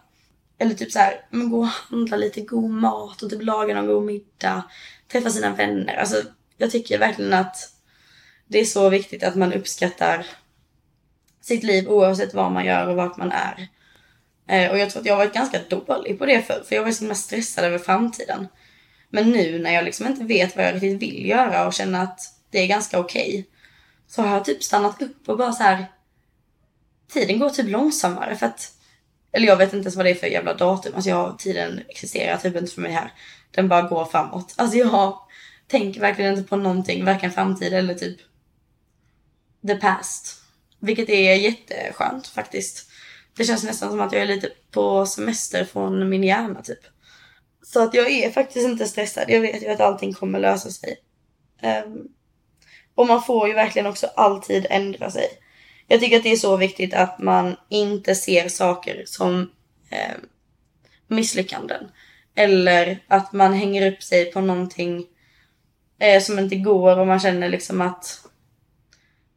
Eller 0.58 0.74
typ 0.74 0.92
så 0.92 0.98
här, 0.98 1.26
men 1.30 1.50
gå 1.50 1.58
och 1.58 1.66
handla 1.66 2.16
lite 2.16 2.40
god 2.40 2.70
mat 2.70 3.22
och 3.22 3.30
typ 3.30 3.42
laga 3.42 3.74
någon 3.74 3.86
god 3.86 4.02
middag. 4.02 4.62
Träffa 5.12 5.30
sina 5.30 5.54
vänner. 5.54 5.96
Alltså 5.96 6.22
jag 6.56 6.70
tycker 6.70 6.98
verkligen 6.98 7.34
att 7.34 7.56
det 8.46 8.60
är 8.60 8.64
så 8.64 8.88
viktigt 8.88 9.22
att 9.22 9.34
man 9.34 9.52
uppskattar 9.52 10.26
sitt 11.40 11.62
liv 11.62 11.88
oavsett 11.88 12.34
vad 12.34 12.52
man 12.52 12.64
gör 12.64 12.88
och 12.88 12.96
vart 12.96 13.16
man 13.16 13.32
är. 13.32 13.68
Eh, 14.48 14.70
och 14.70 14.78
jag 14.78 14.90
tror 14.90 15.00
att 15.00 15.06
jag 15.06 15.14
har 15.14 15.24
varit 15.24 15.34
ganska 15.34 15.60
dålig 15.68 16.18
på 16.18 16.26
det 16.26 16.42
förr, 16.42 16.62
för 16.68 16.76
jag 16.76 16.82
var 16.82 16.92
så 16.92 17.00
himla 17.00 17.14
stressad 17.14 17.64
över 17.64 17.78
framtiden. 17.78 18.48
Men 19.10 19.30
nu 19.30 19.58
när 19.58 19.74
jag 19.74 19.84
liksom 19.84 20.06
inte 20.06 20.24
vet 20.24 20.56
vad 20.56 20.64
jag 20.64 20.74
riktigt 20.74 21.02
vill 21.02 21.26
göra 21.26 21.66
och 21.66 21.72
känner 21.72 22.02
att 22.02 22.20
det 22.50 22.58
är 22.58 22.66
ganska 22.66 22.98
okej. 22.98 23.28
Okay, 23.28 23.44
så 24.06 24.22
har 24.22 24.34
jag 24.34 24.44
typ 24.44 24.62
stannat 24.62 25.02
upp 25.02 25.28
och 25.28 25.38
bara 25.38 25.52
så 25.52 25.62
här. 25.62 25.86
Tiden 27.12 27.38
går 27.38 27.50
typ 27.50 27.68
långsammare 27.68 28.36
för 28.36 28.46
att 28.46 28.72
eller 29.32 29.46
jag 29.46 29.56
vet 29.56 29.72
inte 29.72 29.84
ens 29.84 29.96
vad 29.96 30.06
det 30.06 30.10
är 30.10 30.14
för 30.14 30.26
jävla 30.26 30.54
datum. 30.54 30.94
Alltså 30.94 31.10
jag, 31.10 31.38
tiden 31.38 31.82
existerar 31.88 32.36
typ 32.36 32.56
inte 32.56 32.72
för 32.72 32.80
mig 32.80 32.92
här. 32.92 33.12
Den 33.50 33.68
bara 33.68 33.82
går 33.82 34.04
framåt. 34.04 34.54
Alltså 34.56 34.78
jag 34.78 35.18
tänker 35.66 36.00
verkligen 36.00 36.34
inte 36.38 36.48
på 36.48 36.56
någonting, 36.56 37.04
varken 37.04 37.32
framtid 37.32 37.72
eller 37.72 37.94
typ 37.94 38.18
the 39.66 39.74
past. 39.74 40.42
Vilket 40.78 41.08
är 41.08 41.34
jätteskönt 41.34 42.26
faktiskt. 42.26 42.85
Det 43.36 43.44
känns 43.44 43.64
nästan 43.64 43.90
som 43.90 44.00
att 44.00 44.12
jag 44.12 44.22
är 44.22 44.26
lite 44.26 44.50
på 44.70 45.06
semester 45.06 45.64
från 45.64 46.08
min 46.08 46.24
hjärna 46.24 46.62
typ. 46.62 46.80
Så 47.62 47.82
att 47.82 47.94
jag 47.94 48.10
är 48.10 48.30
faktiskt 48.30 48.66
inte 48.66 48.86
stressad. 48.86 49.24
Jag 49.28 49.40
vet 49.40 49.62
ju 49.62 49.68
att 49.68 49.80
allting 49.80 50.12
kommer 50.12 50.38
lösa 50.38 50.70
sig. 50.70 50.96
Um, 51.62 52.08
och 52.94 53.06
man 53.06 53.22
får 53.22 53.48
ju 53.48 53.54
verkligen 53.54 53.86
också 53.86 54.06
alltid 54.06 54.66
ändra 54.70 55.10
sig. 55.10 55.28
Jag 55.86 56.00
tycker 56.00 56.16
att 56.16 56.22
det 56.22 56.32
är 56.32 56.36
så 56.36 56.56
viktigt 56.56 56.94
att 56.94 57.18
man 57.18 57.56
inte 57.68 58.14
ser 58.14 58.48
saker 58.48 59.02
som 59.06 59.50
eh, 59.90 60.16
misslyckanden. 61.08 61.88
Eller 62.34 63.04
att 63.08 63.32
man 63.32 63.52
hänger 63.52 63.92
upp 63.92 64.02
sig 64.02 64.32
på 64.32 64.40
någonting 64.40 65.06
eh, 65.98 66.22
som 66.22 66.38
inte 66.38 66.56
går 66.56 66.98
och 66.98 67.06
man 67.06 67.20
känner 67.20 67.48
liksom 67.48 67.80
att 67.80 68.20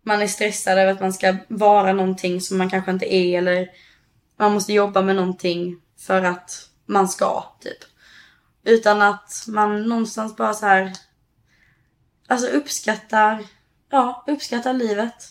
man 0.03 0.21
är 0.21 0.27
stressad 0.27 0.77
över 0.77 0.91
att 0.91 1.01
man 1.01 1.13
ska 1.13 1.35
vara 1.47 1.93
någonting 1.93 2.41
som 2.41 2.57
man 2.57 2.69
kanske 2.69 2.91
inte 2.91 3.15
är 3.15 3.37
eller 3.37 3.69
man 4.39 4.53
måste 4.53 4.73
jobba 4.73 5.01
med 5.01 5.15
någonting 5.15 5.81
för 5.97 6.23
att 6.23 6.69
man 6.85 7.09
ska, 7.09 7.43
typ. 7.59 7.77
Utan 8.63 9.01
att 9.01 9.45
man 9.47 9.83
någonstans 9.83 10.35
bara 10.35 10.53
så 10.53 10.65
här 10.65 10.93
alltså 12.27 12.47
uppskattar, 12.47 13.45
ja, 13.89 14.23
uppskattar 14.27 14.73
livet. 14.73 15.25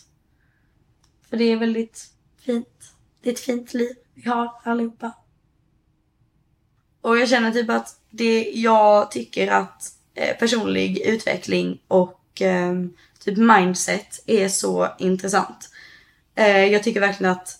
För 1.29 1.37
det 1.37 1.43
är 1.43 1.57
väldigt 1.57 2.07
fint. 2.45 2.93
Det 3.21 3.29
är 3.29 3.33
ett 3.33 3.39
fint 3.39 3.73
liv 3.73 3.95
vi 4.13 4.29
har 4.29 4.61
allihopa. 4.63 5.11
Och 7.01 7.17
jag 7.17 7.29
känner 7.29 7.51
typ 7.51 7.69
att 7.69 7.99
det 8.09 8.51
jag 8.51 9.11
tycker 9.11 9.47
att 9.47 9.93
eh, 10.13 10.37
personlig 10.37 10.97
utveckling 10.99 11.81
och 11.87 12.41
eh, 12.41 12.73
typ 13.19 13.37
mindset 13.37 14.23
är 14.25 14.49
så 14.49 14.95
intressant. 14.99 15.69
Eh, 16.35 16.65
jag 16.65 16.83
tycker 16.83 16.99
verkligen 16.99 17.31
att 17.31 17.59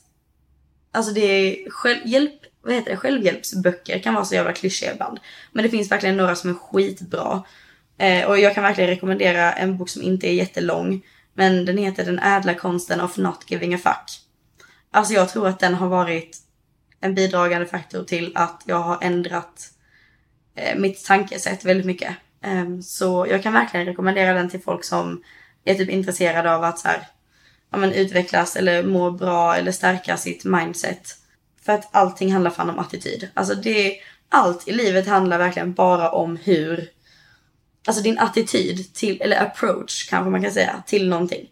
alltså 0.92 1.14
det 1.14 1.22
är 1.22 1.70
själv, 1.70 2.00
hjälp, 2.06 2.34
vad 2.62 2.74
heter 2.74 2.92
det, 2.92 2.98
självhjälpsböcker 2.98 4.00
kan 4.00 4.14
vara 4.14 4.26
så 4.26 4.36
jävla 4.36 4.54
klyschiga 4.54 4.94
ibland. 4.94 5.20
Men 5.52 5.64
det 5.64 5.70
finns 5.70 5.92
verkligen 5.92 6.18
några 6.18 6.36
som 6.36 6.50
är 6.50 6.54
skitbra. 6.54 7.44
Eh, 7.98 8.30
och 8.30 8.40
jag 8.40 8.56
kan 8.56 8.64
verkligen 8.64 8.90
rekommendera 8.90 9.54
en 9.54 9.78
bok 9.78 9.90
som 9.90 10.02
inte 10.02 10.28
är 10.28 10.34
jättelång. 10.34 11.02
Men 11.34 11.66
den 11.66 11.78
heter 11.78 12.06
Den 12.06 12.20
ädla 12.20 12.54
konsten 12.54 13.02
of 13.02 13.18
not 13.18 13.46
giving 13.48 13.74
a 13.74 13.78
fuck. 13.78 14.22
Alltså 14.92 15.14
jag 15.14 15.30
tror 15.30 15.48
att 15.48 15.60
den 15.60 15.74
har 15.74 15.88
varit 15.88 16.38
en 17.02 17.16
bidragande 17.16 17.68
faktor 17.68 18.04
till 18.04 18.32
att 18.36 18.64
jag 18.66 18.80
har 18.80 18.98
ändrat 19.02 19.70
eh, 20.56 20.80
mitt 20.80 21.06
tankesätt 21.06 21.66
väldigt 21.66 21.86
mycket. 21.86 22.16
Eh, 22.44 22.80
så 22.84 23.28
jag 23.30 23.44
kan 23.44 23.54
verkligen 23.54 23.86
rekommendera 23.86 24.34
den 24.34 24.50
till 24.50 24.62
folk 24.62 24.84
som 24.84 25.24
är 25.66 25.76
typ 25.76 25.90
intresserade 25.90 26.56
av 26.56 26.64
att 26.64 26.80
så 26.80 26.88
här, 26.88 27.08
ja, 27.72 27.78
men 27.78 27.94
utvecklas 27.94 28.56
eller 28.56 28.84
må 28.84 29.12
bra 29.12 29.56
eller 29.56 29.72
stärka 29.72 30.18
sitt 30.18 30.46
mindset. 30.46 31.16
För 31.66 31.74
att 31.74 31.90
allting 31.92 32.34
handlar 32.34 32.52
fan 32.52 32.70
om 32.70 32.80
attityd. 32.80 33.30
Alltså 33.34 33.56
det, 33.56 33.96
allt 34.30 34.68
i 34.68 34.72
livet 34.72 35.08
handlar 35.08 35.38
verkligen 35.38 35.74
bara 35.74 36.12
om 36.12 36.38
hur 36.38 36.90
Alltså 37.88 38.04
din 38.04 38.20
attityd 38.20 38.94
till, 38.94 39.22
eller 39.22 39.42
approach 39.42 40.10
kanske 40.10 40.30
man 40.30 40.42
kan 40.42 40.52
säga, 40.52 40.84
till 40.88 41.10
någonting. 41.10 41.50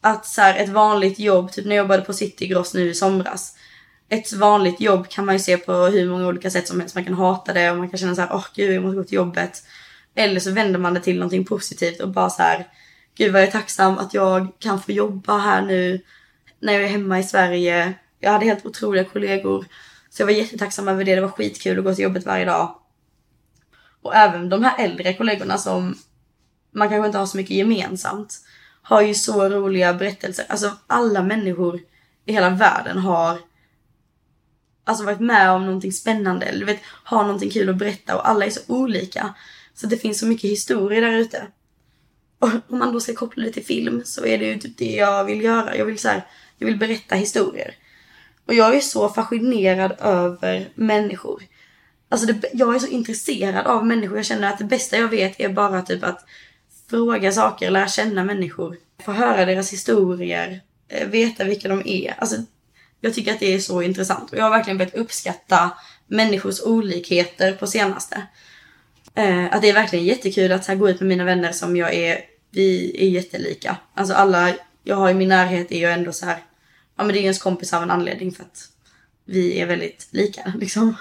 Att 0.00 0.26
så 0.26 0.40
här, 0.40 0.54
ett 0.54 0.68
vanligt 0.68 1.18
jobb, 1.18 1.52
typ 1.52 1.66
när 1.66 1.76
jag 1.76 1.84
jobbade 1.84 2.02
på 2.02 2.12
Citygross 2.12 2.74
nu 2.74 2.90
i 2.90 2.94
somras. 2.94 3.56
Ett 4.08 4.32
vanligt 4.32 4.80
jobb 4.80 5.08
kan 5.08 5.26
man 5.26 5.34
ju 5.34 5.38
se 5.38 5.56
på 5.56 5.72
hur 5.72 6.08
många 6.10 6.26
olika 6.26 6.50
sätt 6.50 6.68
som 6.68 6.80
helst. 6.80 6.94
Man 6.94 7.04
kan 7.04 7.14
hata 7.14 7.52
det 7.52 7.70
och 7.70 7.76
man 7.76 7.90
kan 7.90 7.98
känna 7.98 8.14
så 8.14 8.20
här, 8.20 8.28
åh 8.32 8.38
oh, 8.38 8.46
gud 8.54 8.74
jag 8.74 8.82
måste 8.82 8.96
gå 8.96 9.04
till 9.04 9.16
jobbet. 9.16 9.62
Eller 10.14 10.40
så 10.40 10.50
vänder 10.50 10.78
man 10.78 10.94
det 10.94 11.00
till 11.00 11.16
någonting 11.16 11.44
positivt 11.44 12.00
och 12.00 12.08
bara 12.08 12.30
så 12.30 12.42
här, 12.42 12.66
gud 13.20 13.32
vad 13.32 13.42
jag 13.42 13.48
är 13.48 13.52
tacksam 13.52 13.98
att 13.98 14.14
jag 14.14 14.48
kan 14.58 14.82
få 14.82 14.92
jobba 14.92 15.38
här 15.38 15.62
nu 15.62 16.00
när 16.60 16.72
jag 16.72 16.82
är 16.82 16.88
hemma 16.88 17.18
i 17.18 17.22
Sverige. 17.22 17.94
Jag 18.20 18.32
hade 18.32 18.44
helt 18.44 18.66
otroliga 18.66 19.04
kollegor. 19.04 19.66
Så 20.10 20.22
jag 20.22 20.26
var 20.26 20.32
jättetacksam 20.32 20.88
över 20.88 21.04
det. 21.04 21.14
Det 21.14 21.20
var 21.20 21.28
skitkul 21.28 21.78
att 21.78 21.84
gå 21.84 21.94
till 21.94 22.04
jobbet 22.04 22.26
varje 22.26 22.44
dag. 22.44 22.74
Och 24.02 24.14
även 24.14 24.48
de 24.48 24.64
här 24.64 24.84
äldre 24.84 25.14
kollegorna 25.14 25.58
som 25.58 25.94
man 26.70 26.88
kanske 26.88 27.06
inte 27.06 27.18
har 27.18 27.26
så 27.26 27.36
mycket 27.36 27.56
gemensamt. 27.56 28.38
har 28.82 29.02
ju 29.02 29.14
så 29.14 29.48
roliga 29.48 29.94
berättelser. 29.94 30.44
Alltså 30.48 30.76
alla 30.86 31.22
människor 31.22 31.80
i 32.24 32.32
hela 32.32 32.50
världen 32.50 32.98
har 32.98 33.38
alltså 34.84 35.04
varit 35.04 35.20
med 35.20 35.50
om 35.50 35.66
någonting 35.66 35.92
spännande 35.92 36.46
eller 36.46 36.60
du 36.60 36.66
vet, 36.66 36.80
har 36.84 37.22
någonting 37.22 37.50
kul 37.50 37.68
att 37.68 37.76
berätta 37.76 38.16
och 38.16 38.28
alla 38.28 38.46
är 38.46 38.50
så 38.50 38.60
olika. 38.66 39.34
Så 39.74 39.86
det 39.86 39.96
finns 39.96 40.20
så 40.20 40.26
mycket 40.26 40.50
historier 40.50 41.02
där 41.02 41.12
ute. 41.12 41.46
Om 42.40 42.78
man 42.78 42.92
då 42.92 43.00
ska 43.00 43.14
koppla 43.14 43.44
det 43.44 43.52
till 43.52 43.64
film 43.64 44.02
så 44.04 44.26
är 44.26 44.38
det 44.38 44.44
ju 44.44 44.58
typ 44.58 44.78
det 44.78 44.92
jag 44.92 45.24
vill 45.24 45.40
göra. 45.40 45.76
Jag 45.76 45.84
vill 45.84 45.98
så 45.98 46.08
här, 46.08 46.26
jag 46.58 46.66
vill 46.66 46.78
berätta 46.78 47.14
historier. 47.14 47.74
Och 48.46 48.54
jag 48.54 48.76
är 48.76 48.80
så 48.80 49.08
fascinerad 49.08 49.92
över 50.00 50.68
människor. 50.74 51.42
Alltså 52.08 52.26
det, 52.26 52.50
jag 52.52 52.74
är 52.74 52.78
så 52.78 52.86
intresserad 52.86 53.66
av 53.66 53.86
människor. 53.86 54.16
Jag 54.16 54.26
känner 54.26 54.48
att 54.48 54.58
det 54.58 54.64
bästa 54.64 54.96
jag 54.96 55.08
vet 55.08 55.40
är 55.40 55.48
bara 55.48 55.82
typ 55.82 56.04
att 56.04 56.26
fråga 56.90 57.32
saker, 57.32 57.70
lära 57.70 57.88
känna 57.88 58.24
människor. 58.24 58.76
Få 59.04 59.12
höra 59.12 59.44
deras 59.44 59.72
historier, 59.72 60.60
eh, 60.88 61.08
veta 61.08 61.44
vilka 61.44 61.68
de 61.68 61.82
är. 61.84 62.14
Alltså, 62.18 62.36
jag 63.00 63.14
tycker 63.14 63.32
att 63.32 63.40
det 63.40 63.54
är 63.54 63.58
så 63.58 63.82
intressant. 63.82 64.32
Och 64.32 64.38
jag 64.38 64.44
har 64.44 64.50
verkligen 64.50 64.78
börjat 64.78 64.94
uppskatta 64.94 65.70
människors 66.06 66.60
olikheter 66.60 67.52
på 67.52 67.66
senaste. 67.66 68.26
Eh, 69.14 69.44
att 69.44 69.62
det 69.62 69.68
är 69.68 69.74
verkligen 69.74 70.04
jättekul 70.04 70.52
att 70.52 70.66
här, 70.66 70.74
gå 70.74 70.90
ut 70.90 71.00
med 71.00 71.08
mina 71.08 71.24
vänner 71.24 71.52
som 71.52 71.76
jag 71.76 71.94
är, 71.94 72.20
vi 72.50 72.96
är 72.98 73.08
jättelika. 73.08 73.76
Alltså 73.94 74.14
alla 74.14 74.52
jag 74.84 74.96
har 74.96 75.10
i 75.10 75.14
min 75.14 75.28
närhet 75.28 75.72
är 75.72 75.78
ju 75.78 75.86
ändå 75.86 76.12
så 76.12 76.26
här, 76.26 76.38
ja 76.96 77.04
men 77.04 77.08
det 77.08 77.18
är 77.18 77.20
ju 77.20 77.24
ens 77.24 77.42
kompis 77.42 77.72
av 77.72 77.82
en 77.82 77.90
anledning 77.90 78.32
för 78.32 78.42
att 78.42 78.68
vi 79.24 79.60
är 79.60 79.66
väldigt 79.66 80.08
lika 80.10 80.52
liksom. 80.58 80.96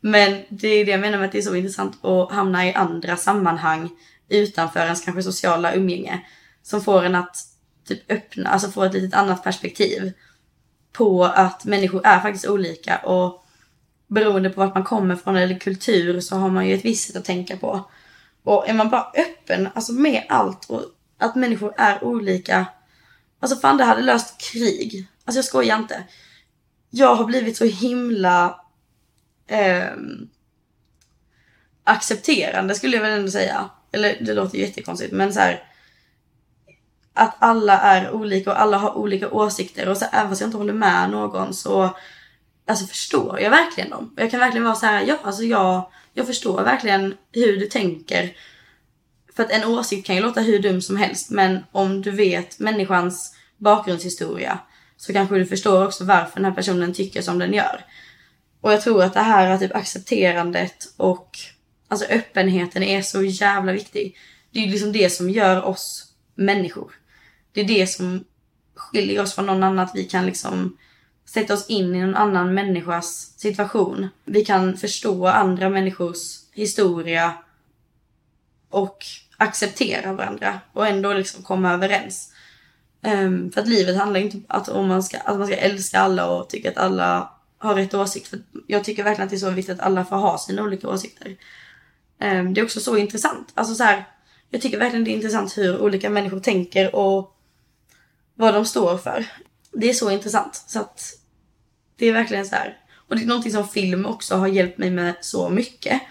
Men 0.00 0.42
det 0.48 0.68
är 0.68 0.84
det 0.84 0.90
jag 0.90 1.00
menar 1.00 1.18
med 1.18 1.26
att 1.26 1.32
det 1.32 1.38
är 1.38 1.42
så 1.42 1.54
intressant 1.54 2.04
att 2.04 2.32
hamna 2.32 2.66
i 2.66 2.74
andra 2.74 3.16
sammanhang 3.16 3.90
utanför 4.28 4.80
ens 4.80 5.04
kanske 5.04 5.22
sociala 5.22 5.74
umgänge. 5.74 6.20
Som 6.62 6.80
får 6.80 7.04
en 7.04 7.14
att 7.14 7.36
typ 7.88 8.10
öppna, 8.10 8.50
alltså 8.50 8.70
få 8.70 8.84
ett 8.84 8.94
litet 8.94 9.14
annat 9.14 9.44
perspektiv 9.44 10.12
på 10.92 11.24
att 11.24 11.64
människor 11.64 12.06
är 12.06 12.20
faktiskt 12.20 12.46
olika 12.46 12.98
och 12.98 13.44
beroende 14.08 14.50
på 14.50 14.60
vart 14.60 14.74
man 14.74 14.84
kommer 14.84 15.16
från 15.16 15.36
eller 15.36 15.58
kultur 15.58 16.20
så 16.20 16.36
har 16.36 16.50
man 16.50 16.68
ju 16.68 16.74
ett 16.74 16.84
visst 16.84 17.06
sätt 17.06 17.16
att 17.16 17.24
tänka 17.24 17.56
på. 17.56 17.90
Och 18.42 18.68
är 18.68 18.74
man 18.74 18.90
bara 18.90 19.12
öppen, 19.16 19.68
alltså 19.74 19.92
med 19.92 20.26
allt 20.28 20.70
och 20.70 20.82
att 21.18 21.36
människor 21.36 21.74
är 21.76 22.04
olika. 22.04 22.66
Alltså 23.40 23.56
fan 23.56 23.76
det 23.76 23.84
hade 23.84 24.02
löst 24.02 24.40
krig. 24.52 25.08
Alltså 25.24 25.38
jag 25.38 25.44
skojar 25.44 25.76
inte. 25.76 26.04
Jag 26.90 27.14
har 27.14 27.24
blivit 27.24 27.56
så 27.56 27.64
himla 27.64 28.60
eh, 29.46 29.90
accepterande 31.84 32.74
skulle 32.74 32.96
jag 32.96 33.02
väl 33.02 33.18
ändå 33.18 33.30
säga. 33.30 33.70
Eller 33.92 34.16
det 34.20 34.34
låter 34.34 34.58
ju 34.58 34.64
jättekonstigt 34.64 35.12
men 35.12 35.32
så 35.32 35.40
här, 35.40 35.62
Att 37.14 37.36
alla 37.38 37.80
är 37.80 38.10
olika 38.10 38.50
och 38.50 38.60
alla 38.60 38.76
har 38.78 38.94
olika 38.98 39.30
åsikter 39.30 39.88
och 39.88 39.96
så 39.96 40.04
även 40.12 40.28
fast 40.28 40.40
jag 40.40 40.48
inte 40.48 40.58
håller 40.58 40.72
med 40.72 41.10
någon 41.10 41.54
så 41.54 41.96
alltså 42.68 42.86
förstår 42.86 43.40
jag 43.40 43.50
verkligen 43.50 43.90
dem. 43.90 44.14
Jag 44.16 44.30
kan 44.30 44.40
verkligen 44.40 44.64
vara 44.64 44.74
så 44.74 44.86
här, 44.86 45.04
ja 45.06 45.18
alltså 45.22 45.42
jag, 45.42 45.90
jag 46.12 46.26
förstår 46.26 46.62
verkligen 46.62 47.14
hur 47.32 47.60
du 47.60 47.66
tänker. 47.66 48.36
För 49.36 49.42
att 49.42 49.50
en 49.50 49.64
åsikt 49.64 50.06
kan 50.06 50.16
ju 50.16 50.22
låta 50.22 50.40
hur 50.40 50.58
dum 50.58 50.82
som 50.82 50.96
helst 50.96 51.30
men 51.30 51.64
om 51.72 52.02
du 52.02 52.10
vet 52.10 52.58
människans 52.58 53.34
bakgrundshistoria 53.56 54.58
så 54.96 55.12
kanske 55.12 55.34
du 55.34 55.46
förstår 55.46 55.86
också 55.86 56.04
varför 56.04 56.34
den 56.34 56.44
här 56.44 56.52
personen 56.52 56.94
tycker 56.94 57.22
som 57.22 57.38
den 57.38 57.52
gör. 57.52 57.84
Och 58.60 58.72
jag 58.72 58.80
tror 58.80 59.02
att 59.02 59.14
det 59.14 59.20
här 59.20 59.58
typ 59.58 59.74
accepterandet 59.74 60.94
och 60.96 61.38
alltså 61.88 62.06
öppenheten 62.06 62.82
är 62.82 63.02
så 63.02 63.22
jävla 63.22 63.72
viktig. 63.72 64.16
Det 64.52 64.58
är 64.58 64.64
ju 64.64 64.70
liksom 64.70 64.92
det 64.92 65.10
som 65.10 65.30
gör 65.30 65.64
oss 65.64 66.12
människor. 66.34 66.92
Det 67.52 67.60
är 67.60 67.64
det 67.64 67.86
som 67.86 68.24
skiljer 68.74 69.22
oss 69.22 69.34
från 69.34 69.46
någon 69.46 69.62
annan, 69.62 69.78
att 69.78 69.94
vi 69.94 70.04
kan 70.04 70.26
liksom 70.26 70.76
sätta 71.28 71.54
oss 71.54 71.66
in 71.66 71.94
i 71.94 72.00
någon 72.00 72.14
annan 72.14 72.54
människas 72.54 73.32
situation. 73.36 74.08
Vi 74.24 74.44
kan 74.44 74.76
förstå 74.76 75.26
andra 75.26 75.68
människors 75.68 76.38
historia 76.52 77.34
och 78.70 79.04
acceptera 79.36 80.12
varandra 80.12 80.60
och 80.72 80.86
ändå 80.86 81.12
liksom 81.12 81.42
komma 81.42 81.72
överens. 81.72 82.32
Um, 83.02 83.52
för 83.52 83.60
att 83.60 83.68
livet 83.68 83.96
handlar 83.96 84.20
inte 84.20 84.36
om 84.36 84.44
att 84.48 84.88
man, 84.88 85.02
ska, 85.02 85.18
att 85.18 85.38
man 85.38 85.46
ska 85.46 85.56
älska 85.56 85.98
alla 85.98 86.30
och 86.30 86.48
tycka 86.48 86.70
att 86.70 86.76
alla 86.76 87.30
har 87.58 87.74
rätt 87.74 87.94
åsikt. 87.94 88.28
För 88.28 88.40
jag 88.66 88.84
tycker 88.84 89.04
verkligen 89.04 89.26
att 89.26 89.30
det 89.30 89.36
är 89.36 89.38
så 89.38 89.50
viktigt 89.50 89.74
att 89.74 89.86
alla 89.86 90.04
får 90.04 90.16
ha 90.16 90.38
sina 90.38 90.62
olika 90.62 90.88
åsikter. 90.88 91.36
Um, 92.20 92.54
det 92.54 92.60
är 92.60 92.64
också 92.64 92.80
så 92.80 92.96
intressant. 92.96 93.52
Alltså 93.54 93.74
så 93.74 93.84
här, 93.84 94.04
jag 94.50 94.60
tycker 94.60 94.78
verkligen 94.78 95.04
det 95.04 95.10
är 95.10 95.16
intressant 95.16 95.58
hur 95.58 95.80
olika 95.80 96.10
människor 96.10 96.40
tänker 96.40 96.94
och 96.94 97.36
vad 98.34 98.54
de 98.54 98.64
står 98.64 98.98
för. 98.98 99.26
Det 99.72 99.90
är 99.90 99.94
så 99.94 100.10
intressant. 100.10 100.64
Så 100.66 100.80
att 100.80 101.17
det 101.98 102.06
är 102.06 102.12
verkligen 102.12 102.46
så 102.46 102.54
här. 102.54 102.78
Och 103.08 103.16
det 103.16 103.22
är 103.22 103.26
någonting 103.26 103.52
som 103.52 103.68
film 103.68 104.06
också 104.06 104.36
har 104.36 104.48
hjälpt 104.48 104.78
mig 104.78 104.90
med 104.90 105.14
så 105.20 105.48
mycket. 105.48 106.02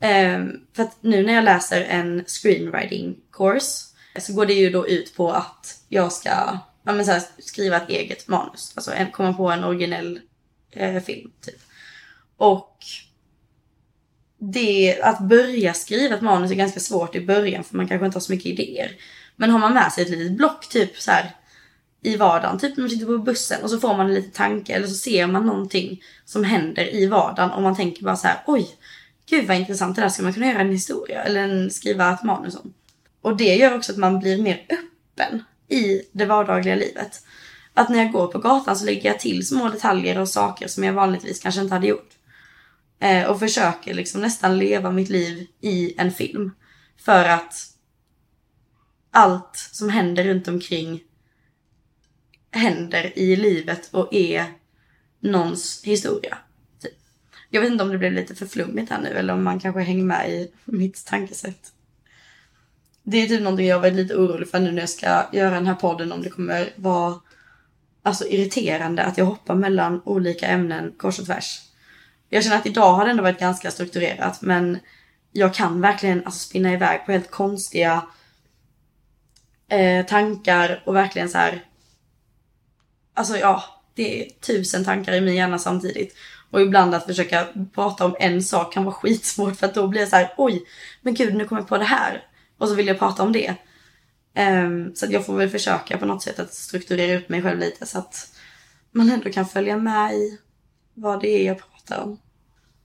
Um, 0.00 0.66
för 0.72 0.82
att 0.82 0.96
nu 1.00 1.26
när 1.26 1.32
jag 1.32 1.44
läser 1.44 1.80
en 1.80 2.24
screenwriting 2.26 3.16
course 3.32 3.86
så 4.18 4.32
går 4.32 4.46
det 4.46 4.52
ju 4.52 4.70
då 4.70 4.88
ut 4.88 5.16
på 5.16 5.32
att 5.32 5.82
jag 5.88 6.12
ska 6.12 6.58
ja, 6.82 6.92
men 6.92 7.04
så 7.04 7.12
här, 7.12 7.22
skriva 7.38 7.76
ett 7.76 7.88
eget 7.88 8.28
manus. 8.28 8.72
Alltså 8.74 8.92
en, 8.92 9.10
komma 9.10 9.32
på 9.32 9.50
en 9.50 9.64
originell 9.64 10.20
eh, 10.70 11.02
film 11.02 11.30
typ. 11.40 11.60
Och 12.36 12.76
det, 14.38 15.00
att 15.02 15.20
börja 15.20 15.74
skriva 15.74 16.14
ett 16.14 16.22
manus 16.22 16.50
är 16.50 16.54
ganska 16.54 16.80
svårt 16.80 17.14
i 17.14 17.26
början 17.26 17.64
för 17.64 17.76
man 17.76 17.88
kanske 17.88 18.06
inte 18.06 18.16
har 18.16 18.20
så 18.20 18.32
mycket 18.32 18.46
idéer. 18.46 18.92
Men 19.36 19.50
har 19.50 19.58
man 19.58 19.74
med 19.74 19.92
sig 19.92 20.04
ett 20.04 20.10
litet 20.10 20.36
block 20.36 20.68
typ 20.68 20.96
så 20.96 21.10
här 21.10 21.36
i 22.02 22.16
vardagen, 22.16 22.58
typ 22.58 22.76
när 22.76 22.82
man 22.82 22.90
sitter 22.90 23.06
på 23.06 23.18
bussen 23.18 23.62
och 23.62 23.70
så 23.70 23.80
får 23.80 23.96
man 23.96 24.06
en 24.06 24.14
liten 24.14 24.30
tanke 24.30 24.74
eller 24.74 24.86
så 24.86 24.94
ser 24.94 25.26
man 25.26 25.46
någonting 25.46 26.02
som 26.24 26.44
händer 26.44 26.94
i 26.94 27.06
vardagen 27.06 27.50
och 27.50 27.62
man 27.62 27.76
tänker 27.76 28.04
bara 28.04 28.16
så 28.16 28.26
här: 28.26 28.42
oj, 28.46 28.68
gud 29.30 29.46
vad 29.46 29.56
intressant 29.56 29.96
det 29.96 30.02
där 30.02 30.08
ska 30.08 30.22
man 30.22 30.32
kunna 30.32 30.46
göra 30.46 30.60
en 30.60 30.72
historia 30.72 31.22
eller 31.22 31.42
en, 31.42 31.70
skriva 31.70 32.12
ett 32.12 32.22
manus 32.22 32.56
om. 32.56 32.74
Och 33.22 33.36
det 33.36 33.56
gör 33.56 33.74
också 33.74 33.92
att 33.92 33.98
man 33.98 34.18
blir 34.18 34.42
mer 34.42 34.66
öppen 34.68 35.42
i 35.68 36.02
det 36.12 36.24
vardagliga 36.24 36.74
livet. 36.74 37.22
Att 37.74 37.88
när 37.88 37.98
jag 37.98 38.12
går 38.12 38.26
på 38.26 38.38
gatan 38.38 38.76
så 38.76 38.84
lägger 38.84 39.10
jag 39.10 39.20
till 39.20 39.46
små 39.46 39.68
detaljer 39.68 40.18
och 40.18 40.28
saker 40.28 40.68
som 40.68 40.84
jag 40.84 40.92
vanligtvis 40.92 41.40
kanske 41.40 41.60
inte 41.60 41.74
hade 41.74 41.86
gjort. 41.86 42.10
Eh, 43.00 43.30
och 43.30 43.38
försöker 43.38 43.94
liksom 43.94 44.20
nästan 44.20 44.58
leva 44.58 44.90
mitt 44.90 45.08
liv 45.08 45.46
i 45.60 45.94
en 45.98 46.12
film. 46.12 46.50
För 46.96 47.24
att 47.24 47.54
allt 49.10 49.68
som 49.72 49.88
händer 49.88 50.24
runt 50.24 50.48
omkring 50.48 51.00
händer 52.50 53.18
i 53.18 53.36
livet 53.36 53.88
och 53.92 54.14
är 54.14 54.44
någons 55.20 55.82
historia. 55.84 56.38
Typ. 56.82 56.92
Jag 57.50 57.60
vet 57.60 57.70
inte 57.72 57.84
om 57.84 57.90
det 57.90 57.98
blev 57.98 58.12
lite 58.12 58.34
för 58.34 58.46
flummigt 58.46 58.90
här 58.90 59.00
nu 59.00 59.08
eller 59.08 59.34
om 59.34 59.44
man 59.44 59.60
kanske 59.60 59.80
hänger 59.80 60.04
med 60.04 60.30
i 60.30 60.50
mitt 60.64 61.06
tankesätt. 61.06 61.72
Det 63.02 63.16
är 63.16 63.26
typ 63.26 63.42
någonting 63.42 63.66
jag 63.66 63.80
varit 63.80 63.94
lite 63.94 64.16
orolig 64.16 64.50
för 64.50 64.58
nu 64.60 64.72
när 64.72 64.80
jag 64.80 64.88
ska 64.88 65.26
göra 65.32 65.54
den 65.54 65.66
här 65.66 65.74
podden 65.74 66.12
om 66.12 66.22
det 66.22 66.30
kommer 66.30 66.68
vara 66.76 67.20
alltså 68.02 68.26
irriterande 68.26 69.04
att 69.04 69.18
jag 69.18 69.24
hoppar 69.24 69.54
mellan 69.54 70.02
olika 70.04 70.46
ämnen 70.46 70.92
kors 70.96 71.18
och 71.18 71.26
tvärs. 71.26 71.60
Jag 72.28 72.44
känner 72.44 72.56
att 72.56 72.66
idag 72.66 72.94
har 72.94 73.04
det 73.04 73.10
ändå 73.10 73.22
varit 73.22 73.40
ganska 73.40 73.70
strukturerat 73.70 74.42
men 74.42 74.78
jag 75.32 75.54
kan 75.54 75.80
verkligen 75.80 76.24
alltså 76.24 76.48
spinna 76.48 76.72
iväg 76.72 77.06
på 77.06 77.12
helt 77.12 77.30
konstiga 77.30 78.06
eh, 79.68 80.06
tankar 80.06 80.82
och 80.86 80.94
verkligen 80.96 81.28
så 81.28 81.38
här. 81.38 81.64
Alltså 83.18 83.36
ja, 83.36 83.64
det 83.94 84.20
är 84.20 84.30
tusen 84.30 84.84
tankar 84.84 85.12
i 85.12 85.20
min 85.20 85.34
hjärna 85.34 85.58
samtidigt. 85.58 86.14
Och 86.50 86.60
ibland 86.60 86.94
att 86.94 87.06
försöka 87.06 87.46
prata 87.74 88.04
om 88.04 88.16
en 88.18 88.42
sak 88.42 88.72
kan 88.72 88.84
vara 88.84 88.94
skitsvårt 89.02 89.56
för 89.56 89.66
att 89.66 89.74
då 89.74 89.86
blir 89.86 90.00
jag 90.00 90.08
så 90.08 90.16
här, 90.16 90.34
oj, 90.36 90.64
men 91.02 91.14
gud 91.14 91.34
nu 91.34 91.44
kommer 91.44 91.62
jag 91.62 91.68
på 91.68 91.78
det 91.78 91.84
här. 91.84 92.26
Och 92.58 92.68
så 92.68 92.74
vill 92.74 92.86
jag 92.86 92.98
prata 92.98 93.22
om 93.22 93.32
det. 93.32 93.54
Um, 94.38 94.94
så 94.94 95.06
att 95.06 95.12
jag 95.12 95.26
får 95.26 95.36
väl 95.36 95.48
försöka 95.50 95.98
på 95.98 96.06
något 96.06 96.22
sätt 96.22 96.38
att 96.38 96.54
strukturera 96.54 97.18
upp 97.18 97.28
mig 97.28 97.42
själv 97.42 97.58
lite 97.58 97.86
så 97.86 97.98
att 97.98 98.28
man 98.90 99.10
ändå 99.10 99.30
kan 99.30 99.46
följa 99.46 99.76
med 99.76 100.14
i 100.14 100.38
vad 100.94 101.20
det 101.20 101.28
är 101.28 101.46
jag 101.46 101.58
pratar 101.58 102.02
om. 102.02 102.18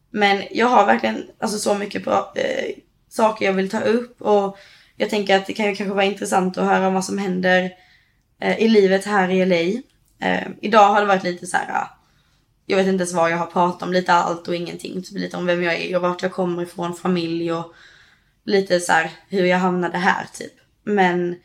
Men 0.09 0.43
jag 0.51 0.67
har 0.67 0.85
verkligen 0.85 1.23
alltså, 1.39 1.57
så 1.59 1.73
mycket 1.73 2.03
bra, 2.03 2.33
eh, 2.35 2.75
saker 3.09 3.45
jag 3.45 3.53
vill 3.53 3.69
ta 3.69 3.79
upp 3.79 4.21
och 4.21 4.57
jag 4.95 5.09
tänker 5.09 5.37
att 5.37 5.45
det 5.45 5.53
kan 5.53 5.65
ju 5.65 5.75
kanske 5.75 5.93
vara 5.93 6.05
intressant 6.05 6.57
att 6.57 6.65
höra 6.65 6.89
vad 6.89 7.05
som 7.05 7.17
händer 7.17 7.71
eh, 8.39 8.59
i 8.59 8.67
livet 8.67 9.05
här 9.05 9.29
i 9.29 9.45
LA. 9.45 9.81
Eh, 10.19 10.47
idag 10.61 10.89
har 10.89 11.01
det 11.01 11.07
varit 11.07 11.23
lite 11.23 11.47
så 11.47 11.57
här. 11.57 11.87
Jag 12.65 12.77
vet 12.77 12.87
inte 12.87 13.01
ens 13.01 13.13
vad 13.13 13.31
jag 13.31 13.37
har 13.37 13.45
pratat 13.45 13.83
om, 13.83 13.93
lite 13.93 14.13
allt 14.13 14.47
och 14.47 14.55
ingenting. 14.55 15.03
Typ 15.03 15.17
lite 15.17 15.37
om 15.37 15.45
vem 15.45 15.63
jag 15.63 15.75
är 15.75 15.95
och 15.95 16.01
vart 16.01 16.21
jag 16.21 16.31
kommer 16.31 16.63
ifrån, 16.63 16.95
familj 16.95 17.53
och 17.53 17.73
lite 18.45 18.79
så 18.79 18.91
här, 18.91 19.11
hur 19.29 19.45
jag 19.45 19.57
hamnade 19.57 19.97
här 19.97 20.27
typ. 20.33 20.53
Men 20.83 21.35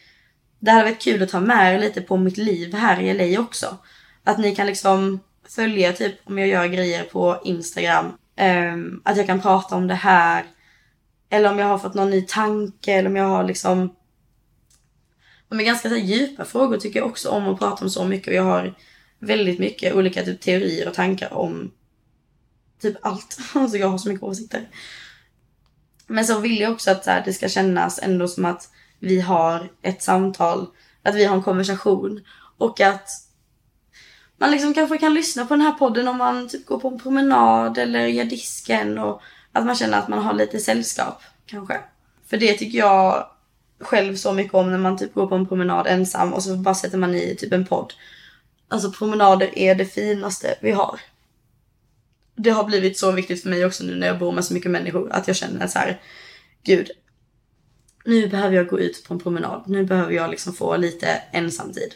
det 0.58 0.70
hade 0.70 0.84
varit 0.84 1.02
kul 1.02 1.22
att 1.22 1.28
ta 1.28 1.40
med 1.40 1.74
er 1.74 1.78
lite 1.78 2.00
på 2.00 2.16
mitt 2.16 2.36
liv 2.36 2.74
här 2.74 3.00
i 3.00 3.14
LA 3.14 3.40
också. 3.40 3.76
Att 4.24 4.38
ni 4.38 4.54
kan 4.54 4.66
liksom 4.66 5.20
följa 5.48 5.92
typ 5.92 6.14
om 6.24 6.38
jag 6.38 6.48
gör 6.48 6.66
grejer 6.66 7.04
på 7.04 7.40
Instagram. 7.44 8.06
Um, 8.40 9.02
att 9.04 9.16
jag 9.16 9.26
kan 9.26 9.40
prata 9.40 9.76
om 9.76 9.86
det 9.86 9.94
här. 9.94 10.44
Eller 11.30 11.50
om 11.50 11.58
jag 11.58 11.66
har 11.66 11.78
fått 11.78 11.94
någon 11.94 12.10
ny 12.10 12.22
tanke 12.22 12.92
eller 12.92 13.10
om 13.10 13.16
jag 13.16 13.24
har 13.24 13.44
liksom 13.44 13.94
de 15.48 15.60
är 15.60 15.64
ganska 15.64 15.88
så 15.88 15.94
här, 15.94 16.02
djupa 16.02 16.44
frågor 16.44 16.76
tycker 16.78 17.00
jag 17.00 17.08
också 17.08 17.28
om 17.28 17.48
att 17.48 17.58
prata 17.58 17.84
om 17.84 17.90
så 17.90 18.04
mycket 18.04 18.28
och 18.28 18.34
jag 18.34 18.42
har 18.42 18.74
väldigt 19.18 19.58
mycket 19.58 19.94
olika 19.94 20.24
typ, 20.24 20.40
teorier 20.40 20.88
och 20.88 20.94
tankar 20.94 21.34
om 21.34 21.72
typ 22.80 22.96
allt. 23.02 23.38
Alltså 23.54 23.76
jag 23.76 23.88
har 23.88 23.98
så 23.98 24.08
mycket 24.08 24.22
åsikter. 24.22 24.68
Men 26.06 26.26
så 26.26 26.38
vill 26.38 26.60
jag 26.60 26.72
också 26.72 26.90
att 26.90 27.04
så 27.04 27.10
här, 27.10 27.22
det 27.24 27.32
ska 27.32 27.48
kännas 27.48 27.98
ändå 28.02 28.28
som 28.28 28.44
att 28.44 28.70
vi 28.98 29.20
har 29.20 29.72
ett 29.82 30.02
samtal, 30.02 30.66
att 31.02 31.14
vi 31.14 31.24
har 31.24 31.36
en 31.36 31.42
konversation 31.42 32.24
och 32.58 32.80
att 32.80 33.08
man 34.36 34.50
liksom 34.50 34.74
kanske 34.74 34.98
kan 34.98 35.14
lyssna 35.14 35.46
på 35.46 35.54
den 35.54 35.60
här 35.60 35.72
podden 35.72 36.08
om 36.08 36.16
man 36.16 36.48
typ 36.48 36.66
går 36.66 36.80
på 36.80 36.88
en 36.88 36.98
promenad 36.98 37.78
eller 37.78 38.06
gör 38.06 38.24
disken 38.24 38.98
och 38.98 39.22
att 39.52 39.66
man 39.66 39.76
känner 39.76 39.98
att 39.98 40.08
man 40.08 40.22
har 40.22 40.32
lite 40.32 40.58
sällskap 40.58 41.22
kanske. 41.46 41.80
För 42.26 42.36
det 42.36 42.54
tycker 42.54 42.78
jag 42.78 43.30
själv 43.80 44.16
så 44.16 44.32
mycket 44.32 44.54
om 44.54 44.70
när 44.70 44.78
man 44.78 44.98
typ 44.98 45.14
går 45.14 45.26
på 45.26 45.34
en 45.34 45.48
promenad 45.48 45.86
ensam 45.86 46.32
och 46.32 46.42
så 46.42 46.56
bara 46.56 46.74
sätter 46.74 46.98
man 46.98 47.14
i 47.14 47.36
typ 47.36 47.52
en 47.52 47.66
podd. 47.66 47.94
Alltså 48.68 48.92
promenader 48.92 49.58
är 49.58 49.74
det 49.74 49.84
finaste 49.84 50.58
vi 50.60 50.70
har. 50.70 51.00
Det 52.36 52.50
har 52.50 52.64
blivit 52.64 52.98
så 52.98 53.12
viktigt 53.12 53.42
för 53.42 53.50
mig 53.50 53.64
också 53.64 53.84
nu 53.84 53.94
när 53.94 54.06
jag 54.06 54.18
bor 54.18 54.32
med 54.32 54.44
så 54.44 54.54
mycket 54.54 54.70
människor 54.70 55.12
att 55.12 55.28
jag 55.28 55.36
känner 55.36 55.66
så 55.66 55.78
här, 55.78 56.00
gud, 56.62 56.90
nu 58.04 58.28
behöver 58.28 58.56
jag 58.56 58.68
gå 58.68 58.80
ut 58.80 59.04
på 59.08 59.14
en 59.14 59.20
promenad. 59.20 59.64
Nu 59.66 59.84
behöver 59.84 60.12
jag 60.12 60.30
liksom 60.30 60.52
få 60.52 60.76
lite 60.76 61.22
ensamtid. 61.32 61.94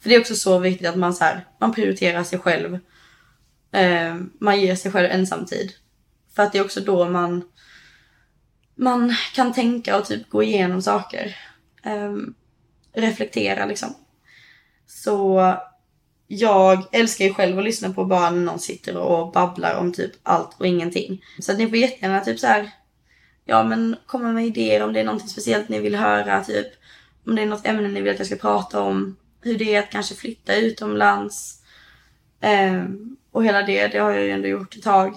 För 0.00 0.08
det 0.08 0.14
är 0.14 0.20
också 0.20 0.34
så 0.34 0.58
viktigt 0.58 0.88
att 0.88 0.96
man 0.96 1.14
så 1.14 1.24
här, 1.24 1.44
man 1.60 1.74
prioriterar 1.74 2.24
sig 2.24 2.38
själv. 2.38 2.78
Eh, 3.72 4.16
man 4.40 4.60
ger 4.60 4.76
sig 4.76 4.92
själv 4.92 5.10
ensamtid. 5.10 5.72
För 6.36 6.42
att 6.42 6.52
det 6.52 6.58
är 6.58 6.64
också 6.64 6.80
då 6.80 7.08
man 7.08 7.44
man 8.74 9.14
kan 9.34 9.52
tänka 9.52 9.98
och 9.98 10.04
typ 10.04 10.28
gå 10.28 10.42
igenom 10.42 10.82
saker. 10.82 11.36
Um, 11.86 12.34
reflektera 12.92 13.66
liksom. 13.66 13.94
Så 14.86 15.54
jag 16.26 16.84
älskar 16.92 17.24
ju 17.24 17.34
själv 17.34 17.58
att 17.58 17.64
lyssna 17.64 17.92
på 17.92 18.04
bara 18.04 18.30
när 18.30 18.40
någon 18.40 18.58
sitter 18.58 18.96
och 18.96 19.32
babblar 19.32 19.74
om 19.74 19.92
typ 19.92 20.12
allt 20.22 20.56
och 20.60 20.66
ingenting. 20.66 21.24
Så 21.38 21.52
att 21.52 21.58
ni 21.58 21.68
får 21.68 21.76
jättegärna 21.76 22.20
typ 22.20 22.40
så 22.40 22.46
här, 22.46 22.70
ja 23.44 23.64
men 23.64 23.96
komma 24.06 24.32
med 24.32 24.46
idéer 24.46 24.82
om 24.82 24.92
det 24.92 25.00
är 25.00 25.04
någonting 25.04 25.28
speciellt 25.28 25.68
ni 25.68 25.80
vill 25.80 25.94
höra, 25.94 26.44
typ 26.44 26.66
om 27.26 27.36
det 27.36 27.42
är 27.42 27.46
något 27.46 27.66
ämne 27.66 27.88
ni 27.88 28.00
vill 28.00 28.12
att 28.12 28.18
jag 28.18 28.26
ska 28.26 28.36
prata 28.36 28.80
om, 28.80 29.16
hur 29.40 29.58
det 29.58 29.74
är 29.74 29.78
att 29.78 29.90
kanske 29.90 30.14
flytta 30.14 30.56
utomlands. 30.56 31.62
Um, 32.70 33.16
och 33.30 33.44
hela 33.44 33.62
det, 33.62 33.88
det 33.88 33.98
har 33.98 34.10
jag 34.10 34.22
ju 34.22 34.30
ändå 34.30 34.48
gjort 34.48 34.76
ett 34.76 34.82
tag. 34.82 35.14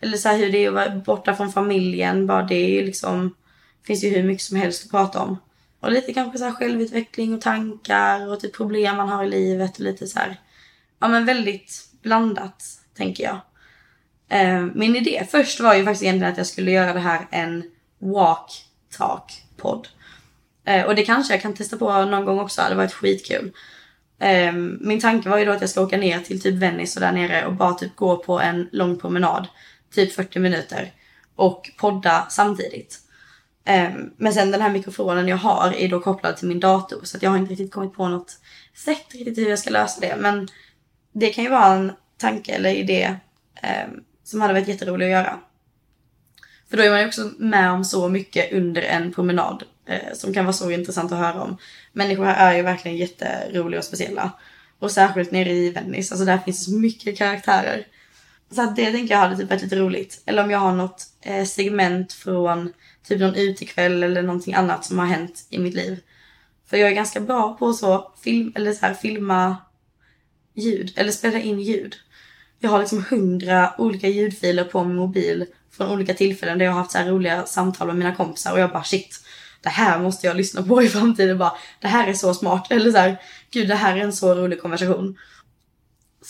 Eller 0.00 0.16
så 0.16 0.28
här, 0.28 0.38
hur 0.38 0.52
det 0.52 0.64
är 0.64 0.68
att 0.68 0.74
vara 0.74 0.90
borta 0.90 1.34
från 1.34 1.52
familjen. 1.52 2.26
Bara 2.26 2.42
det 2.42 2.54
är 2.54 2.68
ju 2.68 2.82
liksom, 2.84 3.34
finns 3.86 4.04
ju 4.04 4.08
hur 4.08 4.22
mycket 4.22 4.44
som 4.44 4.56
helst 4.56 4.84
att 4.84 4.90
prata 4.90 5.22
om. 5.22 5.38
Och 5.80 5.92
lite 5.92 6.12
kanske 6.12 6.38
så 6.38 6.44
här 6.44 6.52
självutveckling 6.52 7.34
och 7.34 7.40
tankar 7.40 8.28
och 8.28 8.40
typ 8.40 8.56
problem 8.56 8.96
man 8.96 9.08
har 9.08 9.24
i 9.24 9.28
livet 9.28 9.74
och 9.74 9.80
lite 9.80 10.06
så 10.06 10.18
här. 10.18 10.40
Ja 10.98 11.08
men 11.08 11.24
väldigt 11.24 11.88
blandat 12.02 12.64
tänker 12.96 13.24
jag. 13.24 13.40
Eh, 14.28 14.66
min 14.74 14.96
idé 14.96 15.26
först 15.30 15.60
var 15.60 15.74
ju 15.74 15.84
faktiskt 15.84 16.02
egentligen 16.02 16.32
att 16.32 16.38
jag 16.38 16.46
skulle 16.46 16.70
göra 16.70 16.92
det 16.92 17.00
här 17.00 17.26
en 17.30 17.64
walk 17.98 18.64
talk 18.96 19.42
podd. 19.56 19.88
Eh, 20.64 20.86
och 20.86 20.94
det 20.94 21.04
kanske 21.04 21.34
jag 21.34 21.42
kan 21.42 21.54
testa 21.54 21.76
på 21.76 22.04
någon 22.04 22.24
gång 22.24 22.40
också, 22.40 22.60
det 22.60 22.64
hade 22.64 22.76
varit 22.76 22.92
skitkul. 22.92 23.52
Eh, 24.18 24.52
min 24.80 25.00
tanke 25.00 25.28
var 25.28 25.38
ju 25.38 25.44
då 25.44 25.52
att 25.52 25.60
jag 25.60 25.70
ska 25.70 25.80
åka 25.80 25.96
ner 25.96 26.20
till 26.20 26.42
typ 26.42 26.54
Venice 26.54 26.98
och 26.98 27.00
där 27.00 27.12
nere 27.12 27.46
och 27.46 27.52
bara 27.52 27.74
typ 27.74 27.96
gå 27.96 28.16
på 28.16 28.40
en 28.40 28.68
lång 28.72 28.98
promenad 28.98 29.48
typ 29.94 30.12
40 30.12 30.38
minuter 30.38 30.92
och 31.36 31.70
podda 31.78 32.26
samtidigt. 32.30 32.98
Ehm, 33.64 34.10
men 34.16 34.34
sen 34.34 34.50
den 34.50 34.60
här 34.60 34.70
mikrofonen 34.70 35.28
jag 35.28 35.36
har 35.36 35.72
är 35.76 35.88
då 35.88 36.00
kopplad 36.00 36.36
till 36.36 36.48
min 36.48 36.60
dator 36.60 37.00
så 37.04 37.16
att 37.16 37.22
jag 37.22 37.30
har 37.30 37.38
inte 37.38 37.52
riktigt 37.52 37.72
kommit 37.72 37.94
på 37.94 38.08
något 38.08 38.38
sätt 38.74 39.14
riktigt 39.14 39.38
hur 39.38 39.50
jag 39.50 39.58
ska 39.58 39.70
lösa 39.70 40.00
det. 40.00 40.16
Men 40.18 40.48
det 41.12 41.30
kan 41.30 41.44
ju 41.44 41.50
vara 41.50 41.74
en 41.74 41.92
tanke 42.16 42.52
eller 42.52 42.74
idé 42.74 43.16
ehm, 43.62 43.90
som 44.24 44.40
hade 44.40 44.54
varit 44.54 44.68
jätterolig 44.68 45.06
att 45.06 45.10
göra. 45.10 45.40
För 46.70 46.76
då 46.76 46.82
är 46.82 46.90
man 46.90 47.00
ju 47.00 47.06
också 47.06 47.30
med 47.38 47.70
om 47.70 47.84
så 47.84 48.08
mycket 48.08 48.52
under 48.52 48.82
en 48.82 49.12
promenad 49.12 49.62
eh, 49.86 50.14
som 50.14 50.34
kan 50.34 50.44
vara 50.44 50.52
så 50.52 50.70
intressant 50.70 51.12
att 51.12 51.18
höra 51.18 51.42
om. 51.42 51.56
Människor 51.92 52.24
här 52.24 52.52
är 52.52 52.56
ju 52.56 52.62
verkligen 52.62 52.96
jätteroliga 52.96 53.78
och 53.78 53.84
speciella. 53.84 54.32
Och 54.78 54.90
särskilt 54.90 55.30
nere 55.30 55.52
i 55.52 55.70
Venice, 55.70 56.14
alltså 56.14 56.24
där 56.24 56.38
finns 56.38 56.64
så 56.64 56.70
mycket 56.70 57.18
karaktärer. 57.18 57.86
Så 58.50 58.62
att 58.62 58.76
det 58.76 58.92
tänker 58.92 59.14
jag 59.14 59.20
hade 59.20 59.36
typ 59.36 59.50
varit 59.50 59.62
lite 59.62 59.76
roligt. 59.76 60.22
Eller 60.26 60.44
om 60.44 60.50
jag 60.50 60.58
har 60.58 60.72
något 60.72 61.06
eh, 61.22 61.44
segment 61.44 62.12
från 62.12 62.72
typ 63.08 63.20
någon 63.20 63.34
utekväll 63.34 64.02
eller 64.02 64.22
någonting 64.22 64.54
annat 64.54 64.84
som 64.84 64.98
har 64.98 65.06
hänt 65.06 65.46
i 65.50 65.58
mitt 65.58 65.74
liv. 65.74 66.00
För 66.70 66.76
jag 66.76 66.90
är 66.90 66.94
ganska 66.94 67.20
bra 67.20 67.56
på 67.58 67.72
så 67.72 68.12
film, 68.22 68.52
eller 68.54 68.72
så 68.72 68.86
här, 68.86 68.94
filma 68.94 69.56
ljud, 70.54 70.92
eller 70.96 71.12
spela 71.12 71.38
in 71.38 71.60
ljud. 71.60 71.96
Jag 72.58 72.70
har 72.70 72.78
liksom 72.78 73.04
hundra 73.10 73.74
olika 73.78 74.08
ljudfiler 74.08 74.64
på 74.64 74.84
min 74.84 74.96
mobil 74.96 75.46
från 75.72 75.90
olika 75.90 76.14
tillfällen 76.14 76.58
där 76.58 76.64
jag 76.64 76.72
har 76.72 76.78
haft 76.78 76.90
så 76.90 76.98
här 76.98 77.10
roliga 77.10 77.46
samtal 77.46 77.86
med 77.86 77.96
mina 77.96 78.14
kompisar 78.14 78.52
och 78.52 78.60
jag 78.60 78.70
bara 78.70 78.84
shit, 78.84 79.20
det 79.62 79.68
här 79.68 79.98
måste 79.98 80.26
jag 80.26 80.36
lyssna 80.36 80.62
på 80.62 80.82
i 80.82 80.88
framtiden. 80.88 81.38
Bara, 81.38 81.52
det 81.80 81.88
här 81.88 82.08
är 82.08 82.14
så 82.14 82.34
smart. 82.34 82.66
Eller 82.70 82.92
så 82.92 82.98
här, 82.98 83.16
gud 83.50 83.68
det 83.68 83.74
här 83.74 83.96
är 83.96 84.00
en 84.00 84.12
så 84.12 84.34
rolig 84.34 84.62
konversation. 84.62 85.18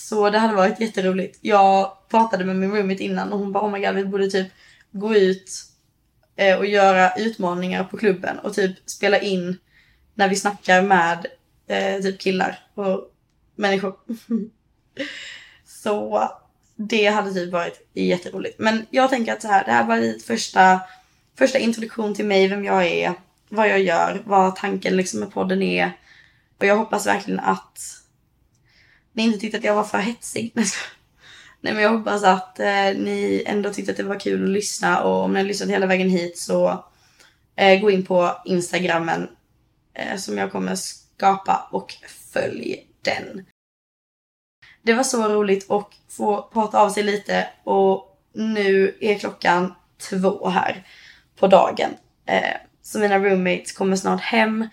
Så 0.00 0.30
det 0.30 0.38
hade 0.38 0.54
varit 0.54 0.80
jätteroligt. 0.80 1.38
Jag 1.40 1.96
pratade 2.08 2.44
med 2.44 2.56
min 2.56 2.72
roommate 2.72 3.04
innan 3.04 3.32
och 3.32 3.38
hon 3.38 3.52
bara 3.52 3.64
oh 3.64 3.70
my 3.70 3.86
god 3.86 3.94
vi 3.94 4.04
borde 4.04 4.30
typ 4.30 4.46
gå 4.90 5.14
ut 5.14 5.50
eh, 6.36 6.58
och 6.58 6.66
göra 6.66 7.14
utmaningar 7.14 7.84
på 7.84 7.96
klubben 7.96 8.38
och 8.38 8.54
typ 8.54 8.90
spela 8.90 9.20
in 9.20 9.58
när 10.14 10.28
vi 10.28 10.36
snackar 10.36 10.82
med 10.82 11.26
eh, 11.66 12.02
typ 12.02 12.20
killar 12.20 12.58
och 12.74 13.12
människor. 13.54 13.96
så 15.64 16.28
det 16.76 17.06
hade 17.06 17.34
typ 17.34 17.52
varit 17.52 17.88
jätteroligt. 17.94 18.58
Men 18.58 18.86
jag 18.90 19.10
tänker 19.10 19.32
att 19.32 19.42
så 19.42 19.48
här, 19.48 19.64
det 19.64 19.72
här 19.72 19.86
var 19.86 19.96
lite 19.96 20.26
första, 20.26 20.80
första 21.38 21.58
introduktion 21.58 22.14
till 22.14 22.26
mig, 22.26 22.48
vem 22.48 22.64
jag 22.64 22.86
är, 22.86 23.14
vad 23.48 23.68
jag 23.68 23.80
gör, 23.80 24.22
vad 24.24 24.56
tanken 24.56 24.96
liksom 24.96 25.20
med 25.20 25.32
podden 25.32 25.62
är. 25.62 25.92
Och 26.58 26.66
jag 26.66 26.76
hoppas 26.76 27.06
verkligen 27.06 27.40
att 27.40 27.99
ni 29.12 29.22
inte 29.22 29.38
tyckte 29.38 29.58
att 29.58 29.64
jag 29.64 29.74
var 29.74 29.84
för 29.84 29.98
hetsig. 29.98 30.52
Nej 31.60 31.72
men 31.72 31.82
jag 31.82 31.98
hoppas 31.98 32.24
att 32.24 32.60
eh, 32.60 32.66
ni 32.96 33.42
ändå 33.46 33.72
tyckte 33.72 33.90
att 33.90 33.96
det 33.96 34.02
var 34.02 34.20
kul 34.20 34.44
att 34.44 34.50
lyssna 34.50 35.02
och 35.02 35.24
om 35.24 35.32
ni 35.32 35.38
har 35.38 35.46
lyssnat 35.46 35.70
hela 35.70 35.86
vägen 35.86 36.10
hit 36.10 36.38
så 36.38 36.84
eh, 37.56 37.80
gå 37.80 37.90
in 37.90 38.06
på 38.06 38.36
instagrammen 38.44 39.28
eh, 39.94 40.16
som 40.16 40.38
jag 40.38 40.52
kommer 40.52 40.74
skapa 40.74 41.68
och 41.70 41.94
följ 42.32 42.86
den. 43.02 43.44
Det 44.82 44.92
var 44.92 45.02
så 45.02 45.28
roligt 45.28 45.70
att 45.70 45.90
få 46.08 46.42
prata 46.52 46.80
av 46.80 46.90
sig 46.90 47.02
lite 47.02 47.48
och 47.64 48.18
nu 48.32 48.96
är 49.00 49.18
klockan 49.18 49.74
två 50.10 50.48
här 50.48 50.86
på 51.36 51.46
dagen. 51.46 51.90
Eh, 52.26 52.56
så 52.82 52.98
mina 52.98 53.18
roommates 53.18 53.72
kommer 53.72 53.96
snart 53.96 54.20
hem 54.20 54.68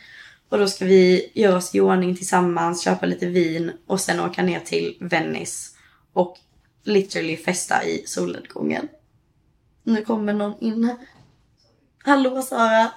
och 0.49 0.57
då 0.57 0.67
ska 0.67 0.85
vi 0.85 1.31
göra 1.33 1.57
oss 1.57 1.75
i 1.75 1.79
ordning 1.79 2.15
tillsammans, 2.15 2.83
köpa 2.83 3.05
lite 3.05 3.25
vin 3.25 3.71
och 3.87 4.01
sen 4.01 4.19
åka 4.19 4.43
ner 4.43 4.59
till 4.59 4.97
Venice 4.99 5.71
och 6.13 6.37
literally 6.83 7.37
festa 7.37 7.83
i 7.83 8.03
solnedgången. 8.05 8.87
Nu 9.83 10.05
kommer 10.05 10.33
någon 10.33 10.59
in 10.59 10.83
här. 10.83 10.97
Hallå 12.03 12.41
Sara! 12.41 12.91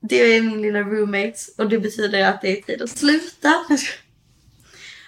Det 0.00 0.16
är 0.16 0.42
min 0.42 0.62
lilla 0.62 0.80
roommate 0.80 1.38
och 1.58 1.68
det 1.68 1.78
betyder 1.78 2.28
att 2.28 2.42
det 2.42 2.58
är 2.58 2.62
tid 2.62 2.82
att 2.82 2.90
sluta. 2.90 3.54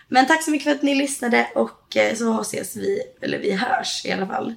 Men 0.09 0.27
tack 0.27 0.45
så 0.45 0.51
mycket 0.51 0.65
för 0.65 0.71
att 0.71 0.83
ni 0.83 0.95
lyssnade 0.95 1.49
och 1.55 1.97
eh, 1.97 2.15
så 2.15 2.41
ses 2.41 2.77
vi, 2.77 3.03
eller 3.21 3.39
vi 3.39 3.53
hörs 3.53 4.07
i 4.07 4.12
alla 4.12 4.27
fall, 4.27 4.55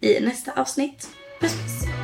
i 0.00 0.20
nästa 0.20 0.52
avsnitt. 0.52 1.08
Puss 1.40 1.52
puss! 1.52 1.97